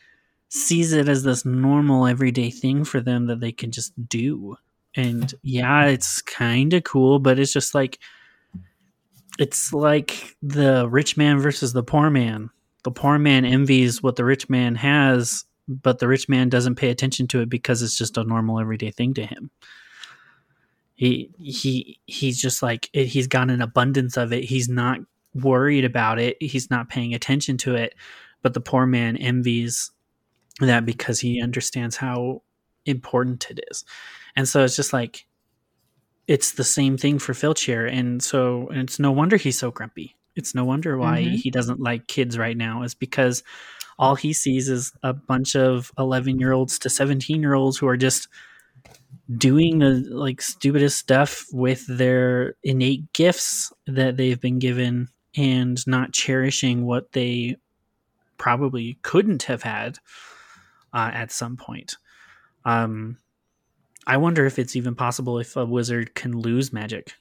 sees 0.50 0.92
it 0.92 1.08
as 1.08 1.24
this 1.24 1.46
normal 1.46 2.06
everyday 2.06 2.50
thing 2.50 2.84
for 2.84 3.00
them 3.00 3.28
that 3.28 3.40
they 3.40 3.52
can 3.52 3.72
just 3.72 3.94
do. 4.10 4.58
And 4.94 5.34
yeah 5.42 5.86
it's 5.86 6.22
kind 6.22 6.74
of 6.74 6.84
cool 6.84 7.20
but 7.20 7.40
it's 7.40 7.52
just 7.52 7.74
like 7.76 8.00
it's 9.38 9.74
like 9.74 10.36
the 10.42 10.88
rich 10.90 11.18
man 11.18 11.40
versus 11.40 11.74
the 11.74 11.84
poor 11.84 12.10
man. 12.10 12.50
The 12.84 12.92
poor 12.92 13.18
man 13.18 13.46
envies 13.46 14.04
what 14.04 14.18
the 14.18 14.26
rich 14.26 14.50
man 14.50 14.76
has 14.76 15.46
but 15.68 16.00
the 16.00 16.08
rich 16.08 16.30
man 16.30 16.50
doesn't 16.50 16.76
pay 16.76 16.90
attention 16.90 17.28
to 17.28 17.42
it 17.42 17.50
because 17.50 17.82
it's 17.82 17.98
just 17.98 18.18
a 18.18 18.24
normal 18.24 18.60
everyday 18.60 18.92
thing 18.92 19.14
to 19.14 19.26
him. 19.26 19.50
He 20.96 21.32
he 21.38 22.00
he's 22.06 22.40
just 22.40 22.62
like 22.62 22.90
he's 22.92 23.28
got 23.28 23.50
an 23.50 23.62
abundance 23.62 24.18
of 24.18 24.34
it. 24.34 24.44
He's 24.44 24.68
not 24.68 25.00
worried 25.34 25.86
about 25.86 26.20
it. 26.20 26.38
He's 26.42 26.70
not 26.70 26.90
paying 26.90 27.14
attention 27.14 27.58
to 27.60 27.76
it 27.76 27.96
but 28.46 28.54
the 28.54 28.62
poor 28.62 28.86
man 28.86 29.18
envies 29.18 29.90
that 30.60 30.86
because 30.86 31.20
he 31.20 31.42
understands 31.42 31.96
how 31.96 32.44
important 32.86 33.50
it 33.50 33.60
is. 33.72 33.84
And 34.36 34.48
so 34.48 34.64
it's 34.64 34.76
just 34.76 34.94
like 34.94 35.26
it's 36.28 36.52
the 36.52 36.64
same 36.64 36.96
thing 36.96 37.18
for 37.18 37.34
filch 37.34 37.64
here 37.64 37.88
and 37.88 38.22
so 38.22 38.68
it's 38.70 39.00
no 39.00 39.12
wonder 39.12 39.36
he's 39.36 39.58
so 39.58 39.72
grumpy. 39.72 40.16
It's 40.36 40.54
no 40.54 40.64
wonder 40.64 40.96
why 40.96 41.24
Mhm. 41.24 41.38
he 41.38 41.50
doesn't 41.50 41.80
like 41.80 42.06
kids 42.06 42.38
right 42.38 42.56
now 42.56 42.84
is 42.84 42.94
because 42.94 43.42
all 43.98 44.14
he 44.14 44.32
sees 44.32 44.70
is 44.70 44.94
a 45.02 45.12
bunch 45.14 45.56
of 45.56 45.92
11 45.98 46.38
year 46.40 46.52
olds 46.52 46.78
to 46.78 46.88
17 46.88 47.42
year 47.42 47.56
olds 47.56 47.80
who 47.80 47.88
are 47.88 47.98
just 47.98 48.28
doing 49.40 49.80
the 49.80 50.06
like 50.12 50.40
stupidest 50.40 51.00
stuff 51.00 51.48
with 51.52 51.84
their 51.88 52.54
innate 52.64 53.12
gifts 53.14 53.74
that 53.88 54.18
they've 54.18 54.40
been 54.40 54.60
given 54.60 55.08
and 55.36 55.86
not 55.88 56.14
cherishing 56.14 56.86
what 56.86 57.12
they 57.14 57.58
probably 58.38 58.98
couldn't 59.02 59.44
have 59.44 59.64
had 59.64 60.00
uh, 60.94 61.12
at 61.14 61.32
some 61.32 61.58
point. 61.58 61.98
Um, 62.66 63.18
I 64.08 64.18
wonder 64.18 64.46
if 64.46 64.60
it's 64.60 64.76
even 64.76 64.96
possible 64.96 65.40
if 65.40 65.56
a 65.56 65.66
wizard 65.66 66.16
can 66.16 66.38
lose 66.40 66.72
magic, 66.74 67.14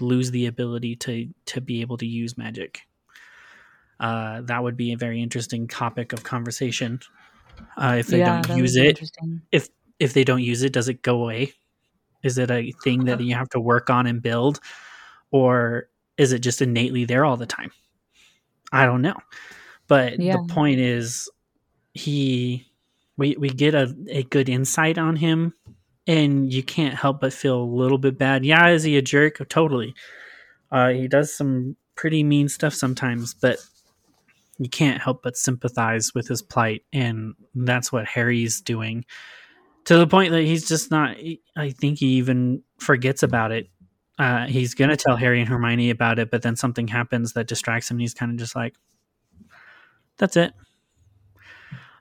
lose 0.00 0.30
the 0.30 0.46
ability 0.46 0.96
to 0.96 1.28
to 1.46 1.60
be 1.60 1.80
able 1.80 1.98
to 1.98 2.06
use 2.06 2.38
magic. 2.38 2.82
Uh, 4.00 4.42
that 4.42 4.62
would 4.62 4.76
be 4.76 4.92
a 4.92 4.96
very 4.96 5.22
interesting 5.22 5.66
topic 5.66 6.12
of 6.12 6.22
conversation. 6.22 7.00
Uh, 7.76 7.96
if 7.98 8.10
they 8.10 8.18
Yeah, 8.18 8.24
don't 8.24 8.48
use 8.48 8.76
it, 8.76 9.00
if 9.52 9.68
if 9.98 10.12
they 10.14 10.24
don't 10.24 10.42
use 10.42 10.62
it, 10.62 10.72
does 10.72 10.88
it 10.88 11.02
go 11.02 11.22
away? 11.22 11.52
Is 12.22 12.38
it 12.38 12.50
a 12.50 12.72
thing 12.84 13.04
that 13.06 13.20
you 13.20 13.34
have 13.34 13.48
to 13.50 13.60
work 13.60 13.90
on 13.90 14.06
and 14.06 14.22
build, 14.22 14.60
or 15.30 15.88
is 16.16 16.32
it 16.32 16.40
just 16.40 16.62
innately 16.62 17.04
there 17.04 17.24
all 17.24 17.36
the 17.36 17.46
time? 17.46 17.72
I 18.72 18.86
don't 18.86 19.02
know. 19.02 19.16
But 19.88 20.20
Yeah. 20.20 20.36
the 20.36 20.52
point 20.52 20.80
is, 20.80 21.28
he 21.94 22.66
we 23.16 23.36
we 23.38 23.48
get 23.48 23.74
a, 23.74 23.94
a 24.08 24.22
good 24.24 24.48
insight 24.48 24.98
on 24.98 25.16
him, 25.16 25.54
and 26.06 26.52
you 26.52 26.62
can't 26.62 26.94
help 26.94 27.20
but 27.20 27.32
feel 27.32 27.60
a 27.60 27.64
little 27.64 27.98
bit 27.98 28.16
bad. 28.18 28.44
Yeah, 28.44 28.68
is 28.68 28.84
he 28.84 28.96
a 28.96 29.02
jerk? 29.02 29.46
Totally. 29.48 29.94
Uh, 30.70 30.90
he 30.90 31.08
does 31.08 31.34
some 31.34 31.76
pretty 31.96 32.22
mean 32.22 32.48
stuff 32.48 32.74
sometimes, 32.74 33.34
but 33.34 33.58
you 34.58 34.68
can't 34.68 35.00
help 35.00 35.22
but 35.22 35.36
sympathize 35.36 36.14
with 36.14 36.28
his 36.28 36.42
plight, 36.42 36.82
and 36.92 37.34
that's 37.54 37.90
what 37.90 38.06
Harry's 38.06 38.60
doing 38.60 39.04
to 39.84 39.96
the 39.96 40.06
point 40.06 40.32
that 40.32 40.42
he's 40.42 40.68
just 40.68 40.90
not. 40.90 41.16
I 41.56 41.70
think 41.70 41.98
he 41.98 42.06
even 42.18 42.62
forgets 42.78 43.22
about 43.22 43.52
it. 43.52 43.68
Uh, 44.18 44.46
he's 44.46 44.74
gonna 44.74 44.96
tell 44.96 45.16
Harry 45.16 45.40
and 45.40 45.48
Hermione 45.48 45.90
about 45.90 46.18
it, 46.18 46.30
but 46.30 46.42
then 46.42 46.56
something 46.56 46.88
happens 46.88 47.32
that 47.32 47.46
distracts 47.46 47.90
him, 47.90 47.96
and 47.96 48.02
he's 48.02 48.14
kind 48.14 48.30
of 48.32 48.38
just 48.38 48.54
like, 48.54 48.74
"That's 50.18 50.36
it." 50.36 50.52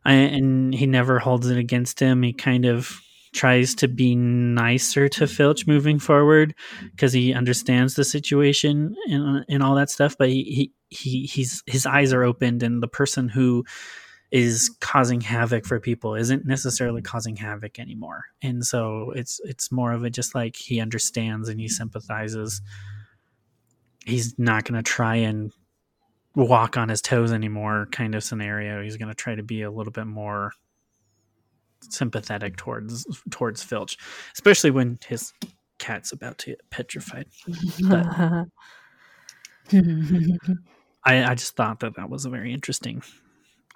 I, 0.05 0.13
and 0.13 0.74
he 0.74 0.88
never 0.88 1.20
holds 1.20 1.49
it 1.49 1.57
against 1.57 1.99
him. 1.99 2.24
He 2.24 2.34
kind 2.34 2.65
of 2.65 2.99
tries 3.34 3.76
to 3.76 3.88
be 3.88 4.15
nicer 4.15 5.09
to 5.09 5.28
Filch 5.28 5.68
moving 5.68 5.99
forward 5.99 6.55
because 6.91 7.13
he 7.13 7.34
understands 7.34 7.95
the 7.95 8.03
situation 8.03 8.95
and 9.09 9.45
and 9.49 9.63
all 9.63 9.76
that 9.76 9.89
stuff. 9.89 10.15
But 10.18 10.30
he, 10.30 10.43
he 10.43 10.74
he 10.89 11.26
he's 11.26 11.63
his 11.65 11.86
eyes 11.86 12.13
are 12.13 12.24
opened, 12.24 12.63
and 12.63 12.82
the 12.82 12.88
person 12.88 13.30
who 13.30 13.65
is 14.32 14.76
causing 14.82 15.22
havoc 15.22 15.65
for 15.65 15.80
people 15.80 16.15
isn't 16.15 16.45
necessarily 16.45 17.01
causing 17.01 17.36
havoc 17.36 17.80
anymore. 17.80 18.24
And 18.41 18.65
so 18.65 19.11
it's 19.15 19.39
it's 19.43 19.72
more 19.72 19.93
of 19.93 20.03
a 20.03 20.09
just 20.09 20.36
like 20.36 20.55
he 20.55 20.82
understands 20.82 21.47
and 21.49 21.59
he 21.59 21.68
sympathizes. 21.68 22.61
He's 24.05 24.38
not 24.39 24.63
going 24.63 24.82
to 24.82 24.89
try 24.89 25.15
and 25.15 25.51
walk 26.46 26.78
on 26.78 26.90
his 26.90 27.02
toes 27.02 27.32
anymore 27.32 27.88
kind 27.92 28.14
of 28.16 28.24
scenario. 28.24 28.84
He's 28.84 28.98
going 28.98 29.10
to 29.10 29.16
try 29.16 29.36
to 29.36 29.44
be 29.44 29.64
a 29.64 29.72
little 29.72 29.92
bit 29.92 30.06
more 30.06 30.52
sympathetic 31.82 32.58
towards 32.58 33.06
towards 33.32 33.64
Filch, 33.64 33.98
especially 34.34 34.72
when 34.72 35.00
his 35.08 35.34
cat's 35.80 36.12
about 36.12 36.38
to 36.40 36.52
get 36.52 36.70
petrified. 36.70 37.28
I, 41.04 41.24
I 41.24 41.36
just 41.36 41.56
thought 41.56 41.80
that 41.82 41.96
that 41.96 42.10
was 42.10 42.26
a 42.26 42.30
very 42.30 42.54
interesting, 42.54 43.02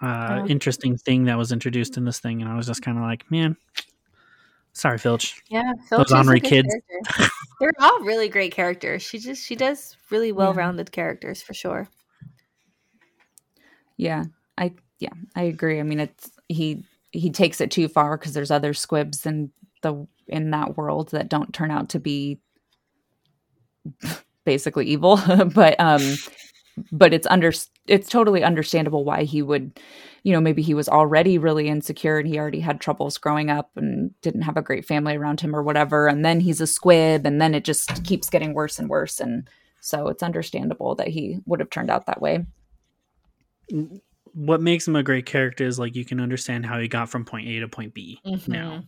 uh, 0.01 0.41
Yeah. 0.41 0.45
interesting 0.47 0.97
thing 0.97 1.25
that 1.25 1.37
was 1.37 1.51
introduced 1.51 1.97
in 1.97 2.05
this 2.05 2.19
thing, 2.19 2.41
and 2.41 2.51
I 2.51 2.55
was 2.55 2.67
just 2.67 2.81
kind 2.81 2.97
of 2.97 3.03
like, 3.03 3.29
man, 3.31 3.55
sorry, 4.73 4.97
Filch. 4.97 5.41
Yeah, 5.49 5.71
Those 5.89 6.09
Filch 6.09 6.11
ornery 6.11 6.39
good 6.39 6.49
kids. 6.49 6.75
They're 7.59 7.71
all 7.79 8.01
really 8.01 8.27
great 8.27 8.51
characters. 8.51 9.01
She 9.03 9.19
just 9.19 9.45
she 9.45 9.55
does 9.55 9.95
really 10.09 10.31
well-rounded 10.31 10.91
characters 10.91 11.41
for 11.41 11.53
sure. 11.53 11.87
Yeah, 14.01 14.23
I 14.57 14.73
yeah, 14.99 15.13
I 15.35 15.43
agree. 15.43 15.79
I 15.79 15.83
mean, 15.83 15.99
it's 15.99 16.31
he 16.49 16.83
he 17.11 17.29
takes 17.29 17.61
it 17.61 17.69
too 17.69 17.87
far 17.87 18.17
because 18.17 18.33
there's 18.33 18.49
other 18.49 18.73
squibs 18.73 19.27
in 19.27 19.51
the 19.83 20.07
in 20.27 20.49
that 20.51 20.75
world 20.75 21.09
that 21.11 21.29
don't 21.29 21.53
turn 21.53 21.69
out 21.69 21.89
to 21.89 21.99
be 21.99 22.39
basically 24.43 24.87
evil, 24.87 25.19
but 25.53 25.79
um 25.79 26.01
but 26.91 27.13
it's 27.13 27.27
under 27.27 27.51
it's 27.87 28.09
totally 28.09 28.43
understandable 28.43 29.05
why 29.05 29.23
he 29.23 29.41
would 29.41 29.79
you 30.23 30.33
know 30.33 30.41
maybe 30.41 30.61
he 30.61 30.73
was 30.73 30.89
already 30.89 31.37
really 31.37 31.67
insecure 31.67 32.19
and 32.19 32.27
he 32.29 32.39
already 32.39 32.61
had 32.61 32.81
troubles 32.81 33.17
growing 33.17 33.49
up 33.49 33.71
and 33.75 34.11
didn't 34.21 34.43
have 34.43 34.57
a 34.57 34.61
great 34.61 34.85
family 34.85 35.15
around 35.17 35.41
him 35.41 35.55
or 35.55 35.63
whatever 35.63 36.07
and 36.07 36.25
then 36.25 36.39
he's 36.39 36.61
a 36.61 36.67
squib 36.67 37.25
and 37.25 37.41
then 37.41 37.53
it 37.55 37.65
just 37.65 38.03
keeps 38.05 38.29
getting 38.29 38.53
worse 38.53 38.79
and 38.79 38.89
worse 38.89 39.19
and 39.19 39.49
so 39.81 40.07
it's 40.07 40.23
understandable 40.23 40.95
that 40.95 41.09
he 41.09 41.39
would 41.45 41.59
have 41.59 41.69
turned 41.69 41.91
out 41.91 42.05
that 42.07 42.21
way 42.21 42.45
What 44.33 44.61
makes 44.61 44.87
him 44.87 44.95
a 44.95 45.03
great 45.03 45.25
character 45.25 45.65
is 45.65 45.77
like 45.77 45.95
you 45.95 46.05
can 46.05 46.19
understand 46.21 46.65
how 46.65 46.79
he 46.79 46.87
got 46.87 47.09
from 47.09 47.25
point 47.25 47.47
A 47.49 47.59
to 47.59 47.67
point 47.67 47.93
B 47.93 48.19
now, 48.47 48.83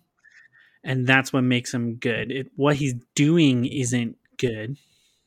and 0.84 1.06
that's 1.08 1.34
what 1.34 1.42
makes 1.44 1.74
him 1.74 1.96
good. 1.96 2.32
It, 2.32 2.52
what 2.56 2.76
he's 2.78 2.96
doing 3.16 3.66
isn't 3.66 4.18
good. 4.38 4.78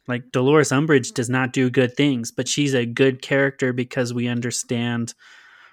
Like 0.09 0.31
Dolores 0.33 0.71
Umbridge 0.71 1.13
does 1.15 1.29
not 1.29 1.53
do 1.53 1.69
good 1.69 1.97
things, 1.97 2.31
but 2.31 2.49
she's 2.49 2.75
a 2.75 2.87
good 2.87 3.21
character 3.23 3.73
because 3.73 4.15
we 4.15 4.29
understand 4.29 5.15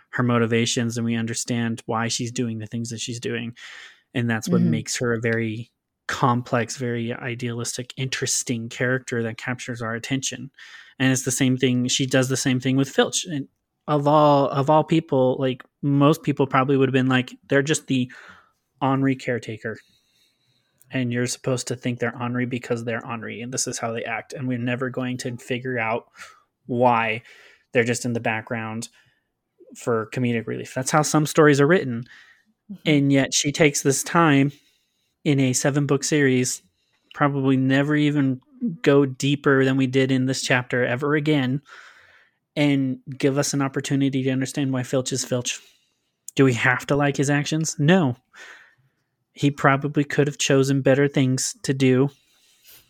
her 0.10 0.24
motivations 0.24 0.98
and 0.98 1.06
we 1.06 1.16
understand 1.16 1.82
why 1.86 2.08
she's 2.08 2.32
doing 2.32 2.58
the 2.60 2.68
things 2.68 2.90
that 2.90 3.00
she's 3.00 3.20
doing, 3.20 3.56
and 4.14 4.30
that's 4.30 4.50
what 4.50 4.62
Mhm. 4.62 4.70
makes 4.72 4.98
her 4.98 5.14
a 5.14 5.22
very 5.22 5.72
complex, 6.08 6.76
very 6.76 7.14
idealistic, 7.14 7.94
interesting 7.96 8.68
character 8.68 9.24
that 9.24 9.38
captures 9.38 9.82
our 9.82 9.96
attention. 9.96 10.52
And 11.00 11.14
it's 11.14 11.24
the 11.24 11.32
same 11.32 11.56
thing. 11.56 11.88
She 11.88 12.06
does 12.06 12.28
the 12.28 12.38
same 12.38 12.60
thing 12.60 12.76
with 12.76 12.90
Filch. 12.90 13.26
And 13.26 13.48
of 13.88 14.08
all 14.08 14.50
of 14.50 14.70
all 14.70 14.84
people, 14.84 15.36
like 15.40 15.64
most 15.82 16.24
people 16.24 16.48
probably 16.48 16.78
would 16.78 16.90
have 16.90 16.94
been 16.94 17.08
like, 17.08 17.34
they're 17.50 17.62
just 17.62 17.88
the 17.88 18.12
ornery 18.82 19.16
caretaker. 19.16 19.78
And 20.92 21.12
you're 21.12 21.26
supposed 21.26 21.68
to 21.70 21.76
think 21.76 22.00
they're 22.00 22.16
ornery 22.16 22.46
because 22.46 22.84
they're 22.84 23.06
ornery, 23.06 23.42
and 23.42 23.52
this 23.52 23.66
is 23.66 23.80
how 23.80 23.92
they 23.92 24.04
act. 24.04 24.34
And 24.34 24.48
we're 24.48 24.60
never 24.60 24.90
going 24.90 25.18
to 25.18 25.36
figure 25.38 25.80
out 25.80 26.06
why 26.68 27.24
they're 27.72 27.84
just 27.84 28.06
in 28.06 28.14
the 28.14 28.20
background 28.20 28.90
for 29.76 30.10
comedic 30.14 30.46
relief. 30.46 30.74
That's 30.76 30.92
how 30.92 31.02
some 31.02 31.26
stories 31.26 31.60
are 31.60 31.66
written. 31.66 32.04
Mm-hmm. 32.72 32.90
And 32.90 33.12
yet 33.12 33.34
she 33.34 33.52
takes 33.52 33.82
this 33.82 34.04
time 34.04 34.52
in 35.24 35.40
a 35.40 35.54
seven 35.54 35.88
book 35.88 36.04
series, 36.04 36.62
probably 37.16 37.58
never 37.58 37.96
even 37.96 38.40
go 38.82 39.06
deeper 39.06 39.66
than 39.66 39.78
we 39.78 39.88
did 39.88 40.12
in 40.12 40.28
this 40.28 40.42
chapter 40.44 40.86
ever 40.86 41.16
again, 41.16 41.62
and 42.56 43.00
give 43.18 43.38
us 43.38 43.54
an 43.54 43.62
opportunity 43.62 44.24
to 44.24 44.30
understand 44.32 44.72
why 44.72 44.84
Filch 44.84 45.12
is 45.12 45.26
Filch. 45.26 45.60
Do 46.36 46.44
we 46.46 46.54
have 46.54 46.86
to 46.88 46.96
like 46.96 47.18
his 47.18 47.30
actions? 47.30 47.76
No. 47.80 48.16
He 49.34 49.50
probably 49.52 50.04
could 50.04 50.28
have 50.28 50.38
chosen 50.38 50.82
better 50.82 51.08
things 51.08 51.56
to 51.64 51.74
do 51.74 52.10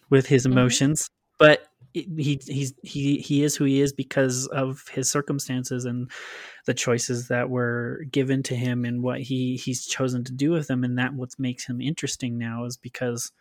with 0.10 0.28
his 0.28 0.46
Mhm. 0.46 0.52
emotions, 0.52 1.10
but 1.40 1.68
it- 1.94 2.08
he 2.18 2.40
he's 2.48 2.74
he 2.84 3.18
he 3.20 3.44
is 3.44 3.56
who 3.56 3.66
he 3.66 3.80
is 3.80 3.94
because 3.94 4.48
of 4.48 4.88
his 4.90 5.10
circumstances 5.10 5.86
and 5.86 6.10
the 6.66 6.74
choices 6.74 7.28
that 7.28 7.50
were 7.50 8.04
given 8.12 8.42
to 8.44 8.56
him 8.56 8.84
and 8.84 9.02
what 9.04 9.22
he 9.22 9.56
he's 9.58 9.86
chosen 9.86 10.24
to 10.24 10.32
do 10.34 10.52
with 10.52 10.68
them 10.68 10.84
and 10.84 10.98
that 10.98 11.14
what 11.14 11.30
makes 11.38 11.66
him 11.68 11.80
interesting 11.80 12.38
now 12.38 12.66
is 12.66 12.78
because 12.78 13.32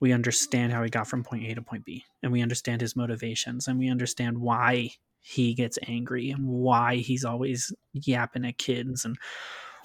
we 0.00 0.12
understand 0.12 0.72
how 0.72 0.82
he 0.82 0.88
got 0.90 1.06
from 1.06 1.22
point 1.22 1.44
A 1.44 1.54
to 1.54 1.62
point 1.62 1.84
B 1.84 2.04
and 2.22 2.32
we 2.32 2.40
understand 2.42 2.80
his 2.80 2.96
motivations 2.96 3.68
and 3.68 3.78
we 3.78 3.88
understand 3.90 4.38
why 4.38 4.90
he 5.26 5.54
gets 5.54 5.78
angry 5.88 6.30
and 6.30 6.46
why 6.46 6.96
he's 6.96 7.24
always 7.24 7.72
yapping 7.94 8.44
at 8.44 8.58
kids 8.58 9.06
and 9.06 9.16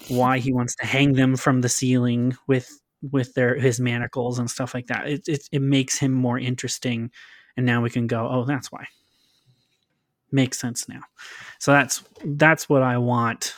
why 0.08 0.38
he 0.38 0.52
wants 0.52 0.76
to 0.76 0.86
hang 0.86 1.14
them 1.14 1.34
from 1.34 1.62
the 1.62 1.68
ceiling 1.68 2.36
with 2.46 2.70
with 3.10 3.32
their 3.32 3.58
his 3.58 3.80
manacles 3.80 4.38
and 4.38 4.50
stuff 4.50 4.74
like 4.74 4.88
that. 4.88 5.08
It 5.08 5.26
it, 5.26 5.48
it 5.50 5.62
makes 5.62 5.98
him 5.98 6.12
more 6.12 6.38
interesting 6.38 7.10
and 7.56 7.64
now 7.64 7.80
we 7.80 7.88
can 7.88 8.06
go, 8.06 8.28
oh, 8.30 8.44
that's 8.44 8.70
why. 8.70 8.86
Makes 10.30 10.58
sense 10.58 10.88
now. 10.88 11.00
So 11.58 11.72
that's 11.72 12.04
that's 12.22 12.68
what 12.68 12.82
I 12.82 12.98
want 12.98 13.54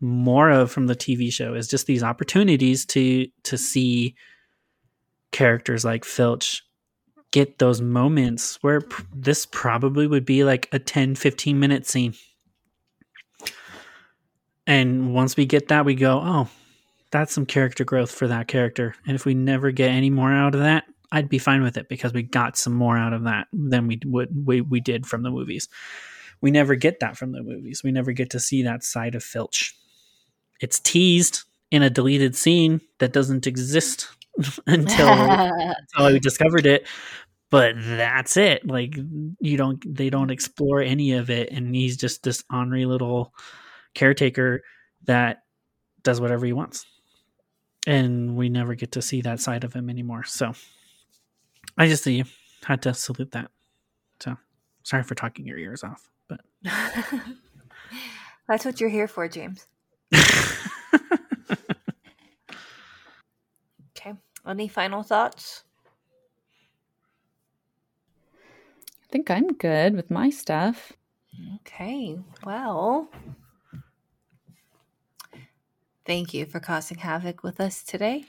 more 0.00 0.48
of 0.48 0.70
from 0.70 0.86
the 0.86 0.96
TV 0.96 1.30
show 1.30 1.54
is 1.54 1.68
just 1.68 1.86
these 1.86 2.02
opportunities 2.02 2.86
to 2.86 3.26
to 3.42 3.58
see 3.58 4.14
characters 5.30 5.84
like 5.84 6.06
Filch 6.06 6.64
get 7.30 7.58
those 7.58 7.80
moments 7.80 8.58
where 8.62 8.80
pr- 8.80 9.02
this 9.14 9.46
probably 9.46 10.06
would 10.06 10.24
be 10.24 10.44
like 10.44 10.68
a 10.72 10.78
10 10.78 11.14
15 11.14 11.58
minute 11.58 11.86
scene. 11.86 12.14
And 14.66 15.14
once 15.14 15.36
we 15.36 15.46
get 15.46 15.68
that 15.68 15.84
we 15.84 15.94
go, 15.94 16.20
oh, 16.22 16.48
that's 17.10 17.32
some 17.32 17.46
character 17.46 17.84
growth 17.84 18.10
for 18.10 18.28
that 18.28 18.48
character. 18.48 18.94
And 19.06 19.14
if 19.14 19.24
we 19.24 19.34
never 19.34 19.70
get 19.70 19.90
any 19.90 20.10
more 20.10 20.32
out 20.32 20.54
of 20.54 20.60
that, 20.60 20.84
I'd 21.10 21.28
be 21.28 21.38
fine 21.38 21.62
with 21.62 21.78
it 21.78 21.88
because 21.88 22.12
we 22.12 22.22
got 22.22 22.56
some 22.56 22.74
more 22.74 22.98
out 22.98 23.14
of 23.14 23.24
that 23.24 23.48
than 23.52 23.86
we 23.86 23.98
would 24.04 24.46
we, 24.46 24.60
we 24.60 24.80
did 24.80 25.06
from 25.06 25.22
the 25.22 25.30
movies. 25.30 25.68
We 26.40 26.50
never 26.50 26.74
get 26.74 27.00
that 27.00 27.16
from 27.16 27.32
the 27.32 27.42
movies. 27.42 27.82
We 27.82 27.92
never 27.92 28.12
get 28.12 28.30
to 28.30 28.40
see 28.40 28.62
that 28.62 28.84
side 28.84 29.14
of 29.14 29.24
Filch. 29.24 29.74
It's 30.60 30.78
teased 30.78 31.44
in 31.70 31.82
a 31.82 31.90
deleted 31.90 32.36
scene 32.36 32.80
that 32.98 33.12
doesn't 33.12 33.46
exist 33.46 34.08
until 34.66 35.08
until 35.08 35.76
I 35.96 36.18
discovered 36.18 36.66
it. 36.66 36.86
But 37.50 37.76
that's 37.78 38.36
it. 38.36 38.66
Like 38.66 38.94
you 39.40 39.56
don't 39.56 39.82
they 39.96 40.10
don't 40.10 40.30
explore 40.30 40.82
any 40.82 41.12
of 41.12 41.30
it 41.30 41.50
and 41.50 41.74
he's 41.74 41.96
just 41.96 42.22
this 42.22 42.44
ornery 42.52 42.84
little 42.84 43.32
caretaker 43.94 44.62
that 45.04 45.44
does 46.02 46.20
whatever 46.20 46.44
he 46.46 46.52
wants. 46.52 46.84
And 47.86 48.36
we 48.36 48.50
never 48.50 48.74
get 48.74 48.92
to 48.92 49.02
see 49.02 49.22
that 49.22 49.40
side 49.40 49.64
of 49.64 49.72
him 49.72 49.88
anymore. 49.88 50.24
So 50.24 50.52
I 51.78 51.88
just 51.88 52.04
see 52.04 52.24
had 52.64 52.82
to 52.82 52.92
salute 52.92 53.32
that. 53.32 53.50
So 54.20 54.36
sorry 54.82 55.04
for 55.04 55.14
talking 55.14 55.46
your 55.46 55.58
ears 55.58 55.82
off, 55.82 56.10
but 56.28 56.40
that's 58.48 58.64
what 58.66 58.80
you're 58.80 58.90
here 58.90 59.08
for, 59.08 59.26
James. 59.28 59.66
okay. 63.96 64.14
Any 64.48 64.66
final 64.66 65.02
thoughts? 65.02 65.64
I 68.32 69.06
think 69.10 69.30
I'm 69.30 69.52
good 69.54 69.94
with 69.94 70.10
my 70.10 70.30
stuff. 70.30 70.92
Okay. 71.56 72.18
Well, 72.44 73.10
thank 76.06 76.32
you 76.32 76.46
for 76.46 76.60
causing 76.60 76.98
havoc 76.98 77.42
with 77.42 77.60
us 77.60 77.82
today. 77.82 78.24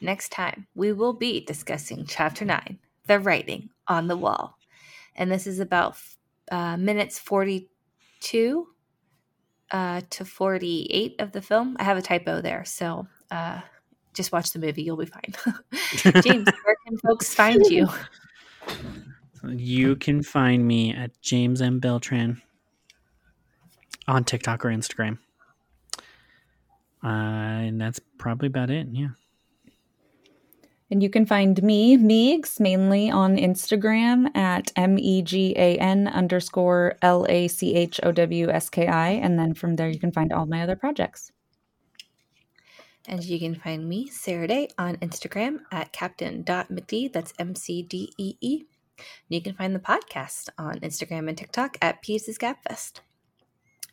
Next 0.00 0.30
time, 0.30 0.68
we 0.76 0.92
will 0.92 1.12
be 1.12 1.44
discussing 1.44 2.06
Chapter 2.06 2.44
9 2.44 2.78
The 3.06 3.18
Writing 3.18 3.70
on 3.88 4.06
the 4.06 4.16
Wall. 4.16 4.56
And 5.16 5.30
this 5.30 5.46
is 5.46 5.58
about 5.58 5.96
uh, 6.52 6.76
minutes 6.76 7.18
42 7.18 8.68
uh, 9.72 10.00
to 10.08 10.24
48 10.24 11.16
of 11.18 11.32
the 11.32 11.42
film. 11.42 11.76
I 11.80 11.84
have 11.84 11.96
a 11.96 12.02
typo 12.02 12.40
there. 12.40 12.64
So 12.64 13.08
uh, 13.30 13.60
just 14.18 14.32
watch 14.32 14.50
the 14.50 14.58
movie. 14.58 14.82
You'll 14.82 14.96
be 14.96 15.06
fine. 15.06 15.32
James, 16.22 16.48
where 16.64 16.76
can 16.86 16.98
folks 16.98 17.32
find 17.32 17.64
you? 17.66 17.88
You 19.46 19.94
can 19.96 20.22
find 20.22 20.66
me 20.66 20.92
at 20.92 21.18
James 21.22 21.62
M. 21.62 21.78
Beltran 21.78 22.42
on 24.08 24.24
TikTok 24.24 24.64
or 24.64 24.70
Instagram. 24.70 25.18
Uh, 27.02 27.06
and 27.06 27.80
that's 27.80 28.00
probably 28.18 28.48
about 28.48 28.70
it. 28.70 28.88
Yeah. 28.90 29.10
And 30.90 31.00
you 31.02 31.10
can 31.10 31.24
find 31.24 31.62
me, 31.62 31.96
Meegs, 31.96 32.58
mainly 32.58 33.10
on 33.10 33.36
Instagram 33.36 34.34
at 34.36 34.72
M 34.74 34.98
E 34.98 35.22
G 35.22 35.54
A 35.56 35.76
N 35.76 36.08
underscore 36.08 36.96
L 37.02 37.24
A 37.28 37.46
C 37.46 37.76
H 37.76 38.00
O 38.02 38.10
W 38.10 38.50
S 38.50 38.68
K 38.68 38.88
I. 38.88 39.10
And 39.10 39.38
then 39.38 39.54
from 39.54 39.76
there, 39.76 39.88
you 39.88 40.00
can 40.00 40.10
find 40.10 40.32
all 40.32 40.46
my 40.46 40.62
other 40.62 40.74
projects. 40.74 41.30
And 43.08 43.24
you 43.24 43.40
can 43.40 43.54
find 43.54 43.88
me, 43.88 44.06
Sarah-Daye, 44.06 44.68
on 44.78 44.96
Instagram 44.98 45.60
at 45.72 45.92
captain.mcdee. 45.92 47.12
That's 47.12 47.32
M 47.38 47.54
C 47.54 47.82
D 47.82 48.12
E 48.18 48.36
E. 48.40 48.64
You 49.28 49.40
can 49.40 49.54
find 49.54 49.74
the 49.74 49.80
podcast 49.80 50.50
on 50.58 50.80
Instagram 50.80 51.28
and 51.28 51.38
TikTok 51.38 51.78
at 51.80 52.02
Peeves' 52.02 52.36
Gabfest. 52.36 53.00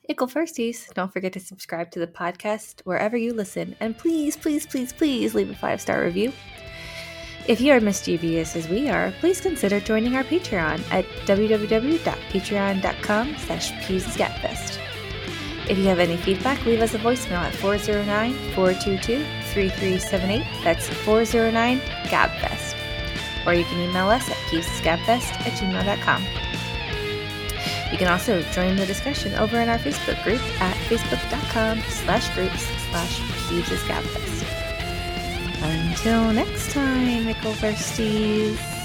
Ickle 0.09 0.27
Firsties, 0.27 0.93
don't 0.93 1.11
forget 1.11 1.33
to 1.33 1.39
subscribe 1.39 1.89
to 1.91 1.99
the 1.99 2.07
podcast 2.07 2.81
wherever 2.81 3.17
you 3.17 3.33
listen. 3.33 3.75
And 3.79 3.97
please, 3.97 4.37
please, 4.37 4.67
please, 4.67 4.93
please 4.93 5.33
leave 5.33 5.49
a 5.49 5.55
five 5.55 5.81
star 5.81 6.03
review. 6.03 6.31
If 7.47 7.61
you 7.61 7.73
are 7.73 7.79
mischievous 7.79 8.55
as 8.55 8.67
we 8.67 8.89
are, 8.89 9.13
please 9.19 9.39
consider 9.39 9.79
joining 9.79 10.15
our 10.15 10.23
Patreon 10.23 10.81
at 10.91 11.05
www.patreon.com 11.25 13.35
slash 13.37 13.71
peevesgabfest. 13.71 14.79
If 15.67 15.77
you 15.77 15.85
have 15.85 15.99
any 15.99 16.17
feedback, 16.17 16.63
leave 16.65 16.81
us 16.81 16.93
a 16.93 16.99
voicemail 16.99 17.39
at 17.39 17.55
409 17.55 18.33
422 18.53 19.23
3378. 19.53 20.43
That's 20.63 20.87
409 20.87 21.79
GABFEST. 22.09 22.75
Or 23.47 23.53
you 23.53 23.63
can 23.65 23.79
email 23.79 24.09
us 24.09 24.29
at 24.29 24.37
peevesgabfest 24.49 25.31
at 25.45 25.53
gmail.com. 25.53 26.23
You 27.91 27.97
can 27.97 28.07
also 28.07 28.41
join 28.51 28.75
the 28.75 28.85
discussion 28.85 29.33
over 29.35 29.59
in 29.59 29.69
our 29.69 29.77
Facebook 29.79 30.23
group 30.23 30.41
at 30.61 30.75
facebook.com 30.87 31.81
slash 31.89 32.33
groups 32.35 32.63
slash 32.89 33.19
peevesgabfest. 33.49 34.43
Until 35.63 36.31
next 36.33 36.71
time, 36.71 37.27
Ickle 37.27 37.53
Firsties. 37.53 38.75